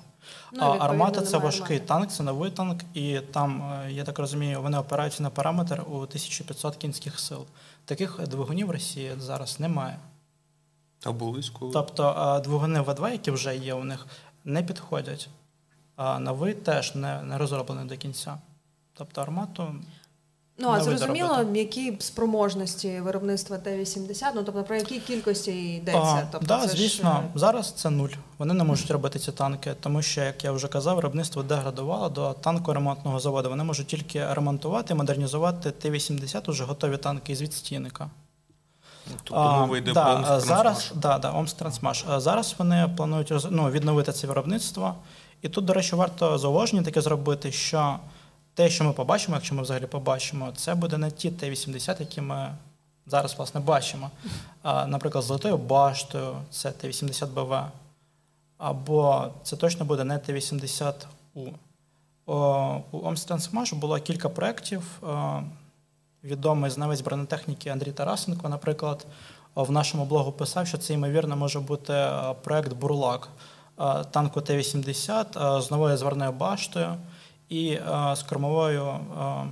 Ну, 0.53 0.59
а 0.61 0.77
армата 0.85 1.21
це 1.21 1.37
важкий 1.37 1.77
армати. 1.77 1.87
танк, 1.87 2.11
це 2.11 2.23
новий 2.23 2.51
танк, 2.51 2.81
і 2.93 3.19
там, 3.19 3.73
е, 3.85 3.91
я 3.91 4.03
так 4.03 4.19
розумію, 4.19 4.61
вони 4.61 4.77
опираються 4.77 5.23
на 5.23 5.29
параметр 5.29 5.83
у 5.87 5.95
1500 5.95 6.75
кінських 6.75 7.19
сил. 7.19 7.45
Таких 7.85 8.27
двигунів 8.27 8.67
в 8.67 8.71
Росії 8.71 9.11
зараз 9.17 9.59
немає. 9.59 9.99
А 11.03 11.11
близько. 11.11 11.69
Тобто 11.73 12.35
е, 12.37 12.41
двигуни 12.41 12.81
В2, 12.81 13.11
які 13.11 13.31
вже 13.31 13.57
є 13.57 13.73
у 13.73 13.83
них, 13.83 14.07
не 14.43 14.63
підходять. 14.63 15.29
А 15.95 16.19
новий 16.19 16.53
теж 16.53 16.95
не, 16.95 17.23
не 17.23 17.37
розроблений 17.37 17.85
до 17.85 17.97
кінця. 17.97 18.37
Тобто 18.93 19.21
армату 19.21 19.75
Ну, 20.57 20.69
а 20.69 20.83
зрозуміло, 20.83 21.37
робити. 21.37 21.59
які 21.59 21.97
спроможності 21.99 22.99
виробництва 22.99 23.57
Т-80, 23.57 24.23
ну 24.35 24.43
тобто 24.43 24.63
про 24.63 24.75
які 24.75 24.99
кількості 24.99 25.73
йдеться? 25.75 26.01
А, 26.01 26.27
тобто, 26.31 26.47
да, 26.47 26.61
це 26.61 26.67
ж, 26.67 26.77
звісно, 26.77 27.23
е, 27.25 27.39
зараз 27.39 27.71
це 27.71 27.89
нуль. 27.89 28.09
Вони 28.37 28.53
не 28.53 28.63
можуть 28.63 28.91
робити 28.91 29.19
ці 29.19 29.31
танки, 29.31 29.75
тому 29.79 30.01
що, 30.01 30.21
як 30.21 30.43
я 30.43 30.51
вже 30.51 30.67
казав, 30.67 30.95
виробництво 30.95 31.43
деградувало 31.43 32.09
до 32.09 32.33
танкоремонтного 32.33 33.19
заводу. 33.19 33.49
Вони 33.49 33.63
можуть 33.63 33.87
тільки 33.87 34.33
ремонтувати, 34.33 34.95
модернізувати 34.95 35.71
Т-80, 35.71 36.49
уже 36.49 36.63
готові 36.63 36.97
танки 36.97 37.35
з 37.35 37.41
відстійника. 37.41 38.09
Тобто 39.23 39.43
мова 39.43 39.77
йде 39.77 39.93
да, 39.93 40.15
про 40.15 40.39
зараз, 40.39 40.91
да, 40.95 41.17
да, 41.17 41.31
Омск 41.31 41.57
Трансмаш. 41.57 42.05
А 42.07 42.19
зараз 42.19 42.55
вони 42.57 42.89
планують 42.97 43.33
ну, 43.49 43.69
відновити 43.69 44.11
це 44.11 44.27
виробництво. 44.27 44.95
І 45.41 45.49
тут, 45.49 45.65
до 45.65 45.73
речі, 45.73 45.95
варто 45.95 46.37
зауваження 46.37 46.83
таке 46.83 47.01
зробити, 47.01 47.51
що 47.51 47.99
те, 48.55 48.69
що 48.69 48.83
ми 48.83 48.93
побачимо, 48.93 49.35
якщо 49.35 49.55
ми 49.55 49.61
взагалі 49.61 49.85
побачимо, 49.85 50.51
це 50.55 50.75
буде 50.75 50.97
не 50.97 51.11
ті 51.11 51.31
Т-80, 51.31 51.99
які 51.99 52.21
ми 52.21 52.55
зараз 53.07 53.37
власне 53.37 53.59
бачимо. 53.59 54.11
Наприклад, 54.63 55.23
з 55.23 55.27
золотою 55.27 55.57
баштою, 55.57 56.35
це 56.51 56.71
Т-80БВ. 56.71 57.65
Або 58.57 59.27
це 59.43 59.55
точно 59.55 59.85
буде 59.85 60.03
не 60.03 60.17
Т-80У. 60.17 61.53
У 62.25 63.07
Омстрансмаш 63.07 63.73
було 63.73 63.99
кілька 63.99 64.29
проєктів. 64.29 65.01
Відомий 66.23 66.71
знавець 66.71 67.01
бронетехніки 67.01 67.69
Андрій 67.69 67.91
Тарасенко, 67.91 68.49
наприклад, 68.49 69.05
в 69.55 69.71
нашому 69.71 70.05
блогу 70.05 70.31
писав, 70.31 70.67
що 70.67 70.77
це 70.77 70.93
ймовірно 70.93 71.35
може 71.35 71.59
бути 71.59 72.09
проєкт 72.43 72.73
Бурлак 72.73 73.29
танку 74.11 74.41
Т-80 74.41 75.57
е, 75.57 75.61
з 75.61 75.71
новою 75.71 75.97
зварною 75.97 76.31
баштою 76.31 76.95
і 77.49 77.67
е, 77.69 78.15
з 78.15 78.23
кормовою 78.23 78.85
е, 78.85 79.45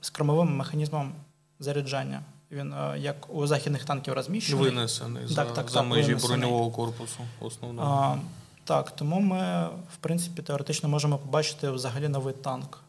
з 0.00 0.10
кормовим 0.10 0.56
механізмом 0.56 1.12
заряджання. 1.58 2.22
Він 2.50 2.72
е, 2.72 2.98
як 2.98 3.34
у 3.34 3.46
західних 3.46 3.84
танків 3.84 4.14
розміщений. 4.14 4.64
Винесений 4.64 5.26
за, 5.26 5.34
Так, 5.44 5.54
так, 5.54 5.70
за 5.70 5.78
так, 5.78 5.88
межі 5.88 6.02
винесений. 6.08 6.38
броньового 6.38 6.70
корпусу 6.70 7.18
основного. 7.40 7.94
А, 7.94 8.16
так, 8.64 8.90
тому 8.90 9.20
ми, 9.20 9.68
в 9.94 9.96
принципі, 10.00 10.42
теоретично 10.42 10.88
можемо 10.88 11.18
побачити 11.18 11.70
взагалі 11.70 12.08
новий 12.08 12.34
танк. 12.34 12.82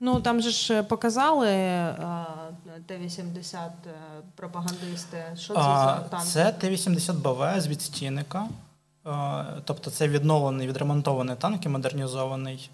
Ну 0.00 0.20
там 0.20 0.40
же 0.42 0.50
ж 0.50 0.82
показали 0.82 1.48
е, 1.48 1.96
Т-80 2.86 3.56
е, 3.56 3.70
пропагандисти. 4.36 5.24
Що 5.36 5.54
це 5.54 5.60
за 5.60 6.06
танк? 6.10 6.24
це 6.24 6.52
Т-80БВ 6.52 7.60
з 7.60 7.66
відстійника. 7.68 8.48
А, 9.04 9.44
Тобто 9.64 9.90
це 9.90 10.08
відновлений, 10.08 10.68
відремонтований 10.68 11.36
танк 11.36 11.66
і 11.66 11.68
модернізований. 11.68 12.70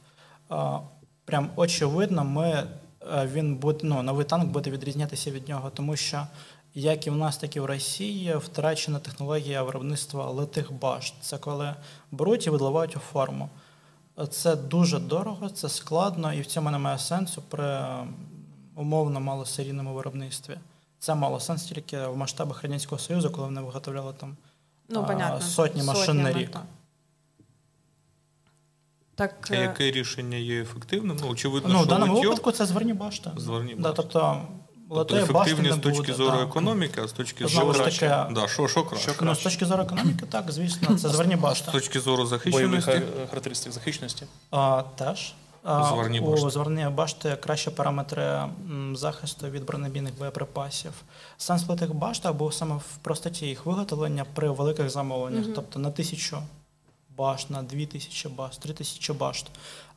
Прям 1.30 1.50
очевидно, 1.56 2.24
ми, 2.24 2.66
е, 3.12 3.26
він 3.32 3.56
буде, 3.56 3.78
ну, 3.82 4.02
новий 4.02 4.24
танк 4.24 4.52
буде 4.52 4.70
відрізнятися 4.70 5.30
від 5.30 5.48
нього, 5.48 5.70
тому 5.70 5.96
що 5.96 6.26
як 6.74 7.06
і 7.06 7.10
в 7.10 7.16
нас, 7.16 7.36
так 7.36 7.56
і 7.56 7.60
в 7.60 7.64
Росії 7.64 8.36
втрачена 8.36 8.98
технологія 8.98 9.62
виробництва 9.62 10.30
литих 10.30 10.72
башт. 10.72 11.14
Це 11.20 11.38
коли 11.38 11.74
беруть 12.10 12.46
і 12.46 12.50
видливають 12.50 12.96
у 12.96 13.00
форму. 13.00 13.48
Це 14.30 14.56
дуже 14.56 14.98
дорого, 14.98 15.48
це 15.48 15.68
складно, 15.68 16.32
і 16.32 16.40
в 16.40 16.46
цьому 16.46 16.70
немає 16.70 16.98
сенсу 16.98 17.42
при 17.48 17.84
умовно 18.76 19.20
малосерійному 19.20 19.94
виробництві. 19.94 20.58
Це 20.98 21.14
мало 21.14 21.40
сенс 21.40 21.62
тільки 21.62 22.06
в 22.06 22.16
масштабах 22.16 22.62
Радянського 22.62 22.98
Союзу, 22.98 23.30
коли 23.30 23.46
вони 23.46 23.60
виготовляли 23.60 24.12
там 24.12 24.36
ну, 24.88 25.06
а, 25.20 25.40
сотні 25.40 25.82
машин 25.82 26.22
на 26.22 26.32
рік. 26.32 26.56
Так. 29.20 29.48
А 29.50 29.54
е, 29.54 29.60
яке 29.60 29.90
рішення 29.90 30.36
є 30.36 30.60
ефективним? 30.62 31.16
Ну, 31.20 31.28
очевидно, 31.28 31.68
Ну, 31.72 31.80
в 31.80 31.86
даному 31.86 32.14
лиття- 32.14 32.22
випадку 32.24 32.52
це 32.52 32.66
зверні 32.66 32.92
башти. 32.92 33.30
Зверні 33.36 33.74
Да, 33.78 33.92
тобто, 33.92 34.42
Тобто 34.88 35.14
башти 35.14 35.16
ефективність 35.16 35.76
з 35.78 35.80
точки 35.80 36.00
буде, 36.00 36.12
зору 36.14 36.36
да. 36.36 36.42
економіки, 36.42 37.00
а 37.04 37.08
з 37.08 37.12
точки 37.12 37.46
зору 37.46 37.72
ж 37.72 37.84
таки, 37.84 38.34
да, 38.34 38.48
що, 38.48 38.68
що 38.68 38.84
краще? 38.84 39.12
Ну, 39.20 39.34
з 39.34 39.38
точки 39.38 39.64
зору 39.66 39.82
економіки, 39.82 40.26
так, 40.30 40.52
звісно, 40.52 40.98
це 40.98 41.08
зверні 41.08 41.38
З 41.54 41.60
точки 41.60 42.00
зору 42.00 42.26
захищеності. 42.26 42.90
хар- 42.90 43.28
характеристик 43.30 43.72
захищеності. 43.72 44.26
А, 44.50 44.82
теж. 44.96 45.34
А, 45.62 45.84
Зварні 45.84 46.20
у 46.20 46.50
зверні 46.50 46.86
башти 46.94 47.36
кращі 47.40 47.70
параметри 47.70 48.42
захисту 48.94 49.46
від 49.48 49.64
бронебійних 49.66 50.18
боєприпасів. 50.18 50.92
Сенс 51.36 51.68
литих 51.68 51.94
баштах 51.94 52.34
був 52.34 52.54
саме 52.54 52.74
в 52.76 52.96
простоті 53.02 53.46
їх 53.46 53.66
виготовлення 53.66 54.24
при 54.34 54.50
великих 54.50 54.90
замовленнях, 54.90 55.44
тобто 55.54 55.78
на 55.78 55.90
тисячу 55.90 56.38
башт, 57.16 57.50
на 57.50 57.62
дві 57.62 57.86
тисячі 57.86 58.28
башт, 58.28 58.60
три 58.60 58.74
тисячі 58.74 59.12
башт. 59.12 59.46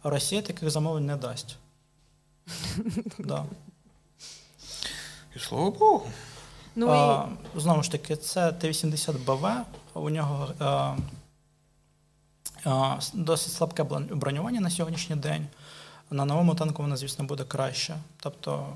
А 0.03 0.09
Росія 0.09 0.41
таких 0.41 0.69
замовлень 0.69 1.05
не 1.05 1.15
дасть. 1.15 1.55
Да. 3.19 3.45
І 5.35 5.39
слава 5.39 5.71
Богу. 5.71 6.07
ну, 6.75 6.87
А, 6.89 7.27
і, 7.55 7.59
знову 7.59 7.83
ж 7.83 7.91
таки, 7.91 8.15
це 8.15 8.51
Т-80БВ. 8.51 9.61
У 9.93 10.09
нього 10.09 10.49
е, 10.61 10.97
е, 12.69 12.95
с- 12.97 13.11
досить 13.13 13.53
слабке 13.53 13.83
бронювання 13.83 14.61
на 14.61 14.69
сьогоднішній 14.69 15.15
день. 15.15 15.47
На 16.11 16.25
новому 16.25 16.55
танку 16.55 16.81
воно, 16.81 16.97
звісно, 16.97 17.25
буде 17.25 17.43
краще. 17.43 17.97
Тобто, 18.19 18.67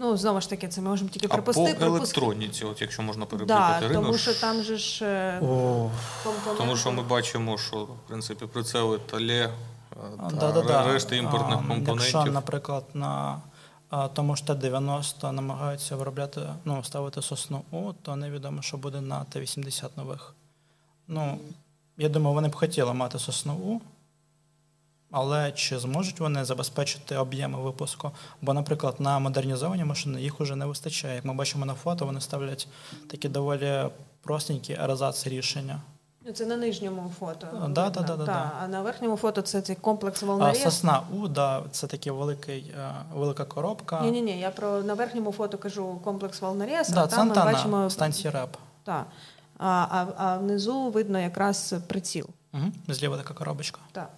ну, 0.00 0.16
знову 0.16 0.40
ж 0.40 0.50
таки, 0.50 0.68
це 0.68 0.80
ми 0.80 0.88
можемо 0.90 1.10
тільки 1.10 1.26
А 1.26 1.36
по 1.36 1.42
припусти. 1.42 1.84
електроніці, 1.84 2.64
от 2.64 2.80
якщо 2.80 3.02
можна 3.02 3.24
Да, 3.24 3.30
переплітати 3.30 3.94
тому 3.94 4.18
що 4.18 4.34
там 4.34 4.62
же 4.62 4.76
ж 4.76 5.04
е, 5.04 5.38
компоненти. 6.24 6.58
тому 6.58 6.76
що 6.76 6.92
ми 6.92 7.02
бачимо, 7.02 7.58
що 7.58 7.76
в 7.84 7.98
принципі 8.08 8.46
прицели 8.46 8.98
Тале 8.98 9.50
та 10.30 10.36
да-да-да. 10.36 10.92
решта 10.92 11.16
імпортних 11.16 11.58
А, 11.64 11.68
компонентів. 11.68 11.94
Якщо, 12.14 12.24
наприклад, 12.24 12.84
на 12.94 13.40
тому 14.14 14.36
ж 14.36 14.46
Т-90 14.46 15.32
намагаються 15.32 15.96
виробляти, 15.96 16.40
ну, 16.64 16.84
ставити 16.84 17.22
сосну 17.22 17.62
У, 17.70 17.92
то 17.92 18.16
невідомо, 18.16 18.62
що 18.62 18.76
буде 18.76 19.00
на 19.00 19.24
Т-80 19.24 19.88
нових. 19.96 20.34
Ну, 21.08 21.38
я 21.98 22.08
думаю, 22.08 22.34
вони 22.34 22.48
б 22.48 22.54
хотіли 22.56 22.94
мати 22.94 23.18
сосну 23.18 23.52
У, 23.54 23.80
але 25.10 25.52
чи 25.52 25.78
зможуть 25.78 26.20
вони 26.20 26.44
забезпечити 26.44 27.16
об'єми 27.16 27.58
випуску? 27.62 28.10
Бо, 28.42 28.54
наприклад, 28.54 28.94
на 28.98 29.18
модернізовані 29.18 29.84
машини 29.84 30.22
їх 30.22 30.40
уже 30.40 30.56
не 30.56 30.66
вистачає. 30.66 31.14
Як 31.14 31.24
ми 31.24 31.34
бачимо 31.34 31.66
на 31.66 31.74
фото, 31.74 32.06
вони 32.06 32.20
ставлять 32.20 32.68
такі 33.10 33.28
доволі 33.28 33.84
простенькі 34.22 34.72
ерзац 34.72 35.26
рішення. 35.26 35.80
Ну, 36.26 36.32
Це 36.32 36.46
на 36.46 36.56
нижньому 36.56 37.12
фото. 37.18 37.46
Да, 37.68 37.90
да, 37.90 38.02
да, 38.02 38.16
да, 38.16 38.24
да. 38.24 38.50
А 38.62 38.68
на 38.68 38.82
верхньому 38.82 39.16
фото 39.16 39.42
це 39.42 39.60
цей 39.60 39.76
комплекс 39.76 40.22
А 40.22 40.54
сосна 40.54 41.02
У, 41.12 41.28
да, 41.28 41.62
це 41.70 41.86
такий 41.86 42.12
великий, 42.12 42.60
е, 42.78 42.92
велика 43.14 43.44
коробка. 43.44 44.00
Ні, 44.00 44.10
ні, 44.10 44.22
ні, 44.22 44.40
я 44.40 44.50
про 44.50 44.82
на 44.82 44.94
верхньому 44.94 45.32
фото 45.32 45.58
кажу 45.58 46.00
комплекс 46.04 46.40
волнорез, 46.40 46.88
Да, 46.88 47.04
а 47.04 47.06
це 47.06 47.16
там 47.16 47.28
ми 47.28 47.34
бачимо 47.34 47.90
станції 47.90 48.30
РЕП. 48.30 48.56
та, 48.84 49.04
а, 49.58 49.66
а, 49.68 50.06
а 50.16 50.38
внизу 50.38 50.90
видно 50.90 51.18
якраз 51.18 51.74
приціл. 51.86 52.26
Угу. 52.54 52.64
Зліва 52.88 53.16
така 53.16 53.34
коробочка. 53.34 53.80
Так. 53.92 54.10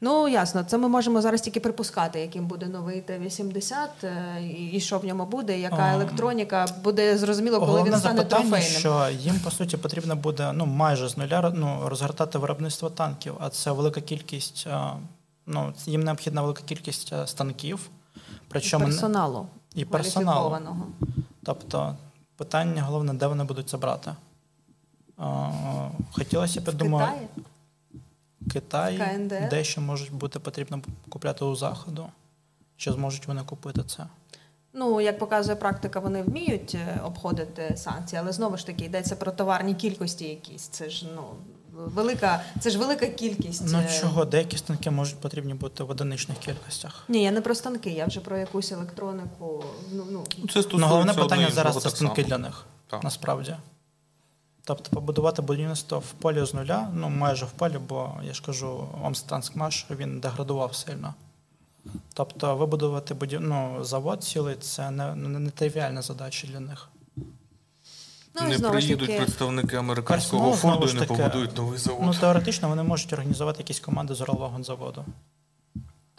Ну, 0.00 0.28
ясно, 0.28 0.64
це 0.64 0.78
ми 0.78 0.88
можемо 0.88 1.20
зараз 1.22 1.40
тільки 1.40 1.60
припускати, 1.60 2.20
яким 2.20 2.46
буде 2.46 2.66
новий 2.66 3.00
Т-80, 3.00 3.74
е, 4.04 4.42
і, 4.72 4.80
що 4.80 4.98
в 4.98 5.04
ньому 5.04 5.26
буде, 5.26 5.58
яка 5.58 5.92
електроніка 5.92 6.66
буде 6.84 7.18
зрозуміло, 7.18 7.58
коли 7.60 7.70
Головне 7.72 7.90
він 7.90 7.98
стане 7.98 8.16
запитання, 8.18 8.50
трофейним. 8.50 8.80
що 8.80 9.08
їм 9.18 9.40
по 9.40 9.50
суті 9.50 9.76
потрібно 9.76 10.16
буде 10.16 10.52
ну 10.52 10.66
майже 10.66 11.08
з 11.08 11.16
нуля 11.16 11.52
ну, 11.54 11.82
розгортати 11.86 12.38
виробництво 12.38 12.90
танків, 12.90 13.34
а 13.40 13.48
це 13.48 13.72
велика 13.72 14.00
кількість. 14.00 14.66
е, 14.66 14.90
Ну 15.46 15.72
їм 15.86 16.00
необхідна 16.04 16.42
велика 16.42 16.62
кількість 16.62 17.12
е, 17.12 17.26
станків, 17.26 17.90
причому 18.48 18.84
персоналу. 18.84 19.46
і 19.74 19.84
персоналу. 19.84 20.56
Тобто 21.42 21.96
питання 22.36 22.82
головне, 22.82 23.14
де 23.14 23.26
вони 23.26 23.44
будуть 23.44 23.68
це 23.68 23.76
брати. 23.76 24.14
Хотілося 26.12 26.60
б, 26.60 26.72
думаю? 26.72 27.08
Китай, 28.52 28.98
КНДР? 28.98 29.48
дещо 29.50 29.80
можуть 29.80 30.12
бути 30.12 30.38
потрібно 30.38 30.80
купляти 31.08 31.44
у 31.44 31.54
заходу. 31.54 32.06
Чи 32.76 32.92
зможуть 32.92 33.26
вони 33.26 33.42
купити 33.42 33.82
це? 33.86 34.06
Ну, 34.72 35.00
як 35.00 35.18
показує 35.18 35.56
практика, 35.56 36.00
вони 36.00 36.22
вміють 36.22 36.74
е, 36.74 37.00
обходити 37.04 37.74
санкції, 37.76 38.20
але 38.22 38.32
знову 38.32 38.56
ж 38.56 38.66
таки 38.66 38.84
йдеться 38.84 39.16
про 39.16 39.32
товарні 39.32 39.74
кількості 39.74 40.24
якісь. 40.24 40.62
Це 40.62 40.90
ж 40.90 41.06
ну 41.16 41.22
велика, 41.72 42.42
це 42.60 42.70
ж 42.70 42.78
велика 42.78 43.06
кількість. 43.06 43.62
Ну 43.66 43.78
е, 43.78 44.00
чого, 44.00 44.24
деякі 44.24 44.56
станки 44.56 44.90
можуть 44.90 45.18
потрібні 45.20 45.54
бути 45.54 45.84
в 45.84 45.90
одиничних 45.90 46.38
кількостях. 46.38 47.04
Ні, 47.08 47.22
я 47.22 47.30
не 47.30 47.40
про 47.40 47.54
станки, 47.54 47.90
я 47.90 48.06
вже 48.06 48.20
про 48.20 48.38
якусь 48.38 48.72
електронику. 48.72 49.64
Ну, 49.92 50.04
ну, 50.10 50.48
Це 50.48 50.62
Ну, 50.72 50.86
головне 50.86 51.14
питання 51.14 51.50
зараз 51.50 51.82
це 51.82 51.90
станки 51.90 52.24
для 52.24 52.38
них, 52.38 52.66
Так. 52.86 53.04
насправді. 53.04 53.56
Тобто 54.64 54.90
побудувати 54.90 55.42
будівництво 55.42 55.98
в 55.98 56.12
полі 56.12 56.46
з 56.46 56.54
нуля, 56.54 56.88
ну 56.94 57.08
майже 57.08 57.46
в 57.46 57.50
полі, 57.50 57.78
бо 57.88 58.10
я 58.22 58.32
ж 58.32 58.42
кажу, 58.42 58.88
Омстранскмаш 59.02 59.86
він 59.90 60.20
деградував 60.20 60.74
сильно. 60.74 61.14
Тобто 62.14 62.56
вибудувати 62.56 63.14
будів... 63.14 63.40
ну, 63.40 63.84
завод 63.84 64.24
цілий 64.24 64.56
це 64.56 64.90
не, 64.90 65.14
не, 65.14 65.38
не 65.38 65.50
тривіальна 65.50 66.02
задача 66.02 66.46
для 66.46 66.60
них. 66.60 66.88
ну 68.40 68.48
не 68.48 68.58
приїдуть 68.58 69.08
таки, 69.08 69.20
представники 69.20 69.76
американського 69.76 70.50
Персонал, 70.50 70.76
фонду 70.76 70.92
і 70.92 71.00
не 71.00 71.06
таки, 71.06 71.22
побудують 71.22 71.56
новий 71.56 71.78
завод. 71.78 72.00
Ну, 72.02 72.14
теоретично 72.14 72.68
вони 72.68 72.82
можуть 72.82 73.12
організувати 73.12 73.58
якісь 73.58 73.80
команди 73.80 74.14
з 74.14 74.20
Уралвагонзаводу. 74.20 75.04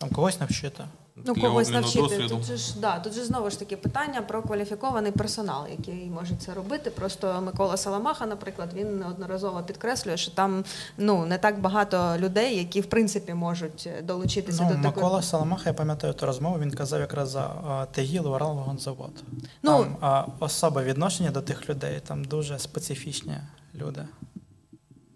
Там 0.04 0.12
когось 0.16 0.40
навчити. 0.40 0.84
ну, 1.26 1.34
Для 1.34 1.42
когось 1.42 1.68
обміну 1.68 1.82
навчити. 1.82 2.30
Тут 2.30 2.44
же 2.44 2.58
ж 2.58 2.80
да, 2.80 3.00
тут 3.00 3.14
же 3.14 3.26
знову 3.26 3.50
ж 3.50 3.60
таки 3.60 3.78
питання 3.78 4.22
про 4.22 4.42
кваліфікований 4.42 5.12
персонал, 5.12 5.68
який 5.78 6.10
може 6.10 6.36
це 6.36 6.54
робити. 6.54 6.90
Просто 6.90 7.42
Микола 7.42 7.78
Саламаха, 7.78 8.26
наприклад, 8.26 8.70
він 8.74 9.00
неодноразово 9.00 9.64
підкреслює, 9.64 10.18
що 10.18 10.32
там 10.32 10.64
ну 10.98 11.26
не 11.26 11.38
так 11.38 11.60
багато 11.62 12.16
людей, 12.18 12.58
які 12.58 12.82
в 12.82 12.86
принципі 12.86 13.34
можуть 13.34 13.90
долучитися 14.04 14.64
Ну, 14.64 14.70
до 14.70 14.76
такої. 14.76 14.96
Микола 14.96 15.22
Саламаха, 15.22 15.70
я 15.70 15.74
пам'ятаю 15.74 16.14
ту 16.14 16.26
розмову, 16.26 16.60
він 16.60 16.72
казав 16.72 17.00
якраз 17.00 17.30
за 17.30 17.42
а, 17.42 17.86
ТГІЛ 17.92 18.28
Уралвагонзавод. 18.28 19.12
Ну- 19.64 19.72
Там 19.84 19.98
а, 20.02 20.26
особа 20.40 20.84
відношення 20.84 21.32
до 21.32 21.42
тих 21.42 21.70
людей, 21.70 22.02
там 22.08 22.24
дуже 22.24 22.60
специфічні 22.60 23.38
люди. 23.76 24.06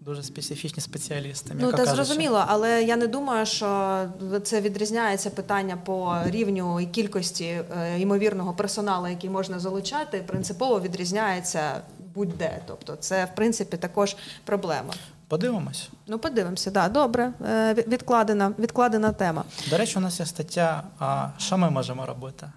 Дуже 0.08 0.22
специфічні 0.22 0.82
спеціалісти. 0.82 1.54
Ну, 1.60 1.72
та 1.72 1.86
зрозуміло, 1.86 2.44
але 2.46 2.82
я 2.82 2.96
не 2.96 3.06
думаю, 3.06 3.46
що 3.46 4.00
це 4.42 4.60
відрізняється 4.60 5.30
питання 5.30 5.76
по 5.76 6.16
рівню 6.24 6.80
і 6.80 6.86
кількості 6.86 7.44
е, 7.44 8.00
ймовірного 8.00 8.52
персоналу, 8.52 9.08
який 9.08 9.30
можна 9.30 9.58
залучати, 9.58 10.24
принципово 10.26 10.80
відрізняється 10.80 11.80
будь-де. 12.14 12.62
Тобто, 12.66 12.96
це 12.96 13.24
в 13.24 13.34
принципі 13.34 13.76
також 13.76 14.16
проблема. 14.44 14.94
Подивимось. 15.28 15.88
Ну, 16.06 16.18
подивимося, 16.18 16.70
да, 16.70 16.88
добре. 16.88 17.32
Е, 17.48 17.74
Відкладена, 17.74 18.52
відкладена 18.58 19.12
тема. 19.12 19.44
До 19.70 19.78
речі, 19.78 19.98
у 19.98 20.00
нас 20.00 20.20
є 20.20 20.26
стаття, 20.26 20.82
а 20.98 21.28
що 21.38 21.58
ми 21.58 21.70
можемо 21.70 22.06
робити? 22.06 22.50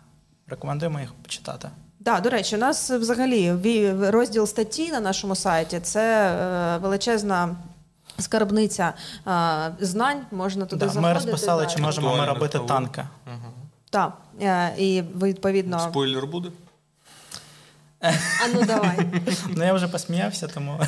Рекомендуємо 0.48 1.00
їх 1.00 1.14
почитати. 1.14 1.70
Да, 2.06 2.20
до 2.20 2.30
речі, 2.30 2.56
у 2.56 2.60
нас 2.60 2.92
взагалі 2.92 3.54
розділ 4.10 4.48
статті 4.48 4.92
на 4.92 5.00
нашому 5.00 5.36
сайті 5.36 5.80
це 5.80 6.32
е, 6.32 6.78
величезна. 6.78 7.56
Скарбниця 8.20 8.94
е, 9.28 9.72
знань 9.80 10.22
можна 10.32 10.66
туди 10.66 10.86
Да, 10.86 10.92
заходити. 10.92 11.14
ми 11.14 11.14
розписали, 11.14 11.64
да. 11.64 11.70
чи 11.70 11.82
можемо 11.82 12.16
ми 12.16 12.26
робити 12.26 12.60
танки. 12.68 13.04
Так, 13.90 14.18
е, 14.42 14.74
і 14.78 15.02
відповідно. 15.02 15.80
Спойлер 15.80 16.28
буде? 16.28 16.50
А 18.02 18.12
ну 18.54 18.64
давай. 18.66 18.98
Ну 19.56 19.64
я 19.64 19.74
вже 19.74 19.88
посміявся, 19.88 20.48
тому 20.48 20.80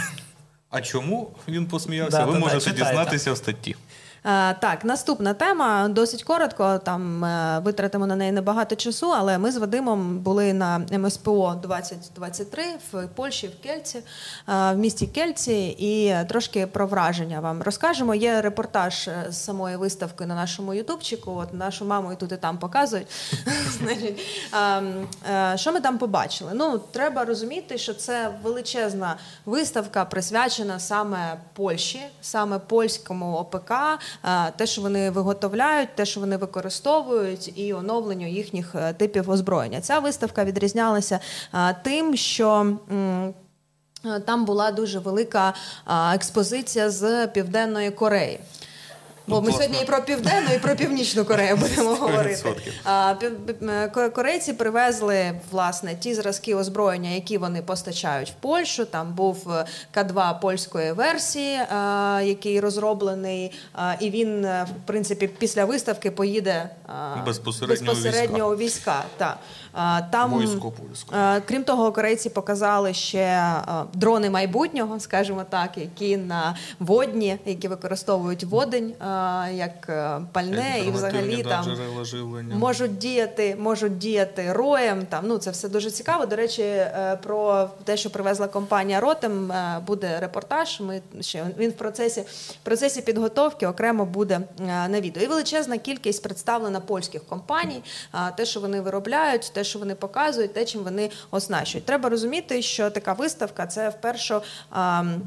А 0.69 0.81
чому 0.81 1.31
він 1.47 1.65
посміявся? 1.67 2.17
Да, 2.17 2.25
Ви 2.25 2.33
да, 2.33 2.39
да, 2.39 2.45
можете 2.45 2.59
читайте. 2.71 2.85
дізнатися 2.89 3.33
в 3.33 3.37
статті. 3.37 3.75
Е, 4.25 4.53
Так, 4.53 4.85
наступна 4.85 5.33
тема 5.33 5.87
досить 5.89 6.23
коротко. 6.23 6.77
Там 6.83 7.25
е, 7.25 7.59
витратимо 7.59 8.07
на 8.07 8.15
неї 8.15 8.31
небагато 8.31 8.75
часу, 8.75 9.13
але 9.17 9.37
ми 9.37 9.51
з 9.51 9.57
Вадимом 9.57 10.19
були 10.19 10.53
на 10.53 10.81
МСПО 10.91 11.59
2023 11.63 12.63
в 12.91 13.07
Польщі, 13.07 13.47
в 13.47 13.63
Кельці, 13.63 13.97
е, 13.97 14.03
в 14.47 14.77
місті 14.77 15.07
Кельці, 15.07 15.75
і 15.79 16.15
трошки 16.29 16.67
про 16.67 16.87
враження 16.87 17.39
вам 17.39 17.61
розкажемо. 17.61 18.15
Є 18.15 18.41
репортаж 18.41 19.09
з 19.29 19.37
самої 19.37 19.75
виставки 19.75 20.25
на 20.25 20.35
нашому 20.35 20.73
ютубчику. 20.73 21.31
От 21.31 21.53
нашу 21.53 21.85
маму 21.85 22.13
і 22.13 22.15
тут 22.15 22.31
і 22.31 22.37
там 22.37 22.57
показують. 22.57 23.07
Ем, 24.53 25.07
що 25.55 25.73
ми 25.73 25.79
там 25.79 25.97
побачили? 25.97 26.51
Ну, 26.55 26.79
треба 26.91 27.25
розуміти, 27.25 27.77
що 27.77 27.93
це 27.93 28.29
величезна 28.43 29.15
виставка, 29.45 30.05
присвячена 30.05 30.79
саме 30.79 31.37
Польщі, 31.53 32.01
саме 32.21 32.59
польському 32.59 33.35
ОПК, 33.35 33.71
те, 34.55 34.65
що 34.67 34.81
вони 34.81 35.09
виготовляють, 35.09 35.95
те, 35.95 36.05
що 36.05 36.19
вони 36.19 36.37
використовують, 36.37 37.57
і 37.59 37.73
оновленню 37.73 38.27
їхніх 38.29 38.75
е, 38.75 38.93
типів 38.93 39.29
озброєння. 39.29 39.81
Ця 39.81 39.99
виставка 39.99 40.45
відрізнялася 40.45 41.19
е, 41.53 41.75
тим, 41.83 42.15
що. 42.15 42.77
е, 42.91 43.33
Там 44.25 44.45
була 44.45 44.71
дуже 44.71 44.99
велика 44.99 45.53
експозиція 46.13 46.89
з 46.89 47.27
Південної 47.27 47.91
Кореї. 47.91 48.39
Бо 49.27 49.35
ми 49.35 49.41
класно. 49.41 49.61
сьогодні 49.63 49.83
і 49.83 49.85
про 49.85 50.01
південну, 50.01 50.49
і 50.55 50.59
про 50.59 50.75
північну 50.75 51.25
Корею 51.25 51.57
будемо 51.57 51.95
говорити. 51.95 52.35
100%. 52.85 53.89
А, 54.03 54.09
Корейці 54.09 54.53
привезли 54.53 55.39
власне 55.51 55.95
ті 55.95 56.13
зразки 56.13 56.55
озброєння, 56.55 57.09
які 57.09 57.37
вони 57.37 57.61
постачають 57.61 58.29
в 58.29 58.33
Польщу. 58.33 58.85
Там 58.85 59.13
був 59.13 59.51
е, 59.51 59.65
К2 59.95 60.39
польської 60.39 60.91
версії, 60.91 61.55
е, 61.55 61.67
який 62.23 62.59
розроблений, 62.59 63.51
е, 63.77 63.97
і 63.99 64.09
він, 64.09 64.45
е, 64.45 64.65
в 64.83 64.87
принципі, 64.87 65.27
після 65.27 65.65
виставки 65.65 66.11
поїде 66.11 66.69
е, 66.89 67.23
Безпосередньо 67.25 67.91
у 67.91 67.95
безпосередньо 67.95 68.49
у 68.49 68.55
війська. 68.55 69.03
та. 69.17 69.37
Там, 70.11 70.39
Військо 70.39 70.71
польське. 70.71 71.15
е, 71.15 71.41
крім 71.45 71.63
того, 71.63 71.91
корейці 71.91 72.29
показали 72.29 72.93
ще 72.93 73.55
дрони 73.93 74.29
майбутнього, 74.29 74.99
скажімо 74.99 75.43
так, 75.49 75.77
які 75.77 76.17
на 76.17 76.57
водні, 76.79 77.37
які 77.45 77.67
використовують 77.67 78.43
водень 78.43 78.93
як 79.53 79.89
е, 79.89 80.19
пальне, 80.31 80.79
і 80.87 80.91
взагалі 80.91 81.43
там 81.43 81.65
живлення. 82.05 82.55
можуть 82.55 82.97
діяти, 82.97 83.55
можуть 83.59 83.97
діяти 83.97 84.53
роєм. 84.53 85.05
Там 85.05 85.23
ну 85.27 85.37
це 85.37 85.51
все 85.51 85.69
дуже 85.69 85.91
цікаво. 85.91 86.25
До 86.25 86.35
речі, 86.35 86.61
е, 86.61 87.19
про 87.23 87.69
те, 87.83 87.97
що 87.97 88.09
привезла 88.09 88.47
компанія 88.47 88.99
Ротем, 88.99 89.53
буде 89.87 90.19
репортаж. 90.19 90.79
Ми 90.79 91.01
ще 91.21 91.45
він 91.57 91.69
в 91.69 91.73
процесі 91.73 92.21
в 92.61 92.63
процесі 92.63 93.01
підготовки 93.01 93.67
окремо 93.67 94.05
буде 94.05 94.35
е, 94.35 94.87
на 94.87 95.01
відео. 95.01 95.23
І 95.23 95.27
величезна 95.27 95.77
кількість 95.77 96.23
представлена 96.23 96.79
польських 96.79 97.23
компаній, 97.25 97.83
те, 98.37 98.45
що 98.45 98.59
вони 98.59 98.81
виробляють, 98.81 99.51
те, 99.53 99.62
що 99.63 99.79
вони 99.79 99.95
показують, 99.95 100.53
те, 100.53 100.65
чим 100.65 100.83
вони 100.83 101.09
оснащують. 101.31 101.85
Треба 101.85 102.09
розуміти, 102.09 102.61
що 102.61 102.89
така 102.89 103.13
виставка 103.13 103.67
це 103.67 103.89
в 103.89 104.01
першу. 104.01 104.41
ам, 104.69 105.21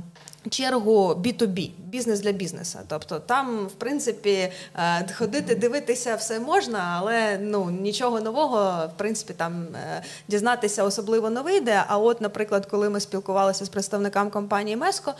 Чергу 0.51 1.15
B2B, 1.15 1.71
бізнес 1.79 2.21
для 2.21 2.33
бізнесу. 2.33 2.79
Тобто 2.89 3.19
там, 3.19 3.67
в 3.67 3.73
принципі, 3.73 4.53
е, 4.77 5.09
ходити, 5.19 5.55
дивитися 5.55 6.15
все 6.15 6.41
можна, 6.41 6.97
але 6.99 7.39
ну 7.41 7.71
нічого 7.71 8.21
нового, 8.21 8.87
в 8.87 8.99
принципі, 8.99 9.35
там 9.37 9.67
е, 9.75 10.03
дізнатися 10.29 10.85
особливо 10.85 11.31
не 11.31 11.41
вийде. 11.41 11.85
А 11.87 11.99
от, 11.99 12.21
наприклад, 12.21 12.67
коли 12.67 12.91
ми 12.91 13.01
спілкувалися 13.01 13.65
з 13.65 13.69
представником 13.69 14.31
компанії 14.31 14.77
Меско 14.77 15.15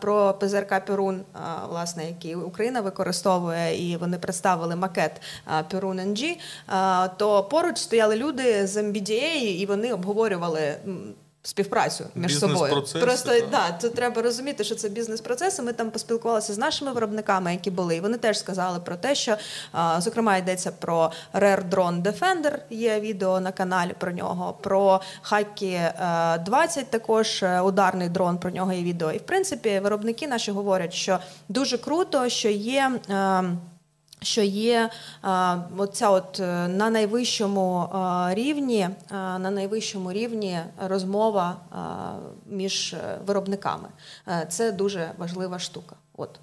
про 0.00 0.34
ПЗРК 0.34 0.84
Пірун, 0.84 1.16
е, 1.16 1.38
власне, 1.68 2.06
який 2.06 2.34
Україна 2.34 2.80
використовує, 2.80 3.90
і 3.90 3.96
вони 3.96 4.18
представили 4.18 4.76
макет 4.76 5.20
Пірун 5.70 6.00
NG, 6.00 6.36
то 7.16 7.44
поруч 7.44 7.78
стояли 7.78 8.16
люди 8.16 8.66
з 8.66 8.76
MBDA, 8.76 9.36
і 9.36 9.66
вони 9.66 9.92
обговорювали. 9.92 10.76
Співпрацю 11.42 12.04
між 12.14 12.38
собою 12.38 12.84
просто 13.00 13.30
так. 13.30 13.50
да, 13.50 13.72
тут 13.72 13.94
треба 13.94 14.22
розуміти, 14.22 14.64
що 14.64 14.74
це 14.74 14.88
бізнес-процеси. 14.88 15.62
Ми 15.62 15.72
там 15.72 15.90
поспілкувалися 15.90 16.54
з 16.54 16.58
нашими 16.58 16.92
виробниками, 16.92 17.52
які 17.52 17.70
були, 17.70 17.96
і 17.96 18.00
вони 18.00 18.18
теж 18.18 18.38
сказали 18.38 18.80
про 18.80 18.96
те, 18.96 19.14
що 19.14 19.36
зокрема 19.98 20.36
йдеться 20.36 20.72
про 20.72 21.12
Rare 21.34 21.68
Drone 21.68 22.02
Defender, 22.02 22.58
Є 22.70 23.00
відео 23.00 23.40
на 23.40 23.52
каналі 23.52 23.94
про 23.98 24.12
нього. 24.12 24.56
Про 24.60 25.00
Хакі 25.22 25.80
20 26.44 26.90
також 26.90 27.42
е, 27.42 27.60
ударний 27.60 28.08
дрон. 28.08 28.38
Про 28.38 28.50
нього 28.50 28.72
є 28.72 28.82
відео. 28.82 29.12
І 29.12 29.18
в 29.18 29.22
принципі, 29.22 29.80
виробники 29.80 30.28
наші 30.28 30.50
говорять, 30.50 30.92
що 30.92 31.18
дуже 31.48 31.78
круто, 31.78 32.28
що 32.28 32.48
є. 32.48 32.90
Що 34.22 34.42
є 34.42 34.90
оця 35.76 36.10
от 36.10 36.40
е, 36.40 36.68
на 36.68 36.90
найвищому 36.90 37.88
рівні, 38.30 38.88
на 39.10 39.50
найвищому 39.50 40.12
рівні 40.12 40.60
розмова 40.86 41.56
між 42.46 42.92
е, 42.92 43.18
виробниками. 43.26 43.88
Е, 44.28 44.46
Це 44.50 44.72
дуже 44.72 45.12
важлива 45.18 45.58
штука. 45.58 45.96
От. 46.16 46.40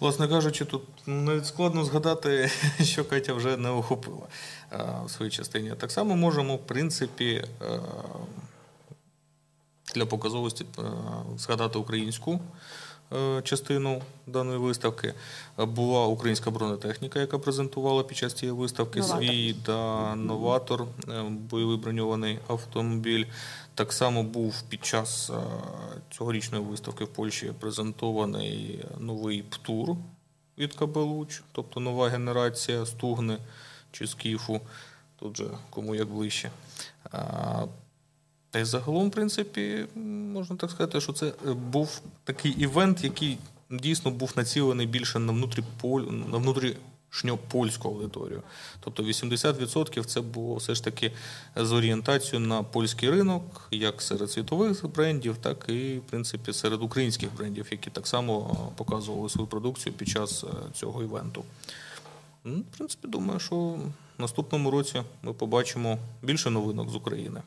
Власне 0.00 0.28
кажучи, 0.28 0.64
тут 0.64 0.82
навіть 1.06 1.46
складно 1.46 1.84
згадати, 1.84 2.50
що 2.82 3.04
Катя 3.04 3.32
вже 3.32 3.56
не 3.56 3.70
охопила 3.70 4.26
в 5.04 5.10
своїй 5.10 5.30
частині. 5.30 5.72
Так 5.78 5.92
само 5.92 6.16
можемо, 6.16 6.56
в 6.56 6.66
принципі, 6.66 7.44
для 9.94 10.06
показовості 10.06 10.66
згадати 11.36 11.78
українську 11.78 12.40
частину 13.42 14.02
даної 14.26 14.58
виставки. 14.58 15.14
Е, 15.58 15.64
Була 15.64 16.06
українська 16.06 16.50
бронетехніка, 16.50 17.20
яка 17.20 17.38
презентувала 17.38 18.02
під 18.02 18.16
час 18.16 18.34
цієї 18.34 18.58
виставки 18.58 19.00
Новатор. 19.00 19.18
свій 19.18 19.56
да, 19.66 20.14
новатор, 20.14 20.86
е, 21.08 21.22
бойовий 21.22 21.76
броньований 21.76 22.38
автомобіль. 22.48 23.24
Так 23.74 23.92
само 23.92 24.22
був 24.22 24.62
під 24.62 24.84
час 24.84 25.30
е, 25.30 25.34
цьогорічної 26.10 26.64
виставки 26.64 27.04
в 27.04 27.08
Польщі 27.08 27.52
презентований 27.60 28.84
новий 28.98 29.42
ПТУР 29.42 29.96
від 30.58 30.74
КБ 30.74 30.96
«Луч», 30.96 31.42
тобто 31.52 31.80
нова 31.80 32.08
генерація 32.08 32.86
стугни 32.86 33.38
чи 33.92 34.06
скіфу, 34.06 34.60
тут 35.20 35.36
же 35.36 35.46
кому 35.70 35.94
як 35.94 36.08
ближче. 36.08 36.50
Та 38.50 38.58
й 38.58 38.64
загалом, 38.64 39.08
в 39.08 39.10
принципі, 39.10 39.86
можна 40.34 40.56
так 40.56 40.70
сказати, 40.70 41.00
що 41.00 41.12
це 41.12 41.26
е, 41.26 41.52
був 41.52 42.00
такий 42.24 42.52
івент, 42.52 43.04
який 43.04 43.38
дійсно 43.70 44.10
був 44.10 44.32
націлений 44.36 44.86
більше 44.86 45.18
на 45.18 45.32
на 45.32 46.38
внутрішньопольську 46.38 47.88
аудиторію. 47.88 48.42
Тобто 48.80 49.02
80% 49.02 50.04
це 50.04 50.20
було 50.20 50.56
все 50.56 50.74
ж 50.74 50.84
таки 50.84 51.12
з 51.56 51.72
орієнтацією 51.72 52.48
на 52.48 52.62
польський 52.62 53.10
ринок, 53.10 53.68
як 53.70 54.02
серед 54.02 54.30
світових 54.30 54.86
брендів, 54.90 55.36
так 55.36 55.64
і 55.68 55.98
в 55.98 56.02
принципі 56.02 56.52
серед 56.52 56.82
українських 56.82 57.34
брендів, 57.36 57.66
які 57.70 57.90
так 57.90 58.06
само 58.06 58.56
е, 58.70 58.74
показували 58.76 59.28
свою 59.28 59.48
продукцію 59.48 59.92
під 59.92 60.08
час 60.08 60.44
е, 60.44 60.48
цього 60.74 61.02
івенту. 61.02 61.44
Ну, 62.44 62.60
В 62.72 62.76
принципі, 62.76 63.08
думаю, 63.08 63.40
що 63.40 63.56
в 63.56 63.80
наступному 64.18 64.70
році 64.70 65.02
ми 65.22 65.32
побачимо 65.32 65.98
більше 66.22 66.50
новинок 66.50 66.90
з 66.90 66.94
України. 66.94 67.40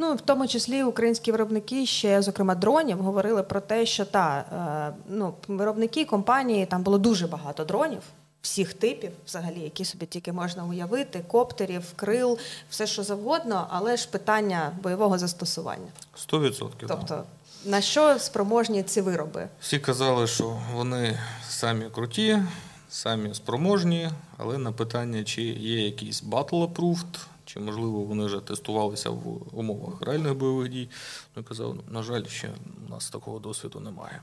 Ну, 0.00 0.14
в 0.14 0.20
тому 0.20 0.46
числі 0.46 0.82
українські 0.82 1.32
виробники 1.32 1.86
ще, 1.86 2.22
зокрема, 2.22 2.54
дронів, 2.54 2.98
говорили 2.98 3.42
про 3.42 3.60
те, 3.60 3.86
що 3.86 4.04
та 4.04 4.44
е, 4.92 5.02
ну, 5.08 5.34
виробники 5.48 6.04
компанії 6.04 6.66
там 6.66 6.82
було 6.82 6.98
дуже 6.98 7.26
багато 7.26 7.64
дронів. 7.64 8.02
Всіх 8.42 8.74
типів, 8.74 9.10
взагалі, 9.26 9.60
які 9.60 9.84
собі 9.84 10.06
тільки 10.06 10.32
можна 10.32 10.64
уявити, 10.64 11.24
коптерів, 11.28 11.92
крил, 11.96 12.38
все 12.70 12.86
що 12.86 13.02
завгодно, 13.02 13.66
але 13.70 13.96
ж 13.96 14.08
питання 14.08 14.72
бойового 14.82 15.18
застосування. 15.18 15.88
100%. 16.32 16.70
да. 16.80 16.86
Тобто, 16.86 17.24
на 17.64 17.80
що 17.80 18.18
спроможні 18.18 18.82
ці 18.82 19.00
вироби? 19.00 19.48
Всі 19.60 19.78
казали, 19.78 20.26
що 20.26 20.58
вони 20.74 21.18
самі 21.48 21.84
круті, 21.94 22.42
самі 22.90 23.34
спроможні, 23.34 24.10
але 24.36 24.58
на 24.58 24.72
питання, 24.72 25.24
чи 25.24 25.42
є 25.42 25.84
якийсь 25.84 26.24
approved, 26.24 27.18
чи 27.48 27.60
можливо 27.60 28.00
вони 28.00 28.24
вже 28.24 28.40
тестувалися 28.40 29.10
в 29.10 29.58
умовах 29.58 30.02
реальних 30.02 30.34
бойових 30.34 30.68
дій, 30.68 30.88
ну 31.36 31.44
казав, 31.44 31.76
на 31.90 32.02
жаль, 32.02 32.24
ще 32.24 32.50
у 32.86 32.90
нас 32.90 33.10
такого 33.10 33.38
досвіду 33.38 33.80
немає. 33.80 34.22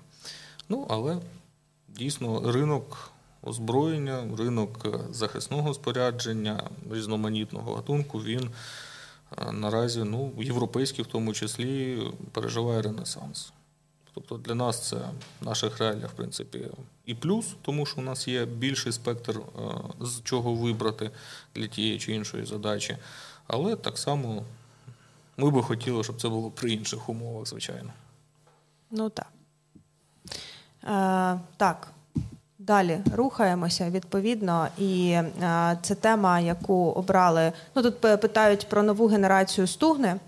Ну, 0.69 0.87
але 0.89 1.17
дійсно 1.87 2.51
ринок 2.51 3.11
озброєння, 3.41 4.23
ринок 4.37 4.85
е, 4.85 4.99
захисного 5.11 5.73
спорядження, 5.73 6.69
різноманітного 6.91 7.75
гатунку, 7.75 8.19
він 8.19 8.49
е, 9.37 9.51
наразі, 9.51 10.03
ну, 10.03 10.31
європейський 10.37 11.03
в 11.03 11.07
тому 11.07 11.33
числі, 11.33 12.01
переживає 12.31 12.81
ренесанс. 12.81 13.53
Тобто 14.15 14.37
для 14.37 14.55
нас 14.55 14.87
це 14.89 14.95
в 15.41 15.45
наших 15.45 15.77
реаліях, 15.77 16.09
в 16.09 16.13
принципі, 16.13 16.67
і 17.05 17.15
плюс, 17.15 17.55
тому 17.61 17.85
що 17.85 18.01
у 18.01 18.03
нас 18.03 18.27
є 18.27 18.45
більший 18.45 18.91
спектр, 18.91 19.37
е, 19.39 19.61
з 20.01 20.21
чого 20.23 20.53
вибрати 20.53 21.11
для 21.55 21.67
тієї 21.67 21.99
чи 21.99 22.13
іншої 22.13 22.45
задачі. 22.45 22.97
Але 23.47 23.75
так 23.75 23.97
само 23.97 24.43
ми 25.37 25.51
би 25.51 25.63
хотіли, 25.63 26.03
щоб 26.03 26.21
це 26.21 26.29
було 26.29 26.51
при 26.51 26.71
інших 26.71 27.09
умовах, 27.09 27.47
звичайно. 27.47 27.89
Ну 28.91 29.09
так. 29.09 29.27
Е, 30.83 31.39
так. 31.57 31.87
Далі 32.59 32.99
рухаємося 33.13 33.89
відповідно, 33.89 34.67
і 34.77 35.09
е, 35.09 35.77
це 35.81 35.95
тема, 35.95 36.39
яку 36.39 36.91
обрали. 36.91 37.51
Ну 37.75 37.83
тут 37.83 38.01
питають 38.01 38.69
про 38.69 38.83
нову 38.83 39.07
генерацію 39.07 39.67
стугни. 39.67 40.19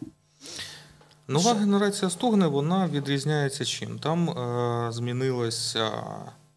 Нова 1.29 1.53
генерація 1.53 2.09
стугни 2.09 2.47
вона 2.47 2.87
відрізняється 2.87 3.65
чим? 3.65 3.99
Там 3.99 4.29
е, 4.29 4.91
змінилися 4.91 5.91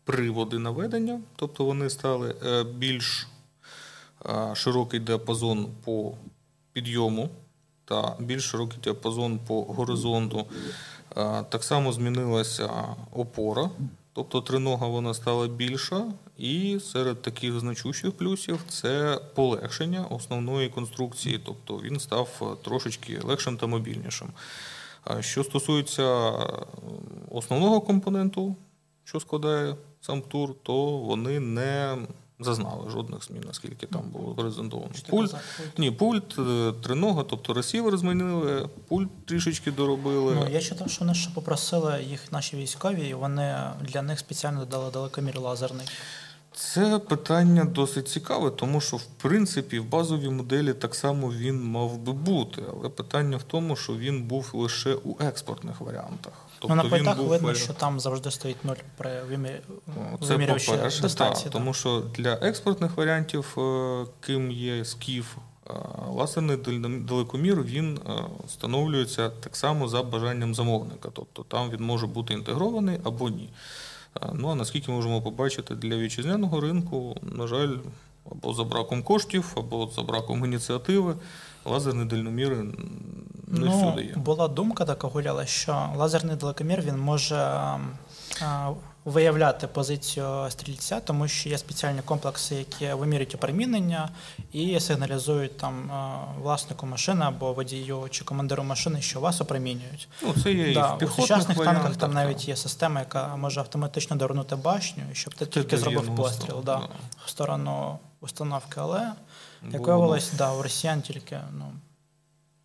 приводи 0.04 0.58
наведення, 0.58 1.20
тобто 1.36 1.64
вони 1.64 1.90
стали 1.90 2.34
е, 2.46 2.64
більш 2.64 3.28
е, 4.26 4.54
широкий 4.54 5.00
діапазон 5.00 5.68
по 5.84 6.12
підйому 6.72 7.28
та 7.84 8.16
більш 8.18 8.44
широкий 8.44 8.78
діапазон 8.84 9.38
по 9.38 9.62
горизонту. 9.62 10.46
Е, 11.16 11.44
так 11.48 11.64
само 11.64 11.92
змінилася 11.92 12.70
опора, 13.12 13.70
тобто 14.12 14.40
тринога 14.40 14.86
вона 14.86 15.14
стала 15.14 15.48
більша, 15.48 16.04
і 16.41 16.80
серед 16.80 17.22
таких 17.22 17.61
значущих 17.61 18.12
плюсів 18.12 18.61
це 18.68 19.20
полегшення 19.34 20.05
основної 20.05 20.68
конструкції, 20.68 21.41
тобто 21.45 21.76
він 21.76 22.01
став 22.01 22.28
е, 22.43 22.64
трошечки 22.64 23.20
легшим 23.24 23.57
та 23.57 23.66
мобільнішим. 23.66 24.28
Що 25.20 25.45
стосується 25.45 26.30
е, 26.30 26.47
основного 27.30 27.80
компоненту, 27.80 28.57
що 29.05 29.20
складає 29.20 29.76
сам 30.01 30.22
тур, 30.22 30.55
то 30.62 30.99
вони 30.99 31.41
не 31.41 31.97
зазнали 32.41 32.91
жодних 32.91 33.24
змін, 33.24 33.43
наскільки 33.47 33.86
там 33.86 34.03
було 34.11 34.34
горизонтовано. 34.34 34.95
Що 34.95 35.07
Пульт, 35.07 35.34
ні, 35.78 35.91
пульт, 35.91 36.38
е, 36.38 36.72
тринога, 36.82 37.24
тобто 37.30 37.55
ресівер 37.55 37.99
змінили, 37.99 38.68
пульт 38.88 39.26
трішечки 39.26 39.70
доробили. 39.70 40.34
Ну, 40.34 40.49
я 40.53 40.61
читав, 40.61 40.91
що 40.91 41.01
вони 41.01 41.14
ще 41.14 41.30
попросили 41.30 42.05
їх 42.09 42.32
наші 42.32 42.57
військові, 42.57 43.09
і 43.09 43.14
вони 43.14 43.57
для 43.80 44.03
них 44.03 44.18
спеціально 44.18 44.61
додали 44.61 44.91
далекомір 44.91 45.41
лазерний. 45.41 45.86
Це 46.55 46.98
питання 46.98 47.64
досить 47.64 48.09
цікаве, 48.09 48.51
тому 48.51 48.80
що 48.80 48.96
в 48.96 49.05
принципі 49.05 49.78
в 49.78 49.84
базовій 49.84 50.28
моделі 50.28 50.72
так 50.72 50.94
само 50.94 51.32
він 51.32 51.62
мав 51.62 51.98
би 51.98 52.12
бути, 52.12 52.62
але 52.70 52.88
питання 52.88 53.36
в 53.36 53.42
тому, 53.42 53.76
що 53.76 53.96
він 53.96 54.22
був 54.22 54.51
лише 54.53 54.94
у 54.94 55.16
експортних 55.20 55.80
варіантах. 55.80 56.32
ну, 56.62 56.74
на 56.74 56.82
Тобто 56.82 56.96
він 56.96 57.16
був 57.16 57.26
видно, 57.26 57.55
що 57.55 57.72
там 57.72 58.01
завжди 58.01 58.30
стоїть 58.30 58.64
нуль 58.64 58.74
при 58.96 59.22
вимірі... 59.22 59.61
Це 60.20 60.26
вимірювачі 60.26 60.72
дистанції. 61.03 61.44
так, 61.44 61.53
тому 61.53 61.74
що 61.74 62.03
для 62.14 62.32
експортних 62.32 62.96
варіантів, 62.96 63.59
е, 63.59 64.07
ким 64.20 64.51
є 64.51 64.84
скіф, 64.84 65.36
е, 65.70 65.72
лазерний 66.09 66.57
далекомір, 67.01 67.62
він 67.62 67.98
е, 68.07 68.12
встановлюється 68.46 69.30
так 69.30 69.57
само 69.57 69.88
за 69.88 70.03
бажанням 70.03 70.55
замовника. 70.55 71.09
Тобто 71.12 71.42
там 71.42 71.70
він 71.70 71.82
може 71.82 72.07
бути 72.07 72.34
інтегрований 72.34 73.01
або 73.05 73.28
ні. 73.28 73.48
Е, 74.16 74.26
Ну 74.34 74.48
а 74.48 74.54
наскільки 74.54 74.90
ми 74.90 74.96
можемо 74.96 75.22
побачити 75.22 75.74
для 75.74 75.96
вітчизняного 75.96 76.61
ринку, 76.61 77.16
на 77.22 77.46
жаль, 77.46 77.76
або 78.30 78.54
за 78.54 78.64
браком 78.64 79.02
коштів, 79.02 79.52
або 79.56 79.90
за 79.96 80.02
браком 80.02 80.44
ініціативи, 80.44 81.14
лазерні 81.64 82.04
дальноміри 82.04 82.56
не 83.50 83.66
ну, 83.66 83.78
всюди 83.78 84.06
є. 84.06 84.14
Була 84.16 84.48
думка 84.48 84.84
така 84.84 85.08
гуляла, 85.08 85.46
що 85.46 85.88
лазерний 85.96 86.36
далекомір 86.36 86.80
він 86.82 86.98
може 86.98 87.36
а, 87.36 88.70
виявляти 89.05 89.66
позицію 89.66 90.46
стрільця, 90.51 91.01
тому 91.01 91.28
що 91.28 91.48
є 91.48 91.59
спеціальні 91.59 92.01
комплекси, 92.05 92.55
які 92.55 92.92
вимірюють 92.92 93.34
опромінення 93.34 94.09
і 94.53 94.80
сигналізують 94.80 95.57
там 95.57 95.90
власнику 96.42 96.86
машини 96.86 97.24
або 97.24 97.53
водію 97.53 98.07
чи 98.11 98.24
командиру 98.24 98.62
машини, 98.62 99.03
що 99.03 99.20
вас 99.20 99.40
опромінюють. 99.40 100.09
Ну, 100.22 100.34
це 100.42 100.53
є 100.53 100.70
і 100.70 100.74
Да, 100.74 100.94
в 100.94 101.05
у 101.05 101.09
сучасних 101.09 101.57
танках 101.57 101.66
варіантах, 101.66 101.96
там 101.96 102.12
навіть 102.12 102.48
є 102.48 102.57
система, 102.57 103.01
яка 103.01 103.36
може 103.36 103.61
автоматично 103.61 104.16
довернути 104.16 104.57
башню, 104.57 105.03
щоб 105.12 105.34
ти 105.34 105.46
тільки 105.46 105.76
зробив 105.76 106.16
постріл 106.16 106.62
да, 106.64 106.76
да. 106.76 106.88
в 107.24 107.30
сторону 107.30 107.98
установки. 108.20 108.74
Але 108.80 109.12
як 109.70 109.86
виявилось, 109.86 110.32
да, 110.32 110.53
у 110.53 110.62
росіян 110.62 111.03
тільки 111.03 111.40
ну, 111.53 111.72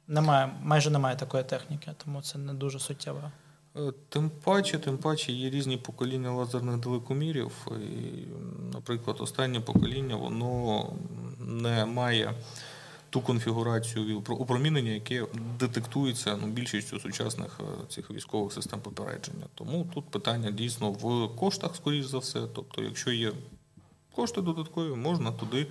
немає, 0.07 0.49
майже 0.63 0.89
немає 0.89 1.15
такої 1.15 1.43
техніки, 1.43 1.91
тому 2.05 2.21
це 2.21 2.37
не 2.37 2.53
дуже 2.53 2.79
суттєво. 2.79 3.31
Е, 3.77 3.93
Тим 4.09 4.31
паче, 4.43 4.79
тим 4.79 4.97
паче 4.97 5.31
є 5.31 5.49
різні 5.49 5.77
покоління 5.77 6.31
лазерних 6.31 6.77
далекомірів. 6.77 7.51
І, 7.71 8.27
наприклад, 8.73 9.17
останнє 9.19 9.59
покоління 9.59 10.15
воно 10.15 10.93
не 11.39 11.85
має 11.85 12.33
ту 13.09 13.21
конфігурацію 13.21 14.23
опромінення, 14.29 14.91
яке 14.91 15.25
детектується 15.59 16.37
ну, 16.41 16.47
більшістю 16.47 16.99
сучасних 16.99 17.59
е, 17.59 17.63
цих 17.89 18.11
військових 18.11 18.53
систем 18.53 18.79
попередження. 18.79 19.45
Тому 19.55 19.87
тут 19.93 20.05
питання 20.05 20.51
дійсно 20.51 20.91
в 20.91 21.35
коштах, 21.35 21.75
скоріш 21.75 22.05
за 22.05 22.17
все. 22.17 22.41
Тобто, 22.55 22.83
якщо 22.83 23.11
є 23.11 23.31
кошти 24.15 24.41
додаткові, 24.41 24.95
можна 24.95 25.31
туди 25.31 25.67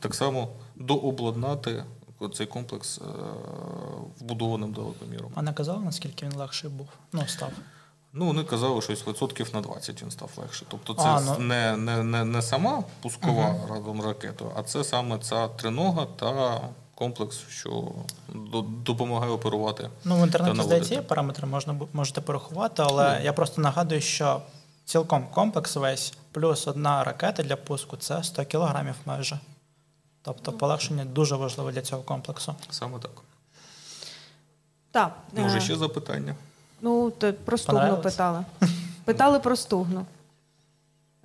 так 0.00 0.14
само 0.14 0.48
дообладнати 0.76 1.84
цей 2.34 2.46
комплекс 2.46 2.98
е, 2.98 3.04
вбудованим 4.20 4.72
далекоміром. 4.72 5.32
А 5.34 5.42
не 5.42 5.52
казали, 5.52 5.84
наскільки 5.84 6.26
він 6.26 6.36
легший 6.36 6.70
був? 6.70 6.88
Ну, 7.12 7.26
став. 7.26 7.50
Ну, 8.12 8.26
вони 8.26 8.44
казали, 8.44 8.82
що 8.82 8.92
із 8.92 9.06
відсотків 9.06 9.50
на 9.54 9.60
20 9.60 10.02
він 10.02 10.10
став 10.10 10.30
легше. 10.36 10.64
Тобто 10.68 10.94
це 10.94 11.02
А, 11.02 11.20
ну. 11.20 11.38
не, 11.38 11.76
не, 11.76 12.02
не, 12.02 12.24
не 12.24 12.42
сама 12.42 12.82
пускова 13.02 13.54
разом 13.70 14.02
ракета, 14.02 14.44
а 14.56 14.62
це 14.62 14.84
саме 14.84 15.18
ця 15.18 15.48
тринога 15.48 16.06
та 16.16 16.60
комплекс, 16.94 17.40
що 17.48 17.92
допомагає 18.84 19.32
оперувати. 19.32 19.90
Ну, 20.04 20.16
в 20.16 20.24
інтернеті, 20.24 20.62
здається, 20.62 20.94
є 20.94 21.02
параметри, 21.02 21.46
можна 21.46 21.80
можете 21.92 22.20
порахувати, 22.20 22.82
але 22.86 23.20
я 23.24 23.32
просто 23.32 23.60
нагадую, 23.60 24.00
що 24.00 24.42
цілком 24.84 25.26
комплекс 25.34 25.76
весь, 25.76 26.14
плюс 26.32 26.68
одна 26.68 27.04
ракета 27.04 27.42
для 27.42 27.56
пуску 27.56 27.96
це 27.96 28.22
100 28.24 28.44
кілограмів 28.44 28.94
майже. 29.06 29.38
Тобто 30.24 30.52
полегшення 30.52 31.04
дуже 31.04 31.36
важливе 31.36 31.72
для 31.72 31.82
цього 31.82 32.02
комплексу. 32.02 32.54
Саме 32.70 32.98
так. 32.98 33.10
Так. 34.90 35.16
Може, 35.32 35.58
е, 35.58 35.60
ще 35.60 35.76
запитання? 35.76 36.34
Ну, 36.80 37.10
то 37.10 37.32
про 37.32 37.58
стугну 37.58 37.80
Понравилось? 37.80 38.12
питали. 38.12 38.44
Питали 39.04 39.40
про 39.40 39.56
стугну. 39.56 40.06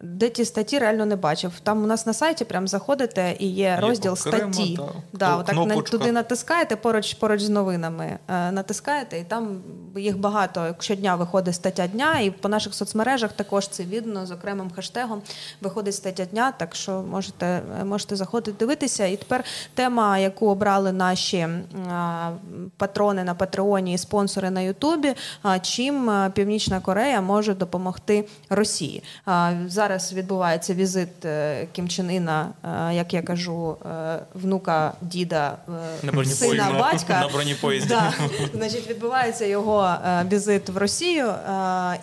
Де 0.01 0.29
ті 0.29 0.45
статті 0.45 0.79
реально 0.79 1.05
не 1.05 1.15
бачив. 1.15 1.51
Там 1.63 1.83
у 1.83 1.87
нас 1.87 2.05
на 2.05 2.13
сайті 2.13 2.45
прям 2.45 2.67
заходите 2.67 3.35
і 3.39 3.47
є, 3.47 3.63
Є 3.63 3.77
розділ 3.81 4.11
окремо, 4.13 4.53
статті. 4.53 4.75
да. 4.77 4.87
Да, 5.13 5.35
отак 5.35 5.55
на, 5.55 5.63
кнопочка. 5.65 5.97
туди 5.97 6.11
натискаєте 6.11 6.75
поруч, 6.75 7.13
поруч 7.13 7.41
з 7.41 7.49
новинами. 7.49 8.17
Е, 8.27 8.51
натискаєте, 8.51 9.19
і 9.19 9.23
там 9.23 9.61
їх 9.95 10.17
багато. 10.17 10.75
Щодня 10.79 11.15
виходить 11.15 11.55
стаття 11.55 11.87
дня, 11.87 12.19
і 12.19 12.31
по 12.31 12.49
наших 12.49 12.73
соцмережах 12.73 13.33
також 13.33 13.67
це 13.67 13.83
видно 13.83 14.25
з 14.25 14.31
окремим 14.31 14.71
хештегом. 14.71 15.21
Виходить 15.61 15.95
стаття 15.95 16.25
дня, 16.25 16.53
так 16.57 16.75
що 16.75 16.91
можете, 17.01 17.61
можете 17.85 18.15
заходити 18.15 18.57
дивитися. 18.59 19.05
І 19.05 19.17
тепер 19.17 19.43
тема, 19.73 20.17
яку 20.17 20.47
обрали 20.49 20.91
наші 20.91 21.47
а, 21.91 22.31
патрони 22.77 23.23
на 23.23 23.33
Патреоні 23.33 23.93
і 23.93 23.97
спонсори 23.97 24.49
на 24.49 24.61
Ютубі. 24.61 25.13
а, 25.41 25.59
Чим 25.59 26.11
Північна 26.33 26.79
Корея 26.79 27.21
може 27.21 27.53
допомогти 27.53 28.27
Росії? 28.49 29.03
А, 29.25 29.51
Зараз 29.89 30.13
відбувається 30.13 30.73
візит 30.73 31.25
е, 31.25 31.67
Кім 31.71 31.89
Чен 31.89 32.11
Іна, 32.11 32.49
е, 32.63 32.95
як 32.95 33.13
я 33.13 33.21
кажу, 33.21 33.77
е, 33.85 34.19
внука 34.33 34.93
діда 35.01 35.57
На 36.03 36.25
сина 36.25 36.71
батька. 36.79 37.19
На 37.21 37.27
бронепоїзді. 37.27 37.89
Да. 37.89 38.13
Значить, 38.53 38.89
відбувається 38.89 39.45
його 39.45 39.95
візит 40.31 40.69
в 40.69 40.77
Росію, 40.77 41.33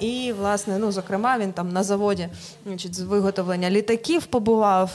і 0.00 0.34
власне, 0.38 0.78
ну 0.78 0.92
зокрема, 0.92 1.38
він 1.38 1.52
там 1.52 1.72
на 1.72 1.82
заводі 1.82 2.28
значить, 2.66 2.94
з 2.94 3.00
виготовлення 3.00 3.70
літаків 3.70 4.26
побував, 4.26 4.90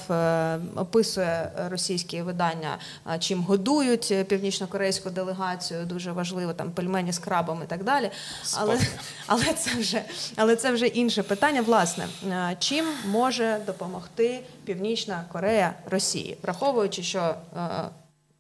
описує 0.76 1.52
російські 1.70 2.22
видання, 2.22 2.78
чим 3.20 3.42
годують 3.42 4.14
північно-корейську 4.28 5.10
делегацію. 5.10 5.86
Дуже 5.86 6.12
важливо 6.12 6.54
там 6.54 6.72
пельмені 6.72 7.12
з 7.12 7.20
крабом 7.20 7.62
і 7.64 7.68
так 7.68 7.84
далі. 7.84 8.10
Але, 8.58 8.80
але 9.28 9.44
це 9.44 9.72
вже 9.80 10.02
але 10.36 10.56
це 10.56 10.72
вже 10.72 10.88
інше 10.88 11.24
питання. 11.24 11.62
Власне, 11.62 12.08
е, 12.32 12.58
чим 12.82 13.12
може 13.12 13.62
допомогти 13.66 14.44
Північна 14.66 15.26
Корея 15.32 15.76
Росії, 15.86 16.38
враховуючи, 16.42 17.04
що 17.04 17.36
е, 17.58 17.70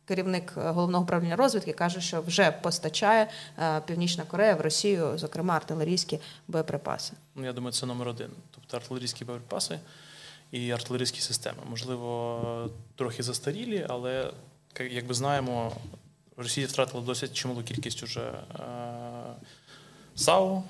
керівник 0.05 0.53
е, 0.57 0.69
головного 0.69 1.03
управління 1.03 1.35
розвідки 1.35 1.73
каже, 1.73 2.01
що 2.01 2.21
вже 2.21 2.51
постачає 2.51 3.29
е, 3.59 3.81
Північна 3.85 4.23
Корея 4.23 4.55
в 4.55 4.61
Росію, 4.61 5.17
зокрема 5.17 5.55
артилерійські 5.55 6.19
боєприпаси. 6.47 7.13
Ну, 7.35 7.45
я 7.45 7.53
думаю, 7.53 7.73
це 7.73 7.85
номер 7.85 8.07
один. 8.07 8.29
Тобто 8.51 8.77
артилерійські 8.77 9.25
боєприпаси 9.25 9.79
і 10.51 10.71
артилерійські 10.71 11.21
системи. 11.21 11.57
Можливо, 11.69 12.69
трохи 12.95 13.23
застарілі, 13.23 13.85
але 13.89 14.31
як 14.91 15.07
би 15.07 15.13
знаємо, 15.13 15.71
Росія 16.37 16.67
втратила 16.67 17.03
досить 17.03 17.33
чималу 17.33 17.63
кількість 17.63 18.03
уже 18.03 18.31
САУ. 20.15 20.63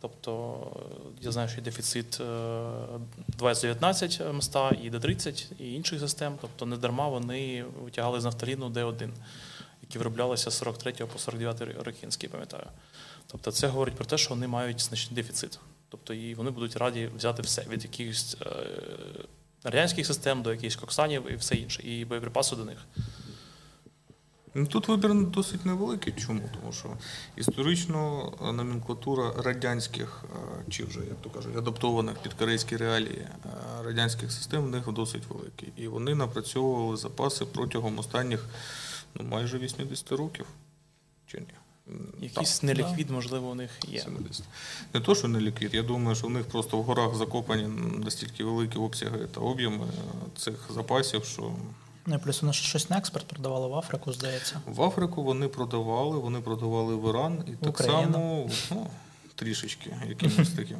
Тобто 0.00 0.58
я 1.20 1.32
знаю, 1.32 1.48
що 1.48 1.58
є 1.58 1.64
дефіцит 1.64 2.20
е, 2.20 2.68
2019 3.28 4.34
моста 4.34 4.70
і 4.82 4.90
Д-30 4.90 5.52
і 5.58 5.74
інших 5.74 6.00
систем. 6.00 6.38
Тобто 6.40 6.66
не 6.66 6.76
дарма 6.76 7.08
вони 7.08 7.64
витягали 7.82 8.20
з 8.20 8.24
нафталіну 8.24 8.68
Д-1, 8.68 9.10
які 9.82 9.98
вироблялися 9.98 10.50
з 10.50 10.56
43 10.56 10.92
по 10.92 11.18
49 11.18 11.60
роки, 11.60 11.98
наскільки 12.02 12.32
пам'ятаю. 12.32 12.66
Тобто 13.26 13.52
це 13.52 13.66
говорить 13.66 13.94
про 13.94 14.04
те, 14.04 14.18
що 14.18 14.30
вони 14.30 14.46
мають 14.46 14.80
значний 14.80 15.14
дефіцит. 15.14 15.58
Тобто 15.88 16.14
і 16.14 16.34
вони 16.34 16.50
будуть 16.50 16.76
раді 16.76 17.10
взяти 17.16 17.42
все 17.42 17.62
від 17.68 17.82
якихось 17.82 18.36
е, 18.42 18.46
радянських 19.64 20.06
систем 20.06 20.42
до 20.42 20.50
якихось 20.50 20.76
коксанів 20.76 21.32
і 21.32 21.36
все 21.36 21.54
інше, 21.54 21.82
і 21.82 22.04
боєприпаси 22.04 22.56
до 22.56 22.64
них. 22.64 22.78
Ну, 24.58 24.66
Тут 24.66 24.88
вибір 24.88 25.14
досить 25.14 25.66
невеликий. 25.66 26.12
Чому? 26.12 26.40
Тому 26.60 26.72
що 26.72 26.88
історично 27.36 28.32
е, 28.42 28.52
номенклатура 28.52 29.32
радянських, 29.36 30.24
е, 30.24 30.64
чи 30.70 30.84
вже, 30.84 31.00
як 31.00 31.22
то 31.22 31.30
кажуть, 31.30 31.56
адаптованих 31.56 32.14
під 32.14 32.32
корейські 32.32 32.76
реалії 32.76 33.18
е, 33.18 33.48
радянських 33.84 34.32
систем 34.32 34.64
в 34.64 34.68
них 34.68 34.92
досить 34.92 35.22
великий. 35.28 35.72
І 35.76 35.88
вони 35.88 36.14
напрацьовували 36.14 36.96
запаси 36.96 37.44
протягом 37.44 37.98
останніх 37.98 38.48
ну, 39.14 39.24
майже 39.24 39.58
80 39.58 40.12
років. 40.12 40.46
Чи 41.26 41.38
ні? 41.40 41.46
Якийсь 42.20 42.62
неліквід, 42.62 43.10
можливо, 43.10 43.48
у 43.48 43.54
них 43.54 43.70
є. 43.88 44.00
70. 44.00 44.46
Не 44.94 45.00
то, 45.00 45.14
що 45.14 45.28
не 45.28 45.40
ліквід. 45.40 45.74
Я 45.74 45.82
думаю, 45.82 46.16
що 46.16 46.26
в 46.26 46.30
них 46.30 46.44
просто 46.44 46.78
в 46.78 46.82
горах 46.82 47.14
закопані 47.14 47.66
настільки 48.04 48.44
великі 48.44 48.78
обсяги 48.78 49.26
та 49.34 49.40
об'єми 49.40 49.86
цих 50.36 50.54
запасів, 50.74 51.24
що 51.24 51.52
Ну 52.06 52.18
плюс 52.18 52.42
вони 52.42 52.52
щось 52.52 52.90
на 52.90 52.98
експорт 52.98 53.26
продавали 53.26 53.68
в 53.68 53.74
Африку, 53.74 54.12
здається. 54.12 54.60
В 54.66 54.82
Африку 54.82 55.22
вони 55.22 55.48
продавали, 55.48 56.18
вони 56.18 56.40
продавали 56.40 56.94
в 56.94 57.08
Іран 57.08 57.44
і 57.46 57.64
так 57.64 57.78
само 57.78 58.50
ну, 58.70 58.86
трішечки 59.34 59.96
якимось 60.08 60.50
таким 60.50 60.78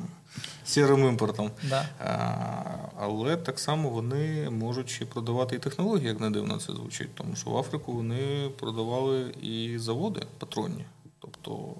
сірим 0.65 1.09
імпортом. 1.09 1.51
Да. 1.69 1.89
А, 1.99 2.89
але 3.01 3.37
так 3.37 3.59
само 3.59 3.91
вони 3.91 4.51
можуть 4.51 4.91
ще 4.91 5.07
продавати 5.07 5.57
і 5.57 5.59
технології, 5.59 6.09
як 6.09 6.21
не 6.21 6.31
дивно 6.31 6.57
це 6.57 6.73
звучить, 6.73 7.15
тому 7.15 7.37
що 7.37 7.51
в 7.51 7.57
Африку 7.57 7.93
вони 7.93 8.51
продавали 8.59 9.35
і 9.43 9.79
заводи 9.79 10.21
патронні. 10.39 10.85
Тобто 11.21 11.75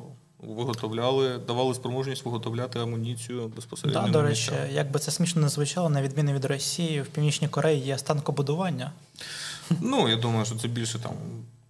виготовляли, 0.47 1.39
давали 1.39 1.75
спроможність 1.75 2.25
виготовляти 2.25 2.79
амуніцію 2.79 3.49
безпосередньо. 3.57 4.03
Да, 4.03 4.09
до 4.09 4.23
речі, 4.23 4.51
місцях. 4.51 4.73
як 4.73 4.91
би 4.91 4.99
це 5.01 5.11
смішно 5.11 5.43
не 5.43 5.49
звучало, 5.49 5.89
на 5.89 6.03
відміну 6.03 6.33
від 6.33 6.45
Росії, 6.45 7.03
в 7.03 7.07
Північній 7.07 7.49
Кореї 7.49 7.81
є 7.81 7.99
станкобудування 7.99 8.93
Ну, 9.81 10.09
я 10.09 10.17
думаю, 10.17 10.45
що 10.45 10.55
це 10.55 10.69
більше 10.69 10.99
там. 10.99 11.13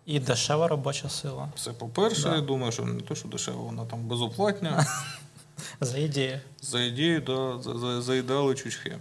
і 0.06 0.20
дешева 0.20 0.68
робоча 0.68 1.08
сила. 1.08 1.48
Це 1.60 1.72
по-перше, 1.72 2.22
Да. 2.22 2.34
я 2.34 2.40
думаю, 2.40 2.72
що 2.72 2.82
не 2.82 3.00
те, 3.00 3.14
що 3.14 3.28
дешево, 3.28 3.62
вона 3.62 3.84
там 3.84 4.00
безоплатня. 4.08 4.86
За 5.80 5.98
ідею. 5.98 6.40
За 6.62 6.80
ідею, 6.82 7.20
да, 7.20 7.58
за, 7.62 7.78
за, 7.78 8.02
заїдали 8.02 8.54
чучхи. 8.54 8.96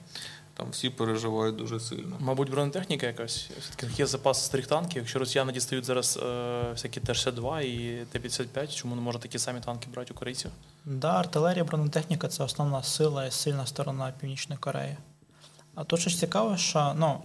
Там 0.58 0.68
всі 0.72 0.89
переживають 0.89 1.56
дуже 1.56 1.80
сильно. 1.80 2.16
Мабуть, 2.20 2.51
бронетехніка 2.51 3.06
якась. 3.08 3.49
Все-таки 3.62 3.93
є 3.97 4.06
запас 4.06 4.45
старих 4.45 4.68
танків. 4.68 4.97
Якщо 4.97 5.20
росіяни 5.20 5.53
дістають 5.53 5.86
зараз 5.86 6.20
е, 6.24 6.64
всякі 6.72 6.99
Т-62 6.99 7.62
і 7.62 8.06
Т-55, 8.06 8.76
чому 8.76 8.95
не 8.95 9.01
можна 9.01 9.22
такі 9.22 9.39
самі 9.39 9.60
танки 9.60 9.88
брати 9.93 10.14
у 10.14 10.18
корейців? 10.18 10.51
Да, 10.86 11.10
артилерія, 11.20 11.64
бронетехніка 11.64 12.28
це 12.28 12.43
основна 12.43 12.84
сила 12.84 13.26
і 13.26 13.32
сильна 13.32 13.66
сторона 13.66 14.14
Північної 14.20 14.60
Кореї. 14.60 14.97
А 15.76 15.84
тут 15.84 15.99
щось 15.99 16.20
цікаве, 16.20 16.58
що 16.58 16.93
ну, 16.97 17.18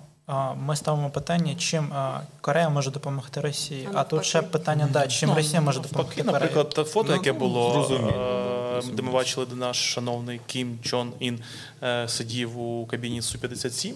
ми 0.57 0.76
ставимо 0.76 1.11
питання, 1.11 1.55
чим 1.55 1.93
Корея 2.41 2.68
може 2.68 2.91
допомогти 2.91 3.41
Росії. 3.41 3.89
А 3.95 4.01
А, 4.01 4.05
тут 4.05 4.24
ще 4.24 4.43
питання, 4.43 4.89
да, 4.93 5.07
чим 5.07 5.28
Ну, 5.28 5.35
Росія 5.35 5.61
може 5.61 5.81
допомогти 5.81 6.22
Кореї. 6.22 6.33
Наприклад, 6.33 6.68
те 6.68 6.85
фото, 6.85 7.09
Ну, 7.09 7.14
яке 7.14 7.33
було, 7.33 7.72
зрозуміло, 7.72 8.12
е, 8.12 8.49
де 8.93 9.03
ми 9.03 9.12
бачили, 9.12 9.47
де 9.47 9.57
наш 9.57 9.93
шановний 9.93 10.41
Кім 10.47 10.79
Чон 10.83 11.12
Ін 11.21 11.41
е, 11.83 12.09
сидів 12.09 12.59
у 12.59 12.87
кабіні 12.87 13.21
Су-57. 13.21 13.95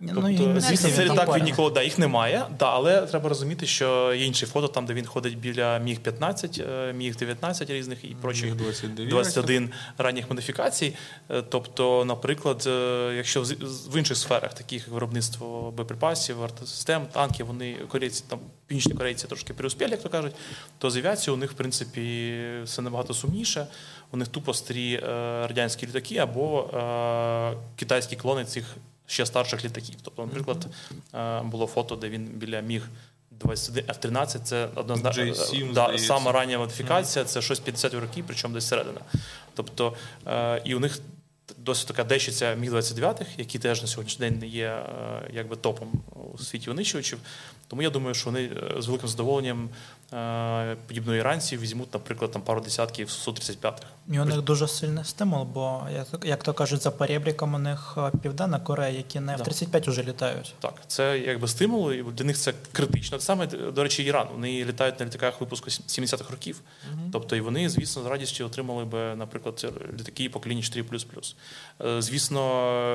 Ну, 0.00 0.12
Тобто, 0.14 0.46
не 0.46 0.60
звісно, 0.60 0.90
це 0.90 1.04
літак 1.04 1.36
він 1.36 1.44
ніколи 1.44 1.70
да, 1.70 1.82
їх 1.82 1.98
немає. 1.98 2.46
Да, 2.58 2.70
але 2.70 3.02
треба 3.02 3.28
розуміти, 3.28 3.66
що 3.66 4.14
є 4.14 4.24
інші 4.26 4.46
фото, 4.46 4.68
там, 4.68 4.86
де 4.86 4.94
він 4.94 5.06
ходить 5.06 5.38
біля 5.38 5.78
Міг 5.78 6.00
15, 6.00 6.62
е, 6.68 6.92
Міг 6.92 7.16
19 7.16 7.70
різних 7.70 8.04
і 8.04 8.16
прочих. 8.20 8.54
29. 8.54 9.10
21 9.10 9.70
ранніх 9.98 10.30
модифікацій. 10.30 10.94
Е, 11.30 11.42
Тобто, 11.42 12.04
наприклад, 12.04 12.68
якщо 13.16 13.42
в 13.88 13.96
інших 13.96 14.16
сферах, 14.16 14.54
таких 14.54 14.82
як 14.82 14.88
виробництво 14.88 15.70
боєприпасів, 15.76 16.42
артсистем, 16.42 17.06
танків, 17.12 17.46
вони 17.46 17.76
корейці 17.88 18.24
там 18.28 18.38
північні 18.66 18.94
корейці 18.94 19.26
трошки 19.26 19.54
преуспіли, 19.54 19.90
як 19.90 20.02
то 20.02 20.08
кажуть, 20.08 20.32
то 20.78 20.90
з 20.90 20.96
авіацією 20.96 21.36
у 21.36 21.40
них, 21.40 21.50
в 21.52 21.54
принципі, 21.54 22.34
все 22.64 22.82
набагато 22.82 23.14
сумніше. 23.14 23.66
У 24.14 24.16
них 24.16 24.28
тупо 24.28 24.54
старі 24.54 24.94
е, 24.94 25.00
радянські 25.46 25.86
літаки 25.86 26.16
або 26.16 26.60
е, 26.62 27.56
китайські 27.76 28.16
клони 28.16 28.44
цих 28.44 28.76
ще 29.06 29.26
старших 29.26 29.64
літаків. 29.64 29.94
Тобто, 30.02 30.22
наприклад, 30.22 30.66
е, 31.14 31.40
було 31.42 31.66
фото, 31.66 31.96
де 31.96 32.08
він 32.08 32.24
біля 32.24 32.60
міг 32.60 32.88
21 33.30 33.84
F-13, 33.90 34.38
це 34.40 34.68
однозначно 34.74 35.22
J7, 35.22 35.72
да, 35.72 35.98
сама 35.98 36.32
рання 36.32 36.58
модифікація, 36.58 37.24
це 37.24 37.42
щось 37.42 37.60
50 37.60 37.94
років, 37.94 38.24
причому 38.26 38.54
десь 38.54 38.68
середина. 38.68 39.00
Тобто, 39.54 39.94
е, 40.26 40.62
і 40.64 40.74
у 40.74 40.80
них 40.80 41.00
досить 41.58 41.88
така 41.88 42.04
дещиця 42.04 42.54
міг 42.54 42.70
29 42.70 43.26
які 43.38 43.58
теж 43.58 43.82
на 43.82 43.88
сьогоднішній 43.88 44.30
день 44.30 44.38
не 44.38 44.46
є 44.46 44.66
е, 44.66 44.82
якби 45.32 45.56
топом 45.56 45.92
у 46.34 46.38
світі 46.38 46.70
винищувачів. 46.70 47.18
Тому 47.68 47.82
я 47.82 47.90
думаю, 47.90 48.14
що 48.14 48.30
вони 48.30 48.50
з 48.78 48.86
великим 48.86 49.08
задоволенням 49.08 49.68
подібно 50.86 51.14
іранців 51.16 51.60
візьмуть, 51.60 51.94
наприклад, 51.94 52.30
там 52.30 52.42
пару 52.42 52.60
десятків 52.60 53.08
Су-35. 53.08 53.72
І 54.12 54.20
у 54.20 54.24
них 54.24 54.42
дуже 54.42 54.68
сильний 54.68 55.04
стимул, 55.04 55.44
бо 55.44 55.82
як, 56.24 56.42
то 56.42 56.52
кажуть, 56.54 56.82
за 56.82 56.90
перебріком 56.90 57.54
у 57.54 57.58
них 57.58 57.94
е, 57.98 58.10
Південна 58.22 58.60
Корея, 58.60 58.96
які 58.96 59.20
на 59.20 59.36
Да. 59.36 59.44
F-35 59.44 59.90
вже 59.90 60.02
літають. 60.02 60.54
Так, 60.60 60.74
це 60.86 61.18
якби 61.18 61.48
стимул, 61.48 61.92
і 61.92 62.02
для 62.02 62.24
них 62.24 62.36
це 62.38 62.52
критично. 62.72 63.20
Саме, 63.20 63.46
до 63.46 63.82
речі, 63.82 64.02
Іран. 64.02 64.28
Вони 64.32 64.64
літають 64.64 65.00
на 65.00 65.06
літаках 65.06 65.40
випуску 65.40 65.70
70-х 65.70 66.30
років. 66.30 66.60
Тобто, 67.12 67.36
і 67.36 67.40
вони, 67.40 67.68
звісно, 67.68 68.02
з 68.02 68.06
радістю 68.06 68.46
отримали 68.46 68.84
би, 68.84 69.14
наприклад, 69.16 69.72
літаки 70.00 70.28
покоління 70.28 70.62
4++. 70.62 71.34
Е, 71.84 72.02
Звісно, 72.02 72.40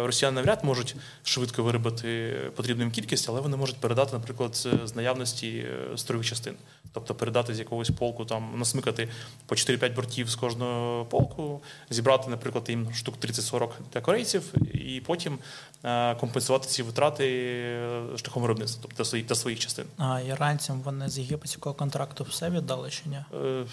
росіяни 0.08 0.36
навряд 0.36 0.64
можуть 0.64 0.96
швидко 1.24 1.64
виробити 1.64 2.36
потрібну 2.56 2.84
їм 2.84 2.92
кількість, 2.92 3.30
але 3.30 3.42
вони 3.42 3.58
можуть 3.58 3.78
передати, 3.78 4.14
наприклад, 4.14 4.56
з- 4.56 4.96
наявності 4.96 5.50
е, 5.94 5.98
строєвих 5.98 6.28
частин. 6.28 6.54
Тобто 6.94 7.09
передати 7.14 7.56
з 7.56 7.60
якогось 7.60 7.90
полку, 7.90 8.26
там 8.26 8.54
насмикати 8.60 9.10
по 9.46 9.56
4-5 9.56 9.96
бортів 9.96 10.30
з 10.30 10.36
кожного 10.36 11.06
полку, 11.06 11.62
зібрати, 11.90 12.30
наприклад, 12.30 12.70
їм 12.70 12.94
штук 12.94 13.16
30-40 13.22 13.70
для 13.94 14.02
корейців, 14.02 14.54
і 14.74 15.02
потім 15.06 15.40
е, 15.84 16.16
компенсувати 16.16 16.68
ці 16.68 16.84
витрати 16.84 17.26
е, 17.26 18.18
шляхом 18.18 18.42
виробництва, 18.42 18.82
тобто 18.82 18.98
для 18.98 19.06
своїх, 19.06 19.28
для 19.28 19.36
своїх 19.36 19.60
частин. 19.60 19.86
А 19.98 20.22
іранцям 20.22 20.82
вони 20.82 21.10
з 21.10 21.20
єгипетського 21.20 21.76
контракту 21.76 22.24
все 22.24 22.50
віддали 22.50 22.90
чи 22.90 23.02
ні? 23.10 23.20
Е, 23.46 23.66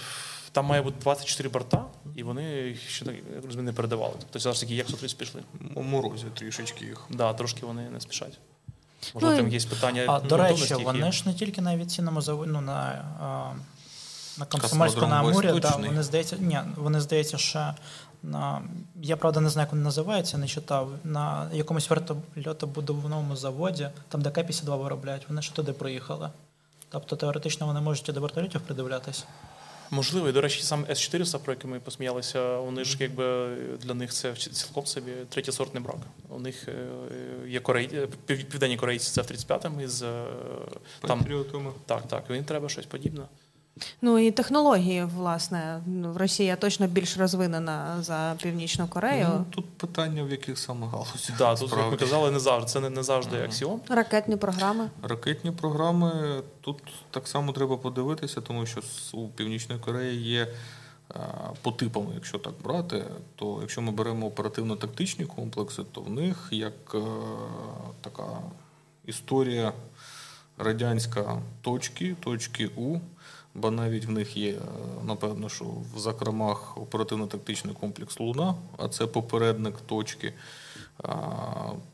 Там 0.52 0.64
має 0.64 0.82
бути 0.82 0.96
24 1.02 1.48
борта, 1.48 1.84
і 2.16 2.22
вони 2.22 2.44
їх 2.44 2.90
ще 2.90 3.04
розумію, 3.44 3.62
не 3.62 3.72
передавали. 3.72 4.14
Тобто 4.18 4.38
зараз 4.38 4.60
такі 4.60 4.76
як 4.76 4.88
130 4.88 5.18
пішли. 5.18 5.42
Морозять 5.76 6.34
трішечки 6.34 6.84
їх. 6.84 7.06
Да, 7.10 7.32
трошки 7.32 7.66
вони 7.66 7.90
не 7.90 8.00
спішать. 8.00 8.38
Можливо, 9.14 9.34
Ну, 9.36 9.42
там 9.42 9.52
є 9.52 9.60
питання. 9.60 10.04
А 10.08 10.20
до 10.20 10.36
речі, 10.36 10.62
які- 10.70 10.84
вони 10.84 11.12
ж 11.12 11.22
не 11.26 11.34
тільки 11.34 11.60
на 11.60 11.72
авіаційному 11.72 12.20
заводі, 12.20 12.50
ну 12.52 12.60
на, 12.60 13.04
на 14.38 14.44
Комсомольську 14.44 15.00
на 15.06 15.20
Амурі, 15.20 15.60
да, 15.60 15.76
вони 15.76 16.02
здається, 16.02 16.36
ні, 16.38 16.60
вони 16.76 17.00
здається, 17.00 17.38
ще 17.38 17.74
на 18.22 18.62
я 19.02 19.16
правда 19.16 19.40
не 19.40 19.48
знаю, 19.48 19.66
як 19.66 19.72
він 19.74 19.82
називається, 19.82 20.38
не 20.38 20.48
читав. 20.48 20.90
На 21.04 21.48
якомусь 21.52 21.90
вертольотобудовному 21.90 23.36
заводі, 23.36 23.88
там 24.08 24.22
де 24.22 24.30
К-52 24.30 24.76
виробляють, 24.82 25.28
вони 25.28 25.42
ще 25.42 25.54
туди 25.54 25.72
приїхали. 25.72 26.28
Тобто 26.88 27.16
теоретично 27.16 27.66
вони 27.66 27.80
можуть 27.80 28.08
і 28.08 28.12
до 28.12 28.20
вертольотів 28.20 28.60
придивлятися. 28.60 29.24
Можливо, 29.90 30.28
і 30.28 30.32
до 30.32 30.40
речі, 30.40 30.62
сам 30.62 30.86
С-400, 30.90 31.38
про 31.38 31.52
який 31.52 31.70
ми 31.70 31.80
посміялися, 31.80 32.58
вони 32.58 32.84
ж 32.84 32.96
якби 33.00 33.56
для 33.76 33.94
них 33.94 34.12
це 34.12 34.34
цілком 34.34 34.86
собі 34.86 35.12
третій 35.28 35.52
сортний 35.52 35.82
брак. 35.82 35.96
У 36.28 36.38
них 36.38 36.68
е, 36.68 36.88
є 37.48 37.60
корей... 37.60 38.08
південні 38.26 38.76
корейці 38.76 39.10
це 39.10 39.22
F-35 39.22 39.82
із 39.82 40.02
е, 40.02 40.24
там. 41.00 41.20
Так, 41.86 42.08
так, 42.08 42.24
їм 42.30 42.44
треба 42.44 42.68
щось 42.68 42.86
подібне. 42.86 43.22
Ну 44.02 44.18
і 44.18 44.30
технології, 44.30 45.04
власне, 45.04 45.80
ну, 45.86 46.18
Росія 46.18 46.56
точно 46.56 46.86
більш 46.86 47.18
розвинена 47.18 48.02
за 48.02 48.36
Північну 48.42 48.88
Корею. 48.88 49.26
Ну, 49.28 49.44
тут 49.50 49.64
питання, 49.78 50.22
в 50.22 50.30
яких 50.30 50.58
саме 50.58 50.86
галузях. 50.86 51.38
Да, 51.38 51.54
тут, 51.54 51.62
як 51.62 51.70
насправді. 51.70 51.96
казали, 51.96 52.30
не 52.30 52.38
завжди 52.38 52.70
це 52.70 52.80
не, 52.80 52.90
не 52.90 53.02
завжди 53.02 53.42
аксіом. 53.44 53.80
Ракетні 53.88 54.36
програми. 54.36 54.90
Ракетні 55.02 55.50
програми 55.50 56.42
тут 56.60 56.82
так 57.10 57.28
само 57.28 57.52
треба 57.52 57.76
подивитися, 57.76 58.40
тому 58.40 58.66
що 58.66 58.80
у 59.12 59.28
Північної 59.28 59.80
Кореї 59.80 60.22
є 60.22 60.42
е, 60.42 61.20
по 61.62 61.72
типам, 61.72 62.06
якщо 62.14 62.38
так 62.38 62.54
брати, 62.64 63.04
то 63.36 63.58
якщо 63.60 63.82
ми 63.82 63.92
беремо 63.92 64.26
оперативно-тактичні 64.26 65.24
комплекси, 65.24 65.82
то 65.92 66.00
в 66.00 66.10
них 66.10 66.48
як 66.50 66.94
е, 66.94 66.98
така 68.00 68.26
історія 69.06 69.72
радянська 70.58 71.42
точки, 71.62 72.16
точки 72.20 72.70
У, 72.76 72.98
бо 73.60 73.70
навіть 73.70 74.04
в 74.04 74.10
них 74.10 74.36
є, 74.36 74.50
е, 74.50 74.58
напевно, 75.04 75.48
що 75.48 75.64
в 75.94 75.98
закромах 75.98 76.78
оперативно-тактичний 76.78 77.74
комплекс 77.74 78.20
Луна, 78.20 78.54
а 78.76 78.88
це 78.88 79.06
попередник 79.06 79.74
точки. 79.86 80.32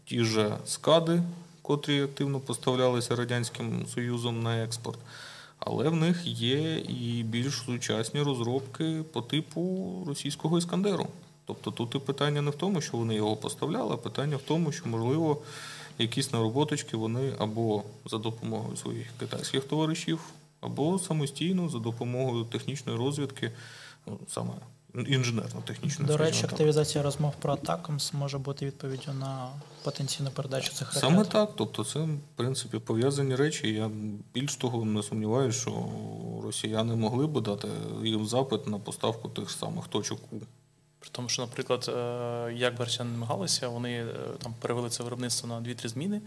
Ті 0.04 0.24
ж 0.24 0.56
скади, 0.66 1.22
котрі 1.62 2.02
активно 2.02 2.40
поставлялися 2.40 3.16
Радянським 3.16 3.86
Союзом 3.86 4.42
на 4.42 4.64
експорт. 4.64 4.98
Але 5.58 5.88
в 5.88 5.96
них 5.96 6.26
є 6.26 6.78
і 6.78 7.22
більш 7.22 7.54
сучасні 7.66 8.22
розробки 8.22 9.02
по 9.12 9.22
типу 9.22 9.92
російського 10.06 10.58
іскандеру. 10.58 11.06
Тобто 11.46 11.70
тут 11.70 11.94
і 11.94 11.98
питання 11.98 12.42
не 12.42 12.50
в 12.50 12.54
тому, 12.54 12.80
що 12.80 12.96
вони 12.96 13.14
його 13.14 13.36
поставляли, 13.36 13.94
а 13.94 13.96
питання 13.96 14.36
в 14.36 14.42
тому, 14.42 14.72
що, 14.72 14.88
можливо, 14.88 15.42
якісь 15.98 16.32
нароботочки 16.32 16.96
вони 16.96 17.32
або 17.38 17.82
за 18.06 18.18
допомогою 18.18 18.76
своїх 18.76 19.06
китайських 19.20 19.64
товаришів, 19.64 20.20
або 20.62 20.98
самостійно 20.98 21.68
за 21.68 21.78
допомогою 21.78 22.44
технічної 22.44 22.98
розвідки, 22.98 23.52
ну, 24.06 24.18
саме 24.28 24.52
інженерно-технічної. 24.94 26.06
До 26.06 26.16
речі, 26.16 26.40
так. 26.42 26.52
активізація 26.52 27.04
розмов 27.04 27.34
про 27.38 27.52
атакамс 27.52 28.12
може 28.12 28.38
бути 28.38 28.66
відповіддю 28.66 29.12
на 29.12 29.48
потенційну 29.82 30.30
передачу 30.30 30.72
цих 30.72 30.88
ракет. 30.88 31.00
Саме 31.00 31.24
так. 31.24 31.50
Тобто, 31.56 31.84
це 31.84 31.98
в 31.98 32.18
принципі 32.36 32.78
пов'язані 32.78 33.36
речі. 33.36 33.72
Я 33.72 33.90
більш 34.34 34.56
того 34.56 34.84
не 34.84 35.02
сумніваюся, 35.02 35.60
що 35.60 35.88
росіяни 36.42 36.96
могли 36.96 37.26
би 37.26 37.40
дати 37.40 37.68
їм 38.02 38.26
запит 38.26 38.66
на 38.66 38.78
поставку 38.78 39.28
тих 39.28 39.50
самих 39.50 39.88
точок 39.88 40.18
У. 40.32 40.36
При 40.98 41.10
тому, 41.10 41.28
що, 41.28 41.42
наприклад, 41.42 41.84
е, 41.88 42.52
як 42.56 42.76
би 42.76 42.84
росіяни 42.84 43.10
намагалися, 43.10 43.68
вони 43.68 43.92
е, 43.92 44.14
там 44.42 44.54
перевели 44.60 44.90
це 44.90 45.02
виробництво 45.02 45.48
на 45.48 45.60
2-3 45.60 45.88
зміни 45.88 46.20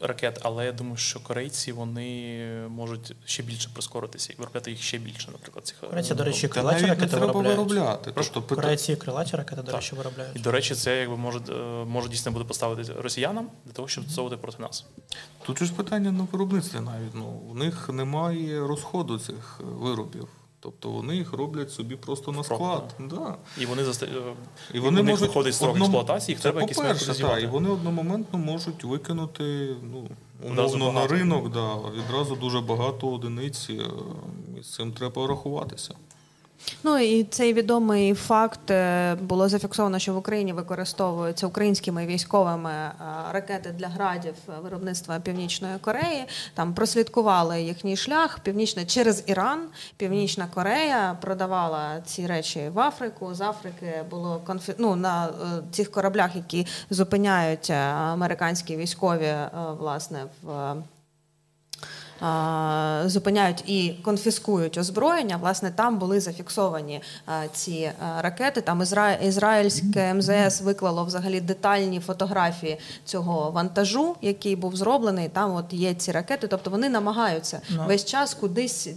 ракет, 0.00 0.38
але 0.42 0.64
я 0.64 0.72
думаю, 0.72 0.96
що 0.96 1.20
корейці 1.20 1.72
вони 1.72 2.48
можуть 2.68 3.12
ще 3.24 3.42
більше 3.42 3.68
прискоритися 3.74 4.32
і 4.32 4.36
виробляти 4.36 4.70
їх 4.70 4.82
ще 4.82 4.98
більше, 4.98 5.30
наприклад, 5.32 5.66
цих 5.66 5.76
е, 5.82 5.86
Корейці, 5.86 6.14
до 6.14 6.24
речі, 6.24 6.48
крилаті 6.48 6.74
навіть 6.74 6.88
не 6.88 6.94
ракети 6.94 7.10
треба 7.10 7.26
виробляють. 7.26 7.58
виробляти. 7.58 8.12
Тобто, 8.14 8.42
пита- 8.42 8.62
Корейці 8.62 8.96
крилаті 8.96 9.36
ракети, 9.36 9.56
до 9.62 9.62
Так. 9.72 9.74
речі, 9.76 9.94
виробляють. 9.96 10.36
І, 10.36 10.38
до 10.38 10.50
речі, 10.52 10.74
це 10.74 10.96
якби 11.00 11.16
може, 11.16 11.38
е, 11.48 11.84
може 11.84 12.08
дійсно 12.08 12.32
буде 12.32 12.44
поставити 12.44 12.92
росіянам 12.92 13.50
для 13.64 13.72
того, 13.72 13.88
щоб 13.88 14.04
застосовувати 14.04 14.42
проти 14.42 14.62
нас. 14.62 14.84
Тут 15.46 15.58
же 15.58 15.64
ж 15.64 15.72
питання 15.72 16.12
на 16.12 16.26
виробництві 16.32 16.80
навіть. 16.80 17.14
Ну, 17.14 17.24
у 17.26 17.54
них 17.54 17.88
немає 17.88 18.60
розходу 18.60 19.18
цих 19.18 19.60
е, 19.60 19.64
виробів. 19.64 20.28
Тобто 20.60 20.90
вони 20.90 21.16
їх 21.16 21.32
роблять 21.32 21.70
собі 21.72 21.96
просто 21.96 22.32
на 22.32 22.44
склад. 22.44 22.94
Да. 23.00 23.36
І 23.58 23.66
вони 23.66 23.84
заста... 23.84 24.06
е, 24.06 24.34
І 24.74 24.80
вони 24.80 25.02
можуть 25.02 25.28
виходить 25.28 25.54
строк 25.54 25.70
одном- 25.70 25.82
експлуатації, 25.82 26.32
їх 26.32 26.38
Це 26.38 26.42
треба 26.42 26.60
якісь 26.60 26.78
методи 26.78 27.14
так, 27.14 27.42
і 27.42 27.46
вони 27.46 27.68
одномоментно 27.70 28.38
можуть 28.38 28.84
викинути 28.84 29.76
ну, 29.92 30.08
умовно 30.44 30.92
на 30.92 31.06
ринок, 31.06 31.52
да, 31.52 31.74
відразу 31.76 32.36
дуже 32.36 32.60
багато 32.60 33.08
одиниць, 33.08 33.70
е, 33.70 33.72
і 34.60 34.62
з 34.62 34.74
цим 34.74 34.92
треба 34.92 35.26
рахуватися. 35.26 35.94
Ну 36.82 36.98
і 36.98 37.24
цей 37.24 37.52
відомий 37.52 38.14
факт 38.14 38.70
е, 38.70 39.14
було 39.14 39.48
зафіксовано, 39.48 39.98
що 39.98 40.14
в 40.14 40.16
Україні 40.16 40.52
використовуються 40.52 41.46
українськими 41.46 42.06
військовими 42.06 42.70
е, 42.70 42.92
ракети 43.32 43.70
для 43.70 43.88
градів 43.88 44.34
е, 44.48 44.52
виробництва 44.62 45.20
Північної 45.20 45.78
Кореї. 45.80 46.24
Там 46.54 46.74
прослідкували 46.74 47.62
їхній 47.62 47.96
шлях 47.96 48.38
північна 48.38 48.84
через 48.84 49.24
Іран. 49.26 49.60
Північна 49.96 50.46
Корея 50.54 51.18
продавала 51.20 52.00
ці 52.04 52.26
речі 52.26 52.68
в 52.74 52.80
Африку. 52.80 53.34
З 53.34 53.40
Африки 53.40 54.04
було 54.10 54.40
конфі... 54.46 54.74
ну, 54.78 54.96
на 54.96 55.28
цих 55.70 55.90
кораблях, 55.90 56.36
які 56.36 56.66
зупиняють 56.90 57.70
американські 57.70 58.76
військові, 58.76 59.34
власне, 59.78 60.24
в. 60.42 60.76
Зупиняють 63.06 63.64
і 63.66 63.94
конфіскують 64.02 64.78
озброєння. 64.78 65.36
Власне, 65.36 65.70
там 65.70 65.98
були 65.98 66.20
зафіксовані 66.20 67.02
ці 67.52 67.90
ракети. 68.18 68.60
Там 68.60 68.82
Ізра... 68.82 69.12
ізраїльське 69.12 70.14
МЗС 70.14 70.60
виклало 70.60 71.04
взагалі 71.04 71.40
детальні 71.40 72.00
фотографії 72.00 72.78
цього 73.04 73.50
вантажу, 73.50 74.16
який 74.22 74.56
був 74.56 74.76
зроблений. 74.76 75.28
Там 75.28 75.54
от 75.54 75.72
є 75.72 75.94
ці 75.94 76.12
ракети. 76.12 76.46
Тобто 76.48 76.70
вони 76.70 76.88
намагаються 76.88 77.60
Ну. 77.70 77.84
весь 77.86 78.04
час 78.04 78.34
кудись 78.34 78.88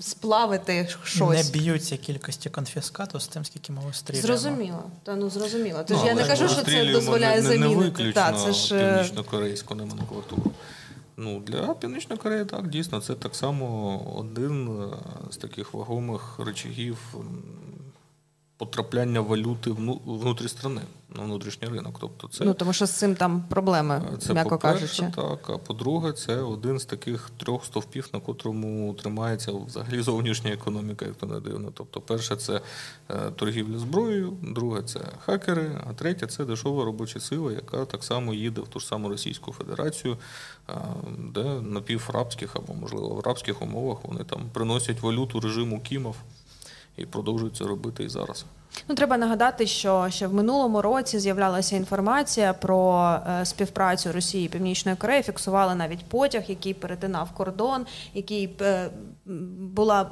сплавити 0.00 0.88
Не 1.20 1.42
б'ються 1.42 1.96
кількості 1.96 2.50
конфіскату 2.50 3.20
з 3.20 3.28
тим, 3.28 3.44
скільки 3.44 3.72
ми 3.72 3.80
вистрілюємо. 3.86 4.26
Зрозуміло, 4.26 4.82
та 5.02 5.16
ну 5.16 5.30
зрозуміло. 5.30 5.84
Тож 5.86 5.96
Ну, 6.00 6.06
я 6.06 6.14
не 6.14 6.24
кажу, 6.24 6.48
що 6.48 6.62
це 6.62 6.92
дозволяє 6.92 7.42
не, 7.42 7.48
не, 7.48 7.48
не 7.48 7.58
замінити. 7.58 7.84
виключно 7.84 8.12
Та, 8.12 8.32
це 8.32 8.52
ж 8.52 8.74
е, 8.76 8.94
північно-корейську 8.94 9.74
номенклатуру. 9.74 10.52
Ну, 11.22 11.40
для 11.40 11.74
Північної 11.74 12.18
Кореї 12.18 12.44
так, 12.44 12.68
дійсно, 12.68 13.00
це 13.00 13.14
так 13.14 13.34
само 13.34 13.98
один 14.16 14.68
е, 14.68 14.96
з 15.30 15.36
таких 15.36 15.74
вагомих 15.74 16.38
речагів 16.38 16.98
потрапляння 18.60 19.20
валюти 19.20 19.70
вну- 19.70 20.00
внутрі 20.06 20.48
страни, 20.48 20.80
на 21.16 21.22
внутрішній 21.22 21.68
ринок. 21.68 21.96
Тобто 22.00 22.28
це 22.28 22.44
ну 22.44 22.54
тому 22.54 22.72
що 22.72 22.86
з 22.86 22.90
цим 22.90 23.14
там 23.14 23.44
проблеми, 23.48 24.02
Це 24.18 24.34
м'яко 24.34 24.58
кажучи. 24.58 25.12
так. 25.16 25.50
А 25.50 25.58
по-друге, 25.58 26.12
це 26.12 26.36
один 26.36 26.78
з 26.78 26.84
таких 26.84 27.30
трьох 27.36 27.64
стовпів, 27.64 28.08
на 28.14 28.20
котрому 28.20 28.94
тримається 28.94 29.52
взагалі 29.52 30.02
зовнішня 30.02 30.50
економіка, 30.50 31.04
як 31.04 31.14
то 31.14 31.26
не 31.26 31.40
дивно. 31.40 31.70
Тобто, 31.74 32.00
перше 32.00 32.36
це 32.36 32.60
е, 33.10 33.30
торгівля 33.36 33.78
зброєю, 33.78 34.36
друге 34.42 34.82
це 34.82 35.00
хакери, 35.26 35.80
а 35.90 35.92
третє 35.92 36.26
це 36.26 36.44
дешева 36.44 36.84
робоча 36.84 37.20
сила, 37.20 37.52
яка 37.52 37.84
так 37.84 38.04
само 38.04 38.34
їде 38.34 38.60
в 38.60 38.68
ту 38.68 38.80
ж 38.80 38.86
саму 38.86 39.08
Російську 39.08 39.52
Федерацію, 39.52 40.16
е, 40.68 40.72
де 41.18 41.44
напіврабських 41.44 42.56
або, 42.56 42.74
можливо, 42.74 43.08
в 43.08 43.20
рабських 43.20 43.62
умовах 43.62 43.98
вони 44.04 44.24
там 44.24 44.40
приносять 44.52 45.00
валюту 45.02 45.40
режиму 45.40 45.80
Кімов 45.80 46.16
і 47.00 47.06
продовжують 47.06 47.56
це 47.56 47.64
робити 47.64 48.04
і 48.04 48.08
зараз. 48.08 48.46
Ну, 48.88 48.94
треба 48.94 49.16
нагадати, 49.16 49.66
що 49.66 50.06
ще 50.10 50.26
в 50.26 50.34
минулому 50.34 50.82
році 50.82 51.18
з'являлася 51.18 51.76
інформація 51.76 52.52
про 52.52 53.10
е, 53.40 53.44
співпрацю 53.44 54.12
Росії 54.12 54.46
і 54.46 54.48
Північної 54.48 54.96
Кореї. 54.96 55.22
Фіксували 55.22 55.74
навіть 55.74 56.04
потяг, 56.04 56.42
який 56.48 56.74
перетинав 56.74 57.30
кордон, 57.30 57.86
який 58.14 58.56
е, 58.60 58.90
була 59.60 60.10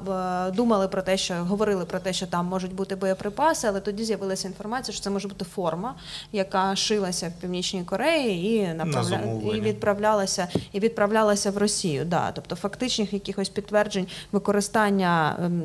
е, 0.49 0.57
думали 0.57 0.89
про 0.89 1.03
те, 1.03 1.17
що 1.17 1.35
говорили 1.35 1.85
про 1.85 1.99
те, 1.99 2.13
що 2.13 2.27
там 2.27 2.47
можуть 2.47 2.75
бути 2.75 2.97
боєприпаси, 2.97 3.69
але 3.69 3.81
тоді 3.81 4.05
з'явилася 4.05 4.49
інформація, 4.49 4.95
що 4.95 5.05
це 5.05 5.11
може 5.11 5.29
бути 5.29 5.45
форма, 5.45 5.95
яка 6.33 6.77
шилася 6.77 7.29
в 7.29 7.41
Північній 7.41 7.85
Кореї 7.85 8.57
і 8.57 8.75
направля... 8.75 9.03
замовлення. 9.03 9.57
і 9.57 9.61
відправлялася 9.61 10.49
і 10.73 10.81
відправлялася 10.81 11.51
в 11.51 11.59
Росію. 11.59 12.05
Да. 12.05 12.33
Тобто 12.33 12.57
фактичних 12.57 13.13
якихось 13.13 13.49
підтверджень 13.49 14.07
використання 14.33 15.37
ем, 15.45 15.63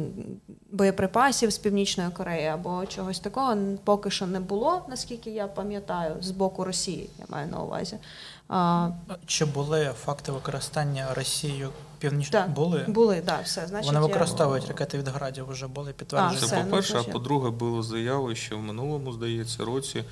боєприпасів 0.72 1.50
з 1.50 1.58
Північної 1.58 2.10
Кореї 2.10 2.48
або 2.48 2.83
чогось 2.86 3.20
такого 3.20 3.56
поки 3.84 4.12
що 4.12 4.28
не 4.28 4.40
було, 4.40 4.82
наскільки 4.90 5.30
я 5.32 5.48
пам'ятаю, 5.48 6.16
з 6.22 6.32
боку 6.32 6.64
Росії, 6.64 7.10
я 7.20 7.26
маю 7.30 7.48
на 7.48 7.60
увазі. 7.60 7.98
А, 8.50 8.90
Чи 9.26 9.46
були 9.46 9.92
факти 10.06 10.32
використання 10.32 11.14
Росією 11.14 11.70
північно? 12.00 12.40
так, 12.40 12.50
Були. 12.50 12.86
були, 12.88 13.22
да, 13.26 13.40
все. 13.44 13.68
Значить, 13.68 13.88
Вони 13.94 14.00
я- 14.00 14.06
використовують 14.06 14.68
ракети 14.68 14.98
від 14.98 15.08
градів, 15.08 15.46
вже 15.50 15.68
були 15.68 15.94
підтверджені. 15.94 16.48
Це 16.48 16.58
ну, 16.58 16.64
по-перше, 16.70 16.98
а 17.00 17.12
по-друге, 17.12 17.50
було 17.50 17.84
заяви 17.84 18.36
ще 18.36 18.56
в 18.56 18.60
минулому, 18.60 19.14
здається, 19.14 19.66
році 19.66 20.04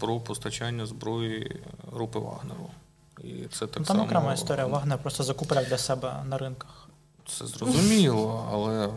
про 0.00 0.20
постачання 0.20 0.86
зброї 0.86 1.60
групи 1.92 2.18
Вагнеру. 2.18 2.70
І 3.24 3.32
це 3.52 3.58
так 3.66 3.68
Ну, 3.78 3.84
там 3.84 3.84
само 3.84 4.04
окрема 4.04 4.32
історія. 4.34 4.66
Вагнер 4.66 4.98
просто 4.98 5.22
закупляв 5.24 5.64
для 5.64 5.78
себе 5.78 6.14
на 6.28 6.38
ринках. 6.38 6.75
Це 7.28 7.46
зрозуміло, 7.46 8.48
але 8.52 8.88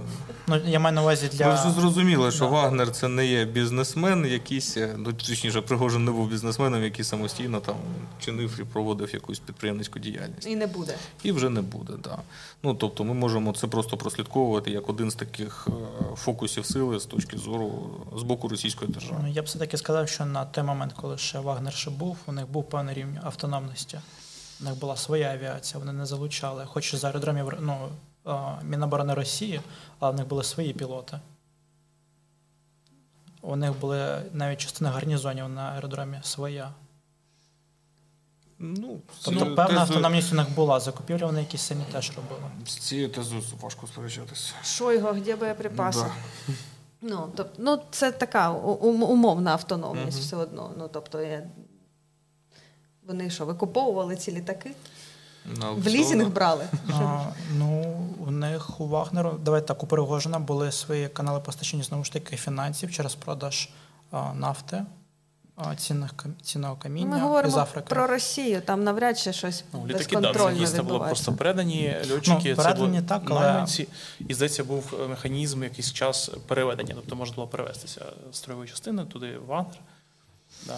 Ну, 0.48 0.62
я 0.66 0.80
маю 0.80 0.96
на 0.96 1.02
увазі 1.02 1.30
для 1.34 1.48
ми 1.48 1.54
вже 1.54 1.72
зрозуміли, 1.72 2.32
що 2.32 2.46
Да. 2.46 2.52
Вагнер 2.52 2.92
це 2.92 3.08
не 3.08 3.26
є 3.26 3.46
бізнесмен, 3.46 4.26
якийсь, 4.26 4.78
е, 4.78 4.96
ну 4.98 5.14
точніше, 5.14 5.62
Пригожин 5.62 6.06
не 6.06 6.12
був 6.12 6.30
бізнесменом, 6.30 6.84
який 6.84 7.06
самостійно 7.06 7.60
там 7.60 7.76
чинив 8.20 8.60
і 8.60 8.64
проводив 8.64 9.14
якусь 9.14 9.40
підприємницьку 9.40 10.00
діяльність. 10.00 10.48
І 10.48 10.56
не 10.56 10.68
буде. 10.68 10.96
І 11.24 11.32
вже 11.32 11.50
не 11.50 11.62
буде, 11.62 11.94
да. 12.04 12.18
Ну 12.64 12.74
тобто 12.74 13.04
ми 13.04 13.14
можемо 13.14 13.54
це 13.54 13.68
просто 13.68 13.98
прослідковувати 13.98 14.72
як 14.72 14.90
один 14.90 15.12
з 15.12 15.16
таких 15.16 15.68
е, 15.68 15.72
фокусів 16.16 16.66
сили 16.66 17.00
з 17.00 17.06
точки 17.06 17.38
зору 17.38 17.90
з 18.18 18.24
боку 18.24 18.48
російської 18.48 18.92
держави. 18.92 19.20
Ну, 19.24 19.32
я 19.32 19.42
б 19.42 19.46
все-таки 19.46 19.78
сказав, 19.78 20.10
що 20.10 20.26
на 20.26 20.46
той 20.46 20.64
момент, 20.64 20.94
коли 20.94 21.18
ще 21.18 21.40
Вагнер 21.40 21.74
ще 21.74 21.90
був, 21.90 22.18
у 22.26 22.32
них 22.32 22.50
був 22.52 22.70
певний 22.70 22.96
рівень 22.96 23.20
автономності. 23.24 24.00
У 24.62 24.64
них 24.64 24.80
була 24.80 24.96
своя 24.96 25.32
авіація, 25.32 25.80
вони 25.80 25.94
не 25.94 26.06
залучали. 26.06 26.66
Хоч 26.66 26.96
з 26.96 27.04
аеродромів 27.04 27.54
ну, 27.60 27.90
Міноборони 28.64 29.14
Росії, 29.14 29.62
але 30.00 30.12
в 30.12 30.16
них 30.16 30.28
були 30.28 30.44
свої 30.44 30.74
пілоти. 30.74 31.20
У 33.42 33.56
них 33.56 33.80
були 33.80 34.22
навіть 34.34 34.60
частина 34.60 34.92
гарнізонів 34.92 35.50
на 35.50 35.62
аеродромі 35.62 36.20
своя. 36.24 36.72
Ну, 38.60 39.00
Тобто 39.24 39.40
певна 39.40 39.66
тезою- 39.66 39.80
автономність 39.80 40.34
у 40.34 40.36
них 40.36 40.52
була. 40.56 40.80
Закупівлі 40.80 41.24
вони 41.24 41.40
якісь 41.40 41.62
самі 41.62 41.84
теж 41.92 42.12
робили. 42.16 42.42
З 42.66 42.78
цією 42.78 43.10
тезою 43.10 43.44
важко 43.62 43.88
сперечатися. 43.88 44.54
Шойго, 44.64 45.14
де 45.14 45.36
боєприпаси? 45.36 46.06
Да. 46.48 46.54
Ну, 47.02 47.30
тобто, 47.36 47.54
ну, 47.58 47.82
це 47.92 48.12
така 48.12 48.52
умовна 48.52 49.52
автономність 49.52 50.18
Мгм. 50.18 50.26
все 50.28 50.36
одно. 50.36 50.72
Ну, 50.78 50.90
тобто, 50.94 51.22
я... 51.22 51.50
вони 53.08 53.30
що, 53.30 53.46
викуповували 53.46 54.16
ці 54.16 54.32
літаки? 54.32 54.72
На 55.58 55.72
В 55.72 55.88
лізінг 55.88 56.30
брали? 56.30 56.66
А, 56.94 57.24
ну, 57.58 57.96
у 58.28 58.32
них 58.32 58.80
у 58.80 58.88
Вагнеру, 58.88 59.40
давайте 59.44 59.68
так, 59.68 59.84
у 59.84 59.88
Пригожина 59.88 60.40
були 60.40 60.72
свої 60.72 61.08
канали 61.08 61.40
постачання 61.40 61.84
знову 61.84 62.04
ж 62.04 62.14
таки 62.14 62.36
фінансів 62.36 62.92
через 62.92 63.16
продаж 63.16 63.70
а, 64.12 64.34
нафти, 64.34 64.86
цінних, 65.78 66.12
цінного 66.42 66.76
каміння 66.76 67.10
Ми 67.10 67.18
із 67.18 67.24
говоримо 67.24 67.58
Африки. 67.58 67.88
про 67.90 68.08
Росію, 68.08 68.62
там 68.62 68.84
навряд 68.84 69.20
чи 69.20 69.34
щось 69.34 69.64
Ну, 69.74 69.88
літаки, 69.88 70.16
да, 70.16 70.34
це 70.34 70.54
дійсно 70.54 70.84
було 70.84 71.00
просто 71.00 71.34
передані 71.34 71.96
льотчики. 72.12 72.50
Ну, 72.50 72.56
це 72.56 72.64
передані 72.64 72.88
були 72.90 73.02
так, 73.02 73.22
але- 73.26 73.40
найманці. 73.42 73.88
І 74.28 74.34
здається, 74.34 74.64
був 74.64 74.94
е, 75.04 75.08
механізм 75.08 75.64
якийсь 75.64 75.94
час 75.94 76.32
переведення. 76.48 76.94
Тобто 76.96 77.16
можна 77.16 77.36
було 77.36 77.48
перевестися 77.48 78.06
з 78.32 78.38
строєвої 78.38 78.70
частини 78.70 79.06
туди 79.06 79.38
в 79.38 79.46
Вагнер. 79.46 79.76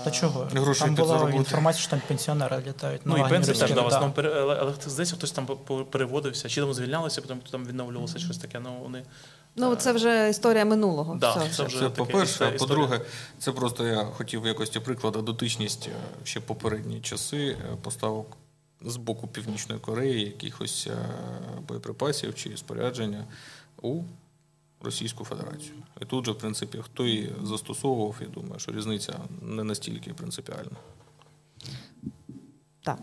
Та 0.04 0.12
чого? 0.12 0.48
Грошей 0.52 0.86
там 0.88 0.96
була 0.96 1.08
підзаробити. 1.08 1.38
інформація, 1.38 1.82
що 1.82 1.90
там 1.90 2.02
пенсіонери 2.08 2.64
літають. 2.68 3.02
Ну 3.06 3.18
на 3.18 3.28
і 3.28 3.30
пенсії 3.30 3.58
теж 3.58 3.70
да, 3.70 3.82
в 3.82 3.90
да. 3.90 3.96
основному 3.96 4.14
але, 4.42 4.58
але 4.62 4.74
здається, 4.88 5.16
хтось 5.16 5.32
там 5.32 5.46
переводився, 5.92 6.50
чи 6.50 6.62
там 6.62 6.74
звільнялися, 6.74 7.22
потім 7.22 7.40
там 7.52 7.66
відновлювалося 7.66 8.20
щось 8.20 8.38
таке. 8.38 8.60
Ну 8.60 8.80
вони 8.84 9.04
Ну, 9.56 9.76
це 9.76 9.92
вже 9.94 10.30
історія 10.30 10.66
минулого. 10.66 11.16
Да, 11.16 11.36
Все. 11.36 11.50
це 11.50 11.64
вже 11.64 11.80
Це 11.80 11.90
по-перше, 11.90 12.32
історія. 12.34 12.56
а 12.56 12.60
по-друге, 12.60 13.02
це 13.40 13.52
просто 13.52 13.88
я 13.88 14.04
хотів 14.04 14.42
в 14.42 14.48
якості 14.48 14.80
прикладу 14.80 15.22
дотичність 15.22 15.90
е, 15.92 16.26
ще 16.26 16.40
попередні 16.40 17.02
часи 17.02 17.48
е, 17.48 17.76
поставок 17.82 18.38
з 18.82 18.96
боку 18.96 19.28
Північної 19.28 19.82
Кореї 19.82 20.26
якихось 20.26 20.88
е, 20.92 21.10
боєприпасів 21.68 22.36
чи 22.36 22.58
спорядження 22.58 23.26
у 23.82 24.02
Російську 24.84 25.24
Федерацію. 25.24 25.76
І 26.02 26.06
тут 26.06 26.26
же, 26.26 26.32
в 26.32 26.38
принципі, 26.38 26.78
хто 26.82 27.06
її 27.06 27.36
застосовував, 27.44 28.16
я 28.22 28.28
думаю, 28.28 28.60
що 28.60 28.72
різниця 28.72 29.20
не 29.42 29.64
настільки 29.64 30.14
принципіальна. 30.14 30.78
Так. 32.84 33.00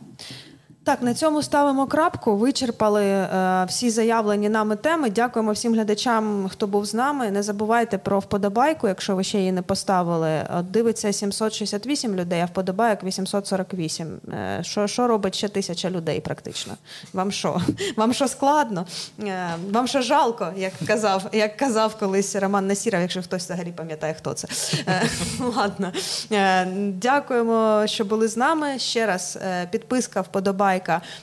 Так, 0.89 1.03
на 1.03 1.15
цьому 1.15 1.43
ставимо 1.43 1.87
крапку. 1.87 2.37
Вичерпали 2.37 3.05
е, 3.05 3.65
всі 3.69 3.91
заявлені 3.91 4.49
нами 4.49 4.77
теми. 4.77 5.11
Дякуємо 5.11 5.53
всім 5.53 5.75
глядачам, 5.75 6.49
хто 6.49 6.67
був 6.67 6.85
з 6.85 6.95
нами. 6.95 7.31
Не 7.31 7.43
забувайте 7.43 7.99
про 7.99 8.19
вподобайку, 8.19 8.89
якщо 8.89 9.17
ви 9.17 9.25
ще 9.25 9.39
її 9.39 9.53
не 9.53 9.63
поставили. 9.63 10.43
Дивиться 10.63 11.13
768 11.13 12.15
людей, 12.15 12.41
а 12.41 12.45
вподобайок 12.45 13.05
848. 13.05 14.21
Е, 14.29 14.59
що, 14.63 14.87
що 14.87 15.07
робить 15.07 15.35
ще 15.35 15.49
тисяча 15.49 15.91
людей 15.91 16.21
практично? 16.21 16.75
Вам 17.13 17.33
що? 17.33 17.61
Вам 17.97 18.13
що 18.13 18.29
складно? 18.29 18.87
Е, 19.21 19.49
вам 19.71 19.87
що 19.87 20.03
жалко, 20.03 20.49
як 20.57 20.73
казав, 20.87 21.23
як 21.33 21.57
казав 21.57 21.97
колись 21.99 22.37
Роман 22.37 22.67
Насіров, 22.67 23.01
якщо 23.01 23.23
хтось 23.23 23.45
взагалі 23.45 23.73
пам'ятає, 23.77 24.15
хто 24.15 24.33
це. 24.33 24.49
Е, 24.89 25.03
Ладно. 25.57 25.93
Е, 26.33 26.67
Дякуємо, 26.93 27.83
що 27.87 28.05
були 28.05 28.29
з 28.29 28.37
нами. 28.37 28.79
Ще 28.79 29.07
раз 29.07 29.39
е, 29.43 29.69
підписка, 29.71 30.21
вподобайка, 30.21 30.78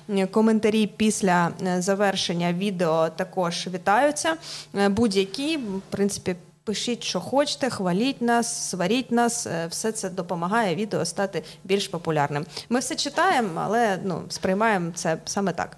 е, 0.09 0.27
коментарі 0.27 0.87
після 0.87 1.51
е, 1.67 1.81
завершення 1.81 2.53
відео 2.53 3.09
також 3.09 3.67
вітаються. 3.73 4.35
Е, 4.75 4.89
Будь-які, 4.89 5.57
в 5.57 5.81
принципі. 5.89 6.35
Пишіть, 6.63 7.03
що 7.03 7.19
хочете, 7.21 7.69
хваліть 7.69 8.21
нас, 8.21 8.69
сваріть 8.69 9.11
нас. 9.11 9.47
е, 9.47 9.67
Все 9.67 9.91
це 9.91 10.09
допомагає 10.09 10.75
відео 10.75 11.05
стати 11.05 11.43
більш 11.63 11.87
популярним. 11.87 12.45
Ми 12.69 12.79
все 12.79 12.95
читаємо, 12.95 13.49
але 13.63 13.99
ну, 14.03 14.21
сприймаємо 14.29 14.91
це 14.95 15.17
саме 15.25 15.53
так. 15.53 15.77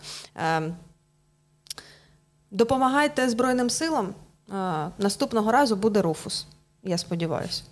Допомагайте 2.51 3.30
Збройним 3.30 3.69
силам. 3.69 4.13
Наступного 4.97 5.51
разу 5.51 5.75
буде 5.75 6.01
Руфус. 6.01 6.45
Я 6.84 6.97
сподіваюся. 6.97 7.63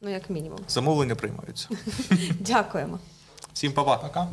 Ну, 0.00 0.10
як 0.10 0.30
мінімум. 0.30 0.58
Замовлення 0.68 1.14
приймаються. 1.14 1.68
Дякуємо. 2.40 2.98
Всім 3.52 3.72
па-па! 3.72 3.96
Пока. 3.96 4.28